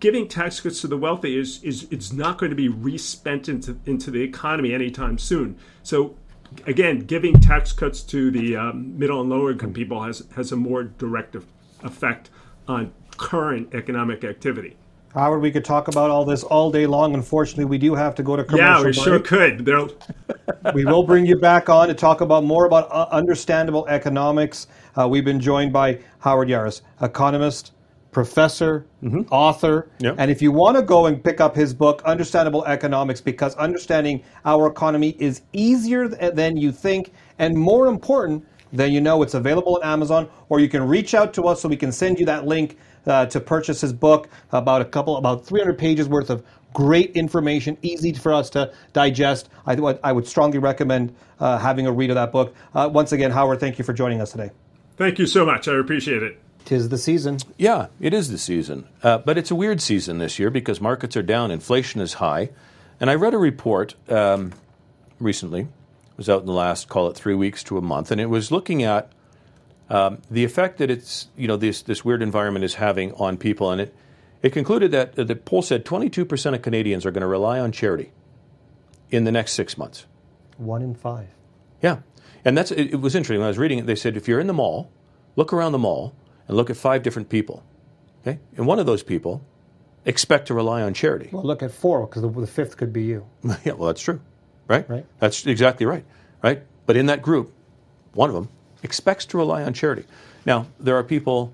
Giving 0.00 0.28
tax 0.28 0.60
cuts 0.60 0.80
to 0.82 0.86
the 0.86 0.96
wealthy 0.96 1.36
is 1.36 1.62
is 1.64 1.88
it's 1.90 2.12
not 2.12 2.38
going 2.38 2.50
to 2.50 2.56
be 2.56 2.68
respent 2.68 3.48
into 3.48 3.78
into 3.84 4.10
the 4.10 4.22
economy 4.22 4.72
anytime 4.72 5.18
soon. 5.18 5.58
So 5.82 6.14
again, 6.66 7.00
giving 7.00 7.40
tax 7.40 7.72
cuts 7.72 8.02
to 8.02 8.30
the 8.30 8.56
um, 8.56 8.96
middle 8.96 9.20
and 9.20 9.28
lower 9.28 9.50
income 9.50 9.72
people 9.72 10.02
has 10.04 10.22
has 10.36 10.52
a 10.52 10.56
more 10.56 10.84
direct 10.84 11.36
effect 11.82 12.30
on 12.68 12.92
current 13.16 13.74
economic 13.74 14.22
activity. 14.22 14.76
Howard, 15.14 15.40
we 15.40 15.50
could 15.50 15.64
talk 15.64 15.88
about 15.88 16.10
all 16.10 16.24
this 16.24 16.42
all 16.44 16.70
day 16.70 16.86
long. 16.86 17.14
Unfortunately, 17.14 17.64
we 17.64 17.78
do 17.78 17.94
have 17.94 18.14
to 18.16 18.22
go 18.22 18.36
to 18.36 18.44
commercial. 18.44 18.66
Yeah, 18.66 18.78
we 18.78 18.82
break. 18.84 18.94
sure 18.94 19.20
could. 19.20 19.68
We 20.74 20.84
will 20.84 21.02
bring 21.02 21.24
you 21.24 21.36
back 21.36 21.68
on 21.68 21.88
to 21.88 21.94
talk 21.94 22.20
about 22.20 22.44
more 22.44 22.66
about 22.66 22.88
uh, 22.90 23.06
understandable 23.10 23.86
economics. 23.88 24.66
Uh, 24.98 25.08
we've 25.08 25.24
been 25.24 25.40
joined 25.40 25.72
by 25.72 26.00
Howard 26.18 26.48
Yaruss, 26.48 26.82
economist, 27.00 27.72
professor, 28.10 28.86
author. 29.30 29.88
Yep. 30.00 30.16
And 30.18 30.30
if 30.30 30.42
you 30.42 30.52
want 30.52 30.76
to 30.76 30.82
go 30.82 31.06
and 31.06 31.22
pick 31.22 31.40
up 31.40 31.54
his 31.54 31.72
book, 31.72 32.02
Understandable 32.04 32.64
Economics, 32.64 33.20
because 33.20 33.54
understanding 33.56 34.22
our 34.44 34.66
economy 34.66 35.16
is 35.18 35.42
easier 35.52 36.08
th- 36.08 36.34
than 36.34 36.56
you 36.56 36.72
think 36.72 37.12
and 37.38 37.56
more 37.56 37.86
important 37.86 38.44
than 38.72 38.92
you 38.92 39.00
know, 39.00 39.22
it's 39.22 39.34
available 39.34 39.76
on 39.76 39.82
Amazon, 39.82 40.28
or 40.48 40.60
you 40.60 40.68
can 40.68 40.82
reach 40.86 41.14
out 41.14 41.32
to 41.34 41.44
us 41.44 41.62
so 41.62 41.68
we 41.68 41.76
can 41.76 41.92
send 41.92 42.18
you 42.18 42.26
that 42.26 42.46
link 42.46 42.76
uh, 43.06 43.26
to 43.26 43.40
purchase 43.40 43.80
his 43.80 43.92
book. 43.92 44.28
About 44.52 44.80
a 44.80 44.84
couple, 44.84 45.16
about 45.16 45.46
300 45.46 45.78
pages 45.78 46.08
worth 46.08 46.30
of 46.30 46.44
great 46.74 47.12
information, 47.12 47.76
easy 47.82 48.12
for 48.12 48.32
us 48.32 48.50
to 48.50 48.72
digest. 48.92 49.48
I, 49.66 49.74
would- 49.74 49.98
I 50.04 50.12
would 50.12 50.26
strongly 50.26 50.58
recommend 50.58 51.14
uh, 51.40 51.58
having 51.58 51.86
a 51.86 51.92
read 51.92 52.10
of 52.10 52.14
that 52.16 52.30
book. 52.32 52.54
Uh, 52.74 52.88
once 52.92 53.12
again, 53.12 53.30
Howard, 53.30 53.60
thank 53.60 53.78
you 53.78 53.84
for 53.84 53.92
joining 53.92 54.20
us 54.20 54.32
today. 54.32 54.50
thank 54.96 55.18
you 55.18 55.26
so 55.26 55.44
much. 55.46 55.66
I 55.68 55.78
appreciate 55.78 56.22
it. 56.22 56.38
Tis 56.64 56.90
the 56.90 56.98
season. 56.98 57.38
Yeah, 57.56 57.86
it 58.00 58.12
is 58.12 58.30
the 58.30 58.36
season. 58.36 58.86
Uh, 59.02 59.16
but 59.18 59.38
it's 59.38 59.50
a 59.50 59.54
weird 59.54 59.80
season 59.80 60.18
this 60.18 60.38
year 60.38 60.50
because 60.50 60.80
markets 60.80 61.16
are 61.16 61.22
down, 61.22 61.50
inflation 61.50 62.00
is 62.02 62.14
high. 62.14 62.50
And 63.00 63.08
I 63.08 63.14
read 63.14 63.32
a 63.32 63.38
report 63.38 63.94
um, 64.10 64.52
recently, 65.18 65.60
it 65.62 65.68
was 66.18 66.28
out 66.28 66.40
in 66.40 66.46
the 66.46 66.52
last, 66.52 66.88
call 66.88 67.08
it 67.08 67.16
three 67.16 67.34
weeks 67.34 67.62
to 67.64 67.78
a 67.78 67.80
month, 67.80 68.10
and 68.10 68.20
it 68.20 68.26
was 68.26 68.50
looking 68.52 68.82
at 68.82 69.10
um, 69.90 70.20
the 70.30 70.44
effect 70.44 70.78
that 70.78 70.90
it's, 70.90 71.28
you 71.36 71.48
know, 71.48 71.56
this, 71.56 71.82
this 71.82 72.04
weird 72.04 72.22
environment 72.22 72.64
is 72.64 72.74
having 72.74 73.12
on 73.14 73.36
people. 73.36 73.70
And 73.70 73.80
it, 73.80 73.94
it 74.42 74.52
concluded 74.52 74.90
that 74.92 75.14
the 75.14 75.34
poll 75.34 75.62
said 75.62 75.84
22% 75.84 76.54
of 76.54 76.62
Canadians 76.62 77.06
are 77.06 77.10
going 77.10 77.22
to 77.22 77.26
rely 77.26 77.58
on 77.58 77.72
charity 77.72 78.12
in 79.10 79.24
the 79.24 79.32
next 79.32 79.52
six 79.52 79.78
months. 79.78 80.06
One 80.58 80.82
in 80.82 80.94
five. 80.94 81.28
Yeah. 81.82 81.98
And 82.44 82.56
that's 82.56 82.70
it, 82.70 82.92
it 82.92 83.00
was 83.00 83.14
interesting. 83.14 83.38
When 83.38 83.46
I 83.46 83.48
was 83.48 83.58
reading 83.58 83.78
it, 83.78 83.86
they 83.86 83.94
said 83.94 84.16
if 84.16 84.28
you're 84.28 84.40
in 84.40 84.46
the 84.46 84.52
mall, 84.52 84.90
look 85.36 85.52
around 85.52 85.72
the 85.72 85.78
mall 85.78 86.14
and 86.46 86.56
look 86.56 86.70
at 86.70 86.76
five 86.76 87.02
different 87.02 87.28
people. 87.28 87.64
Okay? 88.22 88.38
And 88.56 88.66
one 88.66 88.78
of 88.78 88.86
those 88.86 89.02
people 89.02 89.42
expect 90.04 90.48
to 90.48 90.54
rely 90.54 90.82
on 90.82 90.94
charity. 90.94 91.30
Well, 91.32 91.44
look 91.44 91.62
at 91.62 91.70
four, 91.70 92.06
because 92.06 92.22
the, 92.22 92.28
the 92.28 92.46
fifth 92.46 92.76
could 92.76 92.92
be 92.92 93.04
you. 93.04 93.26
yeah, 93.64 93.72
well, 93.72 93.86
that's 93.86 94.02
true. 94.02 94.20
Right? 94.66 94.88
Right. 94.88 95.06
That's 95.18 95.46
exactly 95.46 95.86
right. 95.86 96.04
Right? 96.42 96.62
But 96.86 96.96
in 96.96 97.06
that 97.06 97.22
group, 97.22 97.52
one 98.12 98.28
of 98.30 98.34
them 98.34 98.48
expects 98.82 99.26
to 99.26 99.36
rely 99.36 99.62
on 99.62 99.72
charity. 99.72 100.04
Now, 100.46 100.66
there 100.78 100.96
are 100.96 101.04
people 101.04 101.52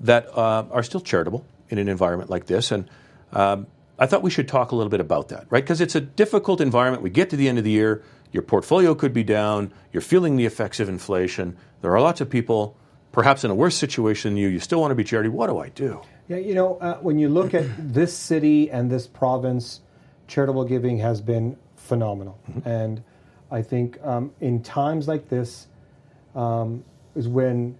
that 0.00 0.28
uh, 0.36 0.64
are 0.70 0.82
still 0.82 1.00
charitable 1.00 1.44
in 1.70 1.78
an 1.78 1.88
environment 1.88 2.30
like 2.30 2.46
this. 2.46 2.70
And 2.70 2.88
um, 3.32 3.66
I 3.98 4.06
thought 4.06 4.22
we 4.22 4.30
should 4.30 4.48
talk 4.48 4.72
a 4.72 4.76
little 4.76 4.90
bit 4.90 5.00
about 5.00 5.28
that, 5.28 5.46
right? 5.50 5.62
Because 5.62 5.80
it's 5.80 5.94
a 5.94 6.00
difficult 6.00 6.60
environment. 6.60 7.02
We 7.02 7.10
get 7.10 7.30
to 7.30 7.36
the 7.36 7.48
end 7.48 7.58
of 7.58 7.64
the 7.64 7.70
year, 7.70 8.02
your 8.32 8.42
portfolio 8.42 8.94
could 8.94 9.12
be 9.12 9.24
down, 9.24 9.72
you're 9.92 10.00
feeling 10.00 10.36
the 10.36 10.46
effects 10.46 10.80
of 10.80 10.88
inflation. 10.88 11.56
There 11.80 11.94
are 11.94 12.00
lots 12.00 12.20
of 12.20 12.28
people, 12.30 12.76
perhaps 13.12 13.44
in 13.44 13.50
a 13.50 13.54
worse 13.54 13.74
situation 13.74 14.32
than 14.32 14.36
you, 14.36 14.48
you 14.48 14.60
still 14.60 14.80
want 14.80 14.90
to 14.90 14.94
be 14.94 15.04
charity. 15.04 15.28
What 15.28 15.48
do 15.48 15.58
I 15.58 15.70
do? 15.70 16.02
Yeah, 16.28 16.36
you 16.36 16.54
know, 16.54 16.76
uh, 16.76 16.96
when 16.96 17.18
you 17.18 17.30
look 17.30 17.54
at 17.54 17.64
this 17.78 18.16
city 18.16 18.70
and 18.70 18.90
this 18.90 19.06
province, 19.06 19.80
charitable 20.26 20.64
giving 20.64 20.98
has 20.98 21.22
been 21.22 21.56
phenomenal. 21.76 22.38
And 22.66 23.02
I 23.50 23.62
think 23.62 23.98
um, 24.04 24.32
in 24.40 24.62
times 24.62 25.08
like 25.08 25.30
this 25.30 25.67
um, 26.38 26.84
is 27.16 27.28
when 27.28 27.76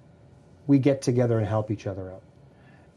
we 0.67 0.79
get 0.79 1.01
together 1.01 1.39
and 1.39 1.47
help 1.47 1.71
each 1.71 1.87
other 1.87 2.11
out. 2.11 2.23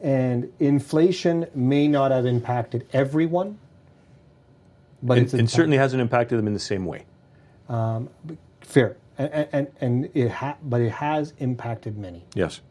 And 0.01 0.51
inflation 0.59 1.45
may 1.53 1.87
not 1.87 2.09
have 2.11 2.25
impacted 2.25 2.87
everyone, 2.91 3.59
but 5.03 5.19
And, 5.19 5.49
certainly 5.49 5.77
hasn't 5.77 6.01
impacted 6.01 6.39
them 6.39 6.47
in 6.47 6.53
the 6.53 6.59
same 6.59 6.85
way. 6.85 7.05
fair. 8.61 8.97
And, 9.17 9.47
and, 9.51 9.67
and 9.79 10.09
it 10.15 10.31
ha- 10.31 10.57
but 10.63 10.81
it 10.81 10.91
has 10.91 11.33
impacted 11.37 11.97
many. 11.97 12.25
Yes. 12.33 12.61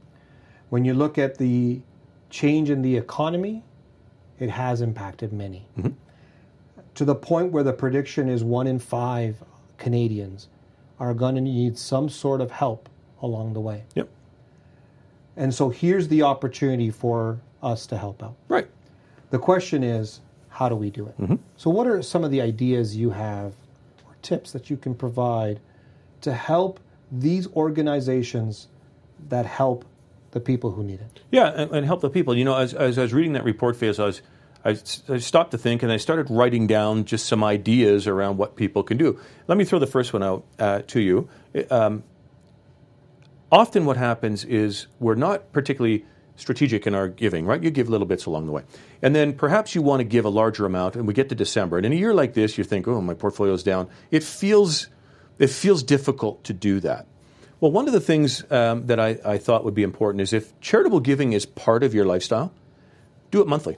When 0.71 0.85
you 0.85 0.95
look 0.95 1.17
at 1.17 1.39
the 1.39 1.81
change 2.29 2.71
in 2.71 2.83
the 2.83 2.97
economy, 2.97 3.63
it 4.41 4.51
has 4.51 4.81
impacted 4.81 5.33
many. 5.33 5.67
To 6.97 7.05
the 7.05 7.15
point 7.15 7.53
where 7.53 7.63
the 7.63 7.73
prediction 7.73 8.29
is 8.29 8.43
one 8.43 8.67
in 8.67 8.79
five 8.81 9.37
Canadians 9.79 10.49
are 11.01 11.15
going 11.15 11.35
to 11.35 11.41
need 11.41 11.77
some 11.79 12.09
sort 12.09 12.41
of 12.41 12.51
help 12.51 12.89
along 13.23 13.55
the 13.55 13.61
way. 13.61 13.83
Yep. 13.95 14.09
And 15.37 15.55
so 15.55 15.71
here's 15.71 16.07
the 16.09 16.23
opportunity 16.23 16.91
for 16.91 17.41
us 17.63 17.87
to 17.87 17.97
help 17.97 18.23
out. 18.23 18.37
Right. 18.49 18.69
The 19.31 19.39
question 19.39 19.83
is, 19.83 20.21
how 20.51 20.69
do 20.69 20.77
we 20.77 20.91
do 20.91 21.07
it? 21.07 21.21
Mm-hmm. 21.21 21.37
So, 21.57 21.71
what 21.71 21.87
are 21.87 22.03
some 22.03 22.25
of 22.25 22.31
the 22.31 22.41
ideas 22.41 22.97
you 22.97 23.11
have 23.11 23.55
or 24.07 24.15
tips 24.21 24.53
that 24.53 24.69
you 24.69 24.77
can 24.77 24.95
provide 24.95 25.61
to 26.21 26.35
help 26.35 26.81
these 27.11 27.47
organizations 27.49 28.69
that 29.29 29.47
help 29.47 29.85
the 30.33 30.41
people 30.41 30.73
who 30.73 30.83
need 30.83 31.01
it? 31.01 31.21
Yeah, 31.31 31.49
and, 31.49 31.71
and 31.71 31.87
help 31.87 32.01
the 32.01 32.11
people. 32.11 32.37
You 32.37 32.45
know, 32.45 32.57
as, 32.57 32.75
as 32.75 32.99
I 32.99 33.03
was 33.03 33.15
reading 33.15 33.33
that 33.35 33.45
report, 33.45 33.77
Faiz, 33.77 34.01
I 34.01 34.07
was 34.07 34.23
I, 34.65 34.77
I 35.09 35.19
stopped 35.19 35.53
to 35.53 35.59
think 35.59 35.83
and 35.83 35.91
I 35.91 35.97
started 35.97 36.31
writing 36.31 36.67
down 36.67 37.05
just 37.05 37.27
some 37.27 37.43
ideas 37.43 38.07
around 38.07 38.37
what 38.37 38.57
people 38.57 38.83
can 38.83 38.97
do. 38.97 39.19
Let 39.49 39.57
me 39.57 39.65
throw 39.65 39.79
the 39.79 39.87
first 39.87 40.13
one 40.13 40.23
out 40.23 40.45
uh, 40.59 40.83
to 40.89 41.01
you. 41.01 41.29
Um, 41.71 42.03
often, 43.51 43.87
what 43.87 43.97
happens 43.97 44.45
is 44.45 44.87
we're 44.99 45.15
not 45.15 45.53
particularly 45.53 46.05
strategic 46.37 46.87
in 46.87 46.95
our 46.95 47.09
giving, 47.09 47.47
right? 47.47 47.63
You 47.63 47.71
give 47.71 47.89
little 47.89 48.07
bits 48.07 48.27
along 48.27 48.47
the 48.47 48.53
way. 48.53 48.63
And 49.03 49.15
then 49.15 49.35
perhaps 49.35 49.75
you 49.75 49.83
want 49.83 50.01
to 50.01 50.05
give 50.05 50.25
a 50.25 50.31
larger 50.31 50.67
amount, 50.67 50.97
and 50.97 51.07
we 51.07 51.15
get 51.15 51.29
to 51.29 51.35
December. 51.35 51.77
And 51.77 51.87
in 51.87 51.93
a 51.93 51.97
year 51.97 52.15
like 52.15 52.35
this, 52.35 52.57
you 52.57 52.65
think, 52.65 52.89
oh, 52.89 53.01
my 53.01 53.15
portfolio's 53.15 53.63
down. 53.63 53.89
It 54.11 54.25
feels, 54.25 54.89
it 55.39 55.49
feels 55.51 55.83
difficult 55.83 56.45
to 56.45 56.53
do 56.53 56.81
that. 56.81 57.07
Well, 57.61 57.71
one 57.71 57.87
of 57.87 57.93
the 57.93 58.01
things 58.01 58.43
um, 58.51 58.87
that 58.87 58.99
I, 58.99 59.19
I 59.25 59.39
thought 59.39 59.65
would 59.65 59.75
be 59.75 59.83
important 59.83 60.23
is 60.23 60.33
if 60.33 60.59
charitable 60.61 61.01
giving 61.01 61.35
is 61.35 61.45
part 61.45 61.83
of 61.83 61.95
your 61.95 62.07
lifestyle, 62.07 62.53
do 63.31 63.43
it 63.43 63.47
monthly. 63.47 63.77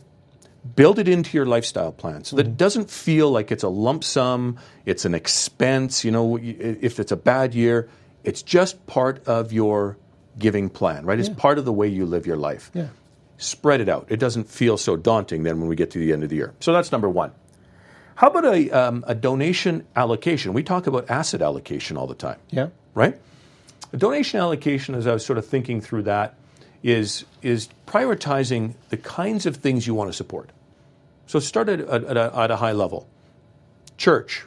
Build 0.76 0.98
it 1.00 1.08
into 1.08 1.36
your 1.36 1.44
lifestyle 1.46 1.90
plan 1.92 2.22
so 2.24 2.36
that 2.36 2.46
it 2.46 2.56
doesn't 2.56 2.88
feel 2.88 3.30
like 3.30 3.50
it's 3.50 3.64
a 3.64 3.68
lump 3.68 4.04
sum, 4.04 4.58
it's 4.86 5.04
an 5.04 5.14
expense. 5.14 6.04
You 6.04 6.12
know, 6.12 6.38
if 6.40 7.00
it's 7.00 7.10
a 7.10 7.16
bad 7.16 7.52
year, 7.54 7.88
it's 8.22 8.42
just 8.42 8.86
part 8.86 9.26
of 9.26 9.52
your 9.52 9.96
giving 10.38 10.70
plan, 10.70 11.04
right? 11.04 11.18
It's 11.18 11.28
part 11.28 11.58
of 11.58 11.64
the 11.64 11.72
way 11.72 11.88
you 11.88 12.06
live 12.06 12.26
your 12.26 12.36
life. 12.36 12.70
Yeah. 12.74 12.88
Spread 13.38 13.80
it 13.80 13.88
out. 13.88 14.06
It 14.08 14.18
doesn't 14.20 14.48
feel 14.48 14.76
so 14.76 14.96
daunting 14.96 15.42
then 15.42 15.58
when 15.58 15.68
we 15.68 15.74
get 15.74 15.90
to 15.92 15.98
the 15.98 16.12
end 16.12 16.22
of 16.22 16.28
the 16.30 16.36
year. 16.36 16.54
So 16.60 16.72
that's 16.72 16.92
number 16.92 17.08
one. 17.08 17.32
How 18.14 18.28
about 18.28 18.44
a, 18.44 18.70
um, 18.70 19.04
a 19.08 19.16
donation 19.16 19.84
allocation? 19.96 20.52
We 20.52 20.62
talk 20.62 20.86
about 20.86 21.10
asset 21.10 21.42
allocation 21.42 21.96
all 21.96 22.06
the 22.06 22.14
time 22.14 22.38
Yeah. 22.50 22.68
right? 22.94 23.20
A 23.92 23.96
donation 23.96 24.38
allocation, 24.38 24.94
as 24.94 25.08
I 25.08 25.12
was 25.12 25.24
sort 25.26 25.38
of 25.38 25.46
thinking 25.46 25.80
through 25.80 26.04
that, 26.04 26.34
is 26.82 27.24
is 27.42 27.68
prioritizing 27.86 28.74
the 28.88 28.96
kinds 28.96 29.46
of 29.46 29.56
things 29.56 29.86
you 29.86 29.94
want 29.94 30.08
to 30.10 30.12
support. 30.12 30.50
So 31.26 31.38
start 31.38 31.68
at, 31.68 31.80
at, 31.80 32.04
at, 32.04 32.16
a, 32.16 32.38
at 32.38 32.50
a 32.50 32.56
high 32.56 32.72
level. 32.72 33.06
Church, 33.96 34.44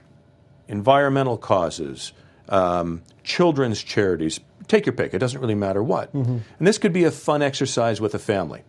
environmental 0.68 1.38
causes, 1.38 2.12
um, 2.50 3.02
children's 3.24 3.82
charities. 3.82 4.40
Take 4.68 4.86
your 4.86 4.94
pick. 4.94 5.14
It 5.14 5.20
doesn't 5.20 5.40
really 5.40 5.56
matter 5.56 5.82
what. 5.84 6.14
And 6.60 6.68
this 6.68 6.78
could 6.78 6.94
be 6.94 7.04
a 7.04 7.12
fun 7.12 7.42
exercise 7.42 8.02
with 8.02 8.16
a 8.16 8.20
family. 8.20 8.64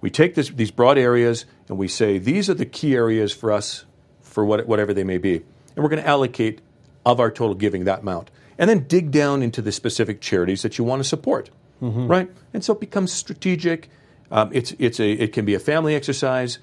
We 0.00 0.10
take 0.10 0.34
this, 0.34 0.50
these 0.50 0.70
broad 0.70 0.98
areas 0.98 1.44
and 1.68 1.78
we 1.78 1.88
say 1.88 2.18
these 2.18 2.48
are 2.48 2.54
the 2.54 2.66
key 2.66 2.94
areas 2.94 3.32
for 3.32 3.50
us 3.50 3.84
for 4.20 4.44
what, 4.44 4.66
whatever 4.66 4.94
they 4.94 5.04
may 5.04 5.18
be. 5.18 5.36
And 5.74 5.82
we're 5.82 5.88
going 5.88 6.02
to 6.02 6.08
allocate 6.08 6.60
of 7.04 7.18
our 7.18 7.30
total 7.30 7.54
giving 7.54 7.84
that 7.84 8.00
amount. 8.02 8.30
And 8.58 8.68
then 8.68 8.86
dig 8.86 9.10
down 9.10 9.42
into 9.42 9.62
the 9.62 9.72
specific 9.72 10.20
charities 10.20 10.62
that 10.62 10.78
you 10.78 10.84
want 10.84 11.00
to 11.00 11.08
support. 11.08 11.50
Right? 11.80 12.30
And 12.52 12.64
so 12.64 12.72
it 12.72 12.80
becomes 12.80 13.12
strategic. 13.12 13.88
Um, 14.30 14.50
it's, 14.52 14.74
it's 14.78 15.00
a, 15.00 15.10
it 15.10 15.32
can 15.32 15.44
be 15.44 15.54
a 15.54 15.58
family 15.58 15.94
exercise. 15.94 16.58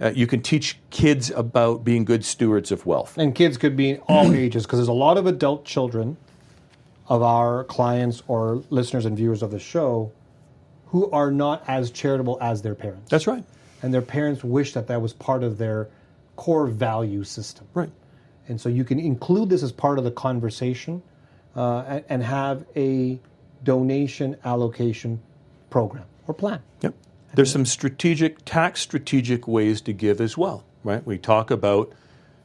Uh, 0.00 0.12
you 0.14 0.26
can 0.26 0.40
teach 0.40 0.78
kids 0.90 1.30
about 1.30 1.84
being 1.84 2.04
good 2.04 2.24
stewards 2.24 2.72
of 2.72 2.86
wealth. 2.86 3.18
And 3.18 3.34
kids 3.34 3.58
could 3.58 3.76
be 3.76 3.96
all 4.08 4.32
ages 4.32 4.64
because 4.64 4.78
there's 4.78 4.88
a 4.88 4.92
lot 4.92 5.18
of 5.18 5.26
adult 5.26 5.64
children 5.64 6.16
of 7.08 7.22
our 7.22 7.64
clients 7.64 8.22
or 8.28 8.62
listeners 8.70 9.04
and 9.04 9.16
viewers 9.16 9.42
of 9.42 9.50
the 9.50 9.58
show 9.58 10.12
who 10.86 11.10
are 11.10 11.30
not 11.30 11.62
as 11.68 11.90
charitable 11.90 12.38
as 12.40 12.62
their 12.62 12.74
parents. 12.74 13.10
That's 13.10 13.26
right. 13.26 13.44
and 13.82 13.92
their 13.92 14.02
parents 14.02 14.44
wish 14.44 14.72
that 14.74 14.86
that 14.88 15.00
was 15.00 15.12
part 15.12 15.42
of 15.42 15.58
their 15.58 15.88
core 16.36 16.66
value 16.66 17.24
system. 17.24 17.66
Right. 17.74 17.90
And 18.48 18.60
so 18.60 18.68
you 18.68 18.84
can 18.84 18.98
include 18.98 19.50
this 19.50 19.62
as 19.62 19.72
part 19.72 19.98
of 19.98 20.04
the 20.04 20.10
conversation 20.10 21.02
uh, 21.54 21.80
and, 21.86 22.04
and 22.08 22.22
have 22.22 22.64
a 22.74 23.18
donation 23.62 24.36
allocation 24.44 25.20
program 25.68 26.04
or 26.26 26.34
plan. 26.34 26.62
Yep. 26.82 26.94
There's 27.34 27.52
some 27.52 27.64
strategic, 27.64 28.44
tax 28.44 28.80
strategic 28.80 29.46
ways 29.46 29.80
to 29.82 29.92
give 29.92 30.20
as 30.20 30.36
well, 30.36 30.64
right? 30.82 31.04
We 31.06 31.18
talk 31.18 31.50
about 31.50 31.92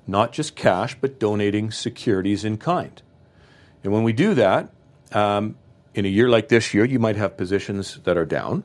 not 0.08 0.32
just 0.32 0.56
cash, 0.56 0.96
but 1.00 1.20
donating 1.20 1.72
securities 1.72 2.46
in 2.46 2.58
kind. 2.58 3.02
And 3.84 3.92
when 3.92 4.04
we 4.04 4.14
do 4.14 4.34
that, 4.36 4.70
um, 5.12 5.56
in 5.94 6.06
a 6.06 6.10
year 6.10 6.30
like 6.30 6.50
this 6.50 6.74
year, 6.74 6.86
you 6.86 7.00
might 7.00 7.16
have 7.16 7.38
positions 7.38 8.00
that 8.04 8.18
are 8.18 8.26
down. 8.26 8.64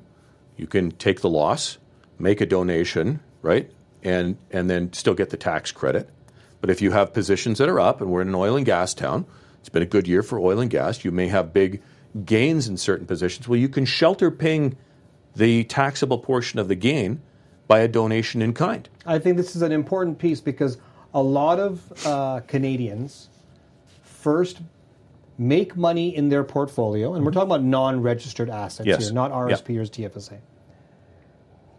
You 0.57 0.66
can 0.66 0.90
take 0.90 1.20
the 1.20 1.30
loss, 1.30 1.78
make 2.18 2.40
a 2.40 2.46
donation, 2.46 3.20
right? 3.40 3.70
And, 4.03 4.36
and 4.51 4.68
then 4.68 4.92
still 4.92 5.14
get 5.14 5.30
the 5.30 5.36
tax 5.36 5.72
credit. 5.72 6.11
But 6.61 6.70
if 6.70 6.82
you 6.82 6.90
have 6.90 7.14
positions 7.14 7.59
that 7.59 7.68
are 7.68 7.80
up, 7.80 8.01
and 8.01 8.11
we're 8.11 8.22
in 8.22 8.28
an 8.28 8.34
oil 8.34 8.57
and 8.57 8.66
gas 8.66 8.92
town, 8.92 9.24
it's 9.61 9.68
been 9.68 9.82
a 9.82 9.86
good 9.86 10.07
year 10.09 10.22
for 10.22 10.38
oil 10.38 10.61
and 10.61 10.70
gas, 10.70 11.05
you 11.05 11.11
may 11.11 11.28
have 11.28 11.53
big 11.53 11.82
gains 12.24 12.68
in 12.68 12.76
certain 12.76 13.06
positions. 13.06 13.46
Well, 13.48 13.58
you 13.58 13.68
can 13.68 13.84
shelter 13.84 14.30
paying 14.30 14.76
the 15.36 15.64
taxable 15.64 16.18
portion 16.18 16.58
of 16.58 16.68
the 16.68 16.74
gain 16.74 17.20
by 17.68 17.80
a 17.80 17.88
donation 17.88 18.42
in 18.42 18.52
kind. 18.52 18.88
I 19.06 19.18
think 19.18 19.36
this 19.36 19.54
is 19.54 19.62
an 19.62 19.72
important 19.72 20.18
piece 20.18 20.40
because 20.40 20.76
a 21.14 21.22
lot 21.22 21.58
of 21.61 22.06
uh, 22.06 22.40
Canadians 22.46 23.28
first 24.02 24.61
make 25.38 25.76
money 25.76 26.14
in 26.14 26.28
their 26.28 26.44
portfolio, 26.44 27.14
and 27.14 27.24
we're 27.24 27.30
talking 27.30 27.48
about 27.48 27.62
non-registered 27.62 28.50
assets 28.50 28.86
Yes. 28.86 29.04
here, 29.04 29.12
not 29.12 29.30
RSP 29.32 29.78
or 29.78 29.82
TFSA. 29.84 30.38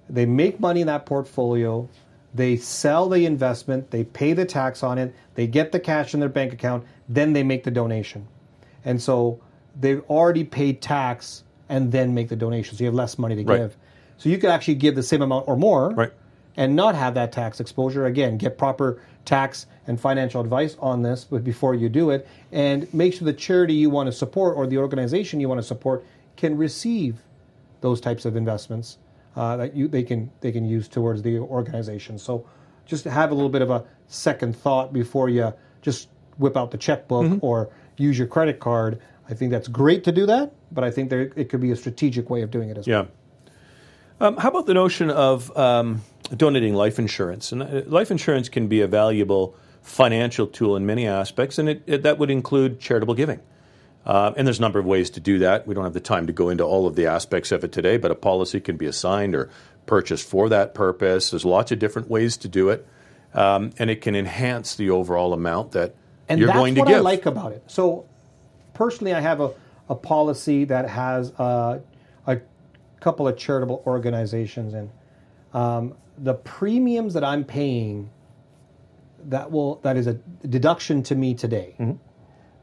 They 0.10 0.26
make 0.26 0.60
money 0.60 0.82
in 0.82 0.88
that 0.88 1.06
portfolio. 1.06 1.88
They 2.34 2.58
sell 2.58 3.08
the 3.10 3.26
investment. 3.26 3.92
They 3.92 4.04
pay 4.04 4.34
the 4.34 4.46
tax 4.46 4.84
on 4.84 4.98
it. 4.98 5.14
They 5.36 5.48
get 5.48 5.72
the 5.72 5.80
cash 5.80 6.14
in 6.14 6.20
their 6.20 6.30
bank 6.30 6.54
account. 6.54 6.86
Then 7.08 7.34
they 7.34 7.44
make 7.44 7.64
the 7.64 7.72
donation, 7.72 8.28
and 8.86 9.02
so 9.02 9.42
they've 9.80 10.02
already 10.10 10.44
paid 10.44 10.82
tax 10.82 11.44
and 11.70 11.92
then 11.92 12.14
make 12.14 12.30
the 12.30 12.36
donation. 12.36 12.76
So 12.78 12.84
you 12.84 12.88
have 12.88 12.96
less 12.96 13.18
money 13.18 13.36
to 13.36 13.44
Right. 13.44 13.58
give. 13.60 13.78
So 14.18 14.30
you 14.30 14.38
could 14.38 14.50
actually 14.50 14.76
give 14.76 14.96
the 14.96 15.04
same 15.04 15.22
amount 15.22 15.48
or 15.48 15.56
more 15.56 15.92
Right. 15.92 16.12
and 16.58 16.76
not 16.76 16.96
have 16.96 17.14
that 17.16 17.32
tax 17.32 17.60
exposure. 17.60 18.06
Again, 18.06 18.38
get 18.38 18.58
proper 18.58 19.00
tax 19.26 19.66
and 19.88 20.00
financial 20.00 20.42
advice 20.42 20.76
on 20.80 21.02
this 21.02 21.26
but 21.30 21.44
before 21.44 21.74
you 21.76 21.90
do 21.90 22.10
it, 22.10 22.28
and 22.52 22.92
make 22.94 23.14
sure 23.14 23.26
the 23.26 23.34
charity 23.34 23.74
you 23.76 23.90
want 23.90 24.08
to 24.08 24.12
support 24.12 24.58
or 24.58 24.68
the 24.68 24.78
organization 24.78 25.40
you 25.40 25.48
want 25.48 25.60
to 25.60 25.66
support 25.68 26.04
can 26.36 26.58
receive 26.58 27.24
those 27.82 28.02
types 28.02 28.26
of 28.26 28.36
investments 28.36 28.98
uh, 29.36 29.56
that 29.58 29.76
you 29.76 29.88
they 29.88 30.04
can 30.04 30.30
they 30.42 30.52
can 30.52 30.66
use 30.66 30.88
towards 30.88 31.22
the 31.22 31.40
organization. 31.40 32.18
So 32.18 32.46
just 32.86 33.06
have 33.06 33.32
a 33.32 33.34
little 33.34 33.50
bit 33.50 33.62
of 33.62 33.70
a 33.70 33.86
second 34.08 34.56
thought 34.56 34.92
before 34.92 35.30
you 35.30 35.54
just 35.82 36.10
whip 36.38 36.58
out 36.58 36.72
the 36.72 36.78
checkbook 36.78 37.40
or 37.42 37.70
use 37.98 38.18
your 38.18 38.28
credit 38.28 38.60
card. 38.60 39.00
I 39.32 39.34
think 39.34 39.52
that's 39.52 39.70
great 39.70 40.04
to 40.04 40.12
do 40.12 40.26
that, 40.26 40.54
but 40.72 40.84
I 40.84 40.92
think 40.92 41.10
there, 41.10 41.32
it 41.36 41.50
could 41.50 41.62
be 41.62 41.72
a 41.72 41.76
strategic 41.76 42.30
way 42.30 42.42
of 42.42 42.52
doing 42.52 42.70
it 42.70 42.78
as 42.78 42.88
well. 42.88 43.08
Yeah. 43.08 44.28
Um, 44.28 44.38
how 44.38 44.50
about 44.50 44.66
the 44.66 44.74
notion 44.74 45.10
of 45.10 45.56
um, 45.58 46.02
donating 46.36 46.76
life 46.76 47.00
insurance? 47.00 47.52
And 47.52 47.64
uh, 47.64 47.82
life 47.88 48.12
insurance 48.12 48.50
can 48.50 48.68
be 48.68 48.82
a 48.82 48.88
valuable 48.88 49.56
financial 49.82 50.48
tool 50.48 50.76
in 50.76 50.86
many 50.86 51.08
aspects, 51.08 51.58
and 51.58 51.70
it, 51.70 51.84
it, 51.88 52.04
that 52.04 52.20
would 52.20 52.30
include 52.30 52.80
charitable 52.80 53.14
giving. 53.14 53.40
Uh, 54.06 54.34
and 54.36 54.46
there's 54.46 54.60
a 54.60 54.62
number 54.62 54.80
of 54.80 54.86
ways 54.86 55.12
to 55.12 55.20
do 55.20 55.40
that. 55.40 55.66
We 55.66 55.76
don't 55.76 55.86
have 55.86 55.94
the 55.94 56.00
time 56.00 56.28
to 56.28 56.34
go 56.34 56.50
into 56.50 56.64
all 56.64 56.86
of 56.86 56.96
the 56.96 57.06
aspects 57.08 57.52
of 57.52 57.64
it 57.64 57.72
today, 57.72 57.98
but 57.98 58.12
a 58.12 58.16
policy 58.16 58.60
can 58.60 58.76
be 58.76 58.86
assigned 58.86 59.34
or 59.34 59.50
purchased 59.86 60.28
for 60.28 60.50
that 60.50 60.74
purpose. 60.74 61.30
There's 61.30 61.46
lots 61.46 61.72
of 61.72 61.80
different 61.80 62.10
ways 62.10 62.38
to 62.38 62.48
do 62.48 62.70
it, 62.70 62.86
um, 63.34 63.72
and 63.80 63.90
it 63.90 64.02
can 64.02 64.16
enhance 64.16 64.76
the 64.76 64.90
overall 64.90 65.34
amount 65.34 65.72
that 65.72 65.96
and 66.28 66.40
you're 66.40 66.52
going 66.52 66.76
to 66.76 66.82
give. 66.82 66.88
And 66.88 66.96
that's 66.96 67.04
what. 67.04 67.12
I 67.12 67.16
like 67.16 67.26
about 67.26 67.52
it. 67.54 67.64
So, 67.68 68.06
personally, 68.82 69.14
I 69.14 69.20
have 69.22 69.40
a, 69.42 69.52
a 69.90 69.96
policy 69.96 70.66
that 70.66 70.90
has 70.90 71.32
uh, 71.38 71.80
a 72.26 72.38
couple 73.00 73.28
of 73.28 73.38
charitable 73.38 73.84
organizations, 73.86 74.74
and 74.74 74.90
um, 75.54 75.94
the 76.18 76.34
premiums 76.34 77.14
that 77.14 77.24
I'm 77.24 77.44
paying 77.44 78.10
that 79.26 79.52
will 79.52 79.76
that 79.84 79.98
is 79.98 80.08
a 80.08 80.14
deduction 80.58 81.04
to 81.04 81.16
me 81.16 81.36
today, 81.36 81.76
Mm-hmm. 81.80 81.98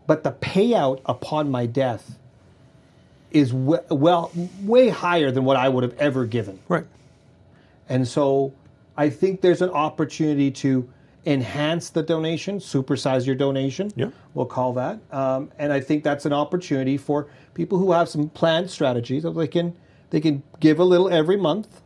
but 0.09 0.25
the 0.25 0.33
payout 0.33 1.01
upon 1.07 1.51
my 1.53 1.67
death 1.67 2.19
is 3.31 3.53
we- 3.55 3.87
well 3.91 4.33
way 4.63 4.89
higher 4.89 5.31
than 5.31 5.45
what 5.45 5.57
I 5.57 5.69
would 5.69 5.85
have 5.85 5.97
ever 5.99 6.25
given. 6.27 6.59
right. 6.69 6.87
And 7.89 8.09
so 8.09 8.53
I 8.97 9.11
think 9.11 9.41
there's 9.41 9.63
an 9.63 9.71
opportunity 9.71 10.51
to 10.63 10.89
enhance 11.27 11.91
the 11.91 12.03
donation, 12.03 12.59
supersize 12.59 13.27
your 13.27 13.35
donation. 13.35 13.91
Yeah. 13.97 14.11
We'll 14.35 14.47
call 14.47 14.73
that. 14.75 15.01
Um, 15.11 15.51
and 15.59 15.73
I 15.73 15.81
think 15.81 16.05
that's 16.05 16.25
an 16.25 16.33
opportunity 16.33 16.97
for 16.97 17.29
people 17.55 17.79
who 17.79 17.93
have 17.93 18.09
some 18.09 18.29
planned 18.29 18.71
strategies 18.71 19.25
that 19.25 19.33
they 19.33 19.49
can 19.49 19.77
they 20.11 20.21
can 20.21 20.43
give 20.59 20.79
a 20.79 20.85
little 20.85 21.11
every 21.11 21.37
month, 21.37 21.83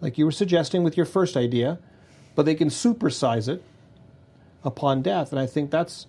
like 0.00 0.18
you 0.18 0.24
were 0.24 0.32
suggesting 0.32 0.82
with 0.82 0.96
your 0.96 1.06
first 1.06 1.36
idea, 1.36 1.78
but 2.34 2.46
they 2.46 2.54
can 2.54 2.68
supersize 2.68 3.48
it 3.48 3.62
upon 4.64 5.02
death. 5.02 5.30
And 5.30 5.40
I 5.40 5.46
think 5.46 5.70
that's 5.70 6.06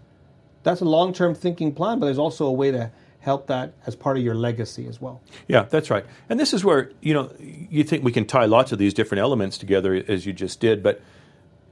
that's 0.63 0.81
a 0.81 0.85
long 0.85 1.13
term 1.13 1.35
thinking 1.35 1.73
plan, 1.73 1.99
but 1.99 2.07
there's 2.07 2.17
also 2.17 2.45
a 2.45 2.51
way 2.51 2.71
to 2.71 2.91
help 3.19 3.47
that 3.47 3.73
as 3.85 3.95
part 3.95 4.17
of 4.17 4.23
your 4.23 4.33
legacy 4.33 4.87
as 4.87 4.99
well. 5.01 5.21
Yeah, 5.47 5.63
that's 5.63 5.89
right. 5.89 6.05
And 6.29 6.39
this 6.39 6.53
is 6.53 6.63
where 6.63 6.91
you 7.01 7.13
know 7.13 7.31
you 7.39 7.83
think 7.83 8.03
we 8.03 8.11
can 8.11 8.25
tie 8.25 8.45
lots 8.45 8.71
of 8.71 8.79
these 8.79 8.93
different 8.93 9.21
elements 9.21 9.57
together 9.57 10.03
as 10.07 10.25
you 10.25 10.33
just 10.33 10.59
did, 10.59 10.81
but 10.81 11.01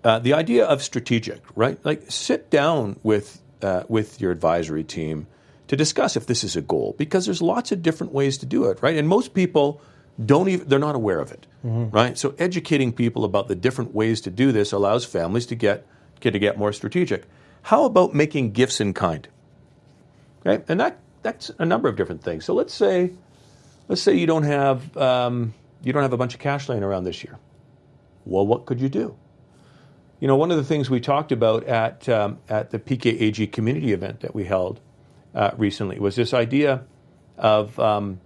uh, 0.08 0.20
the 0.20 0.34
idea 0.34 0.64
of 0.66 0.82
strategic, 0.82 1.42
right? 1.54 1.78
Like 1.84 2.04
sit 2.08 2.50
down 2.50 2.98
with 3.04 3.42
uh, 3.62 3.84
with 3.90 4.22
your 4.22 4.32
advisory 4.32 4.86
team 4.86 5.28
to 5.68 5.76
discuss 5.76 6.16
if 6.16 6.28
this 6.28 6.46
is 6.46 6.56
a 6.56 6.62
goal, 6.62 6.96
because 6.98 7.26
there's 7.26 7.42
lots 7.42 7.74
of 7.74 7.82
different 7.82 8.14
ways 8.14 8.38
to 8.38 8.46
do 8.46 8.66
it, 8.70 8.82
right? 8.82 8.96
And 8.96 9.10
most 9.10 9.34
people 9.34 9.82
don't 10.26 10.48
even 10.48 10.70
they're 10.70 10.80
not 10.80 10.96
aware 10.96 11.20
of 11.20 11.34
it, 11.34 11.46
right? 11.92 12.18
So 12.18 12.34
educating 12.40 12.94
people 12.94 13.26
about 13.26 13.50
the 13.50 13.56
different 13.56 13.94
ways 13.94 14.22
to 14.22 14.32
do 14.32 14.54
this 14.54 14.72
allows 14.72 15.04
families 15.04 15.46
to 15.48 15.56
get 15.56 15.86
get 16.22 16.32
to 16.32 16.40
get 16.40 16.58
more 16.58 16.72
strategic. 16.72 17.26
How 17.64 17.84
about 17.84 18.16
making 18.16 18.54
gifts 18.54 18.80
in 18.80 18.94
kind? 18.94 19.28
Okay, 20.46 20.64
and 20.70 20.80
that 20.80 21.00
that's 21.22 21.52
a 21.60 21.66
number 21.66 21.90
of 21.90 21.98
different 21.98 22.24
things. 22.24 22.46
So 22.46 22.54
let's 22.54 22.74
say 22.74 23.12
let's 23.90 24.02
say 24.02 24.16
you 24.16 24.26
don't 24.26 24.44
have 24.44 24.96
um, 24.96 25.54
you 25.84 25.92
don't 25.92 26.04
have 26.04 26.14
a 26.14 26.18
bunch 26.18 26.34
of 26.34 26.40
cash 26.40 26.70
laying 26.70 26.84
around 26.84 27.04
this 27.04 27.26
year. 27.26 27.38
Well, 28.24 28.48
what 28.48 28.66
could 28.66 28.80
you 28.80 28.88
do? 28.88 29.18
You 30.20 30.28
know, 30.28 30.36
one 30.36 30.52
of 30.52 30.58
the 30.58 30.64
things 30.64 30.90
we 30.90 31.00
talked 31.00 31.32
about 31.32 31.64
at 31.66 32.10
um, 32.10 32.40
at 32.50 32.72
the 32.72 32.80
PKAG 32.80 33.52
community 33.52 33.94
event 33.94 34.22
that 34.22 34.34
we 34.34 34.46
held 34.46 34.80
uh, 35.36 35.52
recently 35.58 36.00
was 36.00 36.16
this 36.16 36.34
idea 36.34 36.84
of, 37.38 37.80
um, 37.80 38.20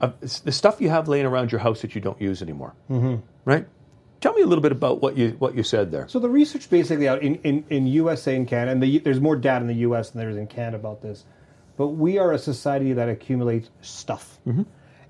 of 0.00 0.20
the 0.20 0.52
stuff 0.52 0.80
you 0.80 0.90
have 0.90 1.08
laying 1.08 1.24
around 1.24 1.50
your 1.50 1.60
house 1.60 1.80
that 1.80 1.94
you 1.94 2.00
don't 2.00 2.20
use 2.20 2.42
anymore. 2.42 2.74
Mm-hmm. 2.90 3.16
Right? 3.44 3.66
Tell 4.20 4.34
me 4.34 4.42
a 4.42 4.46
little 4.46 4.62
bit 4.62 4.72
about 4.72 5.00
what 5.00 5.16
you 5.16 5.30
what 5.38 5.54
you 5.54 5.62
said 5.62 5.90
there. 5.90 6.08
So 6.08 6.18
the 6.18 6.30
research 6.30 6.70
basically 6.70 7.08
out 7.08 7.22
in, 7.22 7.36
in, 7.36 7.64
in 7.68 7.86
USA 7.86 8.36
and 8.36 8.48
Canada, 8.48 8.72
and 8.72 8.82
the, 8.82 8.98
there's 8.98 9.20
more 9.20 9.36
data 9.36 9.60
in 9.60 9.66
the 9.66 9.86
US 9.88 10.10
than 10.10 10.20
there 10.20 10.30
is 10.30 10.36
in 10.36 10.46
Canada 10.46 10.76
about 10.76 11.02
this, 11.02 11.24
but 11.76 11.88
we 11.88 12.18
are 12.18 12.32
a 12.32 12.38
society 12.38 12.94
that 12.94 13.08
accumulates 13.08 13.70
stuff. 13.82 14.38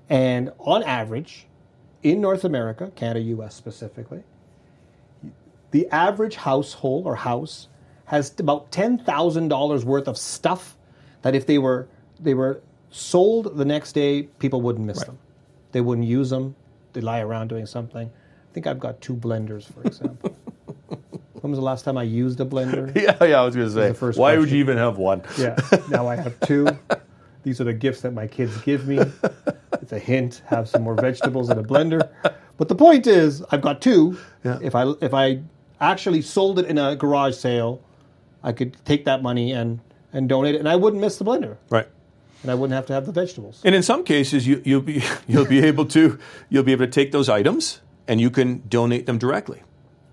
And 0.09 0.51
on 0.59 0.83
average, 0.83 1.47
in 2.03 2.21
North 2.21 2.43
America, 2.43 2.91
Canada, 2.95 3.21
US 3.21 3.55
specifically, 3.55 4.23
the 5.75 5.89
average 5.89 6.35
household 6.35 7.05
or 7.05 7.17
house 7.17 7.67
has 8.05 8.33
about 8.39 8.71
$10,000 8.71 9.83
worth 9.83 10.07
of 10.07 10.17
stuff 10.17 10.77
that 11.21 11.35
if 11.35 11.47
they 11.47 11.57
were 11.57 11.89
they 12.17 12.33
were 12.33 12.61
sold 12.91 13.57
the 13.57 13.65
next 13.65 13.91
day, 13.91 14.23
people 14.39 14.61
wouldn't 14.61 14.85
miss 14.85 15.03
them. 15.03 15.17
They 15.73 15.81
wouldn't 15.81 16.07
use 16.07 16.29
them. 16.29 16.55
They 16.93 17.01
lie 17.01 17.19
around 17.19 17.49
doing 17.49 17.65
something. 17.65 18.07
I 18.07 18.53
think 18.53 18.67
I've 18.67 18.79
got 18.79 19.01
two 19.01 19.15
blenders, 19.15 19.65
for 19.65 19.81
example. 19.83 20.33
when 21.41 21.51
was 21.51 21.59
the 21.59 21.65
last 21.65 21.83
time 21.83 21.97
I 21.97 22.03
used 22.03 22.39
a 22.39 22.45
blender? 22.45 22.95
Yeah, 23.05 23.21
yeah, 23.21 23.41
I 23.41 23.43
was 23.43 23.53
going 23.53 23.69
to 23.69 23.93
say. 23.93 24.11
why 24.17 24.37
would 24.37 24.49
you 24.49 24.59
even 24.59 24.77
have 24.77 24.97
one? 24.97 25.23
Yeah. 25.37 25.57
Now 25.89 26.07
I 26.07 26.15
have 26.15 26.39
two. 26.47 26.69
These 27.43 27.59
are 27.59 27.65
the 27.65 27.73
gifts 27.73 27.99
that 28.01 28.11
my 28.11 28.27
kids 28.27 28.55
give 28.61 28.87
me. 28.87 28.99
It's 29.81 29.91
a 29.91 29.99
hint. 29.99 30.41
Have 30.45 30.69
some 30.69 30.83
more 30.83 30.95
vegetables 30.95 31.49
in 31.49 31.59
a 31.59 31.63
blender. 31.63 32.09
But 32.55 32.69
the 32.69 32.75
point 32.75 33.07
is, 33.07 33.43
I've 33.51 33.61
got 33.61 33.81
two. 33.81 34.17
Yeah. 34.45 34.59
If 34.61 34.73
I 34.73 34.93
if 35.01 35.13
I 35.13 35.41
actually 35.79 36.21
sold 36.21 36.59
it 36.59 36.65
in 36.65 36.77
a 36.77 36.95
garage 36.95 37.35
sale, 37.35 37.81
I 38.43 38.51
could 38.51 38.77
take 38.85 39.05
that 39.05 39.21
money 39.23 39.51
and 39.51 39.79
and 40.13 40.29
donate 40.29 40.55
it, 40.55 40.59
and 40.59 40.69
I 40.69 40.75
wouldn't 40.77 41.01
miss 41.01 41.17
the 41.17 41.25
blender, 41.25 41.57
Right. 41.69 41.87
and 42.41 42.49
I 42.51 42.55
wouldn't 42.55 42.73
have 42.75 42.85
to 42.85 42.93
have 42.93 43.05
the 43.05 43.11
vegetables. 43.11 43.61
And 43.65 43.75
in 43.75 43.83
some 43.83 44.03
cases, 44.05 44.47
you, 44.47 44.61
you'll 44.63 44.81
be 44.81 45.03
you'll 45.27 45.45
be 45.45 45.59
able 45.65 45.85
to 45.87 46.17
you'll 46.49 46.63
be 46.63 46.71
able 46.71 46.85
to 46.85 46.91
take 46.91 47.11
those 47.11 47.27
items 47.27 47.81
and 48.07 48.21
you 48.21 48.29
can 48.29 48.61
donate 48.69 49.05
them 49.07 49.17
directly, 49.17 49.61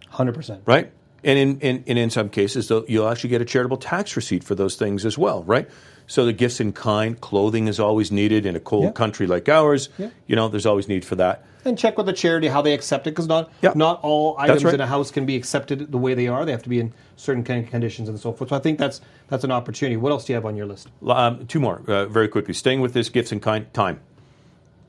Hundred 0.08 0.34
percent. 0.34 0.62
right? 0.66 0.90
And 1.24 1.38
in, 1.38 1.60
in, 1.60 1.84
and 1.86 1.98
in 1.98 2.10
some 2.10 2.28
cases, 2.30 2.66
though, 2.66 2.84
you'll 2.88 3.08
actually 3.08 3.30
get 3.30 3.40
a 3.40 3.44
charitable 3.44 3.76
tax 3.76 4.16
receipt 4.16 4.42
for 4.42 4.56
those 4.56 4.74
things 4.74 5.04
as 5.06 5.16
well, 5.16 5.44
right? 5.44 5.68
So 6.12 6.26
the 6.26 6.34
gifts 6.34 6.60
in 6.60 6.74
kind, 6.74 7.18
clothing 7.18 7.68
is 7.68 7.80
always 7.80 8.12
needed 8.12 8.44
in 8.44 8.54
a 8.54 8.60
cold 8.60 8.84
Yeah. 8.84 8.90
country 8.90 9.26
like 9.26 9.48
ours. 9.48 9.88
Yeah. 9.96 10.10
You 10.26 10.36
know, 10.36 10.46
there's 10.46 10.66
always 10.66 10.86
need 10.86 11.06
for 11.06 11.14
that. 11.14 11.42
And 11.64 11.78
check 11.78 11.96
with 11.96 12.04
the 12.04 12.12
charity 12.12 12.48
how 12.48 12.60
they 12.60 12.74
accept 12.74 13.06
it, 13.06 13.12
because 13.12 13.28
not 13.28 13.50
Yeah. 13.62 13.72
not 13.74 13.98
all 14.02 14.36
items 14.38 14.62
right. 14.62 14.74
in 14.74 14.80
a 14.82 14.86
house 14.86 15.10
can 15.10 15.24
be 15.24 15.36
accepted 15.36 15.90
the 15.90 15.96
way 15.96 16.12
they 16.12 16.28
are. 16.28 16.44
They 16.44 16.52
have 16.52 16.64
to 16.64 16.68
be 16.68 16.80
in 16.80 16.92
certain 17.16 17.42
kind 17.44 17.64
of 17.64 17.70
conditions 17.70 18.10
and 18.10 18.20
so 18.20 18.30
forth. 18.30 18.50
So 18.50 18.56
I 18.56 18.58
think 18.58 18.78
that's 18.78 19.00
that's 19.28 19.42
an 19.42 19.50
opportunity. 19.52 19.96
What 19.96 20.12
else 20.12 20.26
do 20.26 20.34
you 20.34 20.34
have 20.34 20.44
on 20.44 20.54
your 20.54 20.66
list? 20.66 20.88
Um, 21.06 21.46
two 21.46 21.60
more, 21.60 21.80
uh, 21.88 22.04
very 22.04 22.28
quickly. 22.28 22.52
Staying 22.52 22.82
with 22.82 22.92
this 22.92 23.08
gifts 23.08 23.32
in 23.32 23.40
kind, 23.40 23.72
time. 23.72 24.00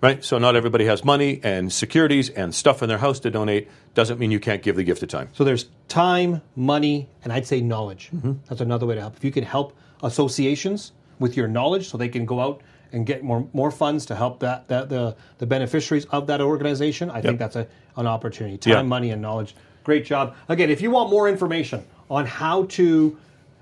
Right? 0.01 0.21
So 0.25 0.37
not 0.39 0.57
everybody 0.57 0.83
has 0.87 1.05
money 1.05 1.39
and 1.41 1.71
securities 1.71 2.31
and 2.31 2.53
stuff 2.53 2.83
in 2.83 2.89
their 2.89 2.97
house 2.97 3.21
to 3.21 3.31
donate. 3.31 3.69
Doesn't 3.93 4.19
mean 4.19 4.31
you 4.31 4.41
can't 4.41 4.61
give 4.61 4.75
the 4.75 4.83
gift 4.83 5.01
of 5.03 5.07
time. 5.07 5.29
So 5.31 5.45
there's 5.45 5.67
time, 5.87 6.41
money, 6.57 7.07
and 7.23 7.31
I'd 7.31 7.47
say 7.47 7.61
knowledge. 7.61 8.09
Mm-hmm. 8.13 8.33
That's 8.49 8.59
another 8.59 8.85
way 8.85 8.95
to 8.95 9.01
help. 9.01 9.15
If 9.15 9.23
you 9.23 9.31
can 9.31 9.45
help 9.45 9.71
associations 10.01 10.91
with 11.19 11.37
your 11.37 11.47
knowledge, 11.47 11.89
so 11.89 11.97
they 11.97 12.09
can 12.09 12.25
go 12.25 12.39
out 12.39 12.61
and 12.91 13.05
get 13.05 13.23
more 13.23 13.47
more 13.53 13.71
funds 13.71 14.05
to 14.07 14.15
help 14.15 14.39
that, 14.41 14.67
that 14.67 14.89
the 14.89 15.15
the 15.39 15.45
beneficiaries 15.45 16.05
of 16.05 16.27
that 16.27 16.41
organization, 16.41 17.09
I 17.09 17.21
think 17.21 17.39
that's 17.39 17.55
a, 17.55 17.67
an 17.97 18.07
opportunity. 18.07 18.57
Time, 18.57 18.71
Yeah. 18.73 18.81
money, 18.83 19.09
and 19.11 19.21
knowledge. 19.21 19.55
Great 19.83 20.05
job. 20.05 20.35
Again, 20.47 20.69
if 20.69 20.79
you 20.81 20.91
want 20.91 21.09
more 21.09 21.27
information 21.27 21.83
on 22.09 22.25
how 22.25 22.63
to 22.65 23.17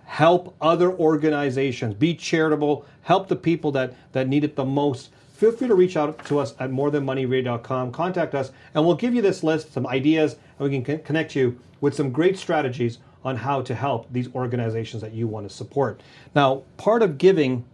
help 0.06 0.54
other 0.60 0.92
organizations, 0.92 1.94
be 1.94 2.14
charitable, 2.14 2.86
help 3.04 3.28
the 3.30 3.36
people 3.36 3.72
that 3.72 3.94
that 4.12 4.28
need 4.28 4.44
it 4.44 4.56
the 4.56 4.66
most. 4.66 5.10
Feel 5.34 5.52
free 5.54 5.68
to 5.68 5.74
reach 5.76 5.98
out 5.98 6.24
to 6.26 6.38
us 6.38 6.54
at 6.60 6.70
morethanmoneyradio.com. 6.70 7.92
Contact 7.92 8.36
us, 8.36 8.52
and 8.76 8.86
we'll 8.86 8.96
give 8.96 9.16
you 9.16 9.22
this 9.22 9.44
list, 9.44 9.74
some 9.74 9.88
ideas, 9.88 10.36
and 10.60 10.70
we 10.70 10.76
can 10.76 10.84
con- 10.84 11.04
connect 11.06 11.36
you 11.36 11.58
with 11.80 11.96
some 11.96 12.12
great 12.12 12.38
strategies 12.38 13.00
on 13.24 13.36
how 13.36 13.62
to 13.62 13.76
help 13.76 14.12
these 14.12 14.34
organizations 14.34 15.02
that 15.02 15.14
you 15.14 15.28
want 15.28 15.48
to 15.48 15.54
support. 15.54 16.02
Now, 16.36 16.64
part 16.78 17.04
of 17.04 17.18
giving 17.18 17.66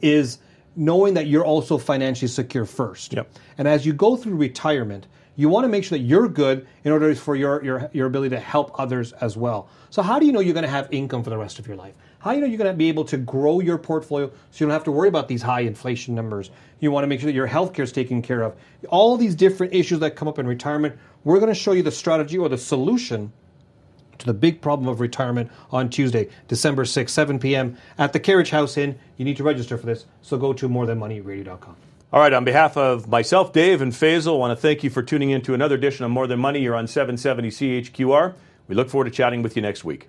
is 0.00 0.38
knowing 0.76 1.14
that 1.14 1.26
you're 1.26 1.44
also 1.44 1.78
financially 1.78 2.28
secure 2.28 2.64
first. 2.64 3.12
Yep. 3.12 3.30
And 3.58 3.68
as 3.68 3.84
you 3.84 3.92
go 3.92 4.16
through 4.16 4.36
retirement, 4.36 5.06
you 5.36 5.48
want 5.48 5.64
to 5.64 5.68
make 5.68 5.84
sure 5.84 5.96
that 5.96 6.04
you're 6.04 6.28
good 6.28 6.66
in 6.84 6.92
order 6.92 7.14
for 7.14 7.34
your, 7.34 7.64
your, 7.64 7.90
your 7.92 8.06
ability 8.06 8.34
to 8.34 8.40
help 8.40 8.78
others 8.78 9.12
as 9.14 9.36
well. 9.36 9.68
So, 9.88 10.02
how 10.02 10.18
do 10.18 10.26
you 10.26 10.32
know 10.32 10.40
you're 10.40 10.54
going 10.54 10.64
to 10.64 10.70
have 10.70 10.88
income 10.92 11.22
for 11.22 11.30
the 11.30 11.38
rest 11.38 11.58
of 11.58 11.66
your 11.66 11.76
life? 11.76 11.94
How 12.18 12.30
do 12.30 12.36
you 12.36 12.42
know 12.42 12.46
you're 12.46 12.58
going 12.58 12.72
to 12.72 12.76
be 12.76 12.88
able 12.88 13.04
to 13.06 13.16
grow 13.16 13.60
your 13.60 13.78
portfolio 13.78 14.28
so 14.28 14.34
you 14.52 14.66
don't 14.66 14.74
have 14.74 14.84
to 14.84 14.92
worry 14.92 15.08
about 15.08 15.28
these 15.28 15.40
high 15.40 15.60
inflation 15.60 16.14
numbers? 16.14 16.50
You 16.80 16.90
want 16.90 17.04
to 17.04 17.08
make 17.08 17.20
sure 17.20 17.26
that 17.26 17.34
your 17.34 17.48
healthcare 17.48 17.84
is 17.84 17.92
taken 17.92 18.20
care 18.20 18.42
of. 18.42 18.54
All 18.90 19.16
these 19.16 19.34
different 19.34 19.72
issues 19.72 20.00
that 20.00 20.16
come 20.16 20.28
up 20.28 20.38
in 20.38 20.46
retirement, 20.46 20.98
we're 21.24 21.40
going 21.40 21.52
to 21.52 21.58
show 21.58 21.72
you 21.72 21.82
the 21.82 21.90
strategy 21.90 22.36
or 22.36 22.50
the 22.50 22.58
solution 22.58 23.32
to 24.20 24.26
the 24.26 24.34
big 24.34 24.60
problem 24.60 24.88
of 24.88 25.00
retirement 25.00 25.50
on 25.70 25.90
Tuesday, 25.90 26.28
December 26.48 26.84
6, 26.84 27.12
7 27.12 27.38
p.m. 27.38 27.76
at 27.98 28.12
the 28.12 28.20
Carriage 28.20 28.50
House 28.50 28.76
Inn. 28.76 28.98
You 29.16 29.24
need 29.24 29.36
to 29.38 29.42
register 29.42 29.76
for 29.76 29.86
this, 29.86 30.06
so 30.22 30.36
go 30.36 30.52
to 30.52 30.68
morethanmoneyradio.com. 30.68 31.76
All 32.12 32.20
right, 32.20 32.32
on 32.32 32.44
behalf 32.44 32.76
of 32.76 33.08
myself, 33.08 33.52
Dave, 33.52 33.80
and 33.80 33.92
Faisal, 33.92 34.34
I 34.34 34.36
want 34.36 34.56
to 34.56 34.60
thank 34.60 34.82
you 34.82 34.90
for 34.90 35.02
tuning 35.02 35.30
in 35.30 35.42
to 35.42 35.54
another 35.54 35.76
edition 35.76 36.04
of 36.04 36.10
More 36.10 36.26
Than 36.26 36.40
Money. 36.40 36.60
You're 36.60 36.74
on 36.74 36.86
770 36.86 37.50
CHQR. 37.50 38.34
We 38.66 38.74
look 38.74 38.90
forward 38.90 39.04
to 39.04 39.10
chatting 39.10 39.42
with 39.42 39.54
you 39.56 39.62
next 39.62 39.84
week. 39.84 40.08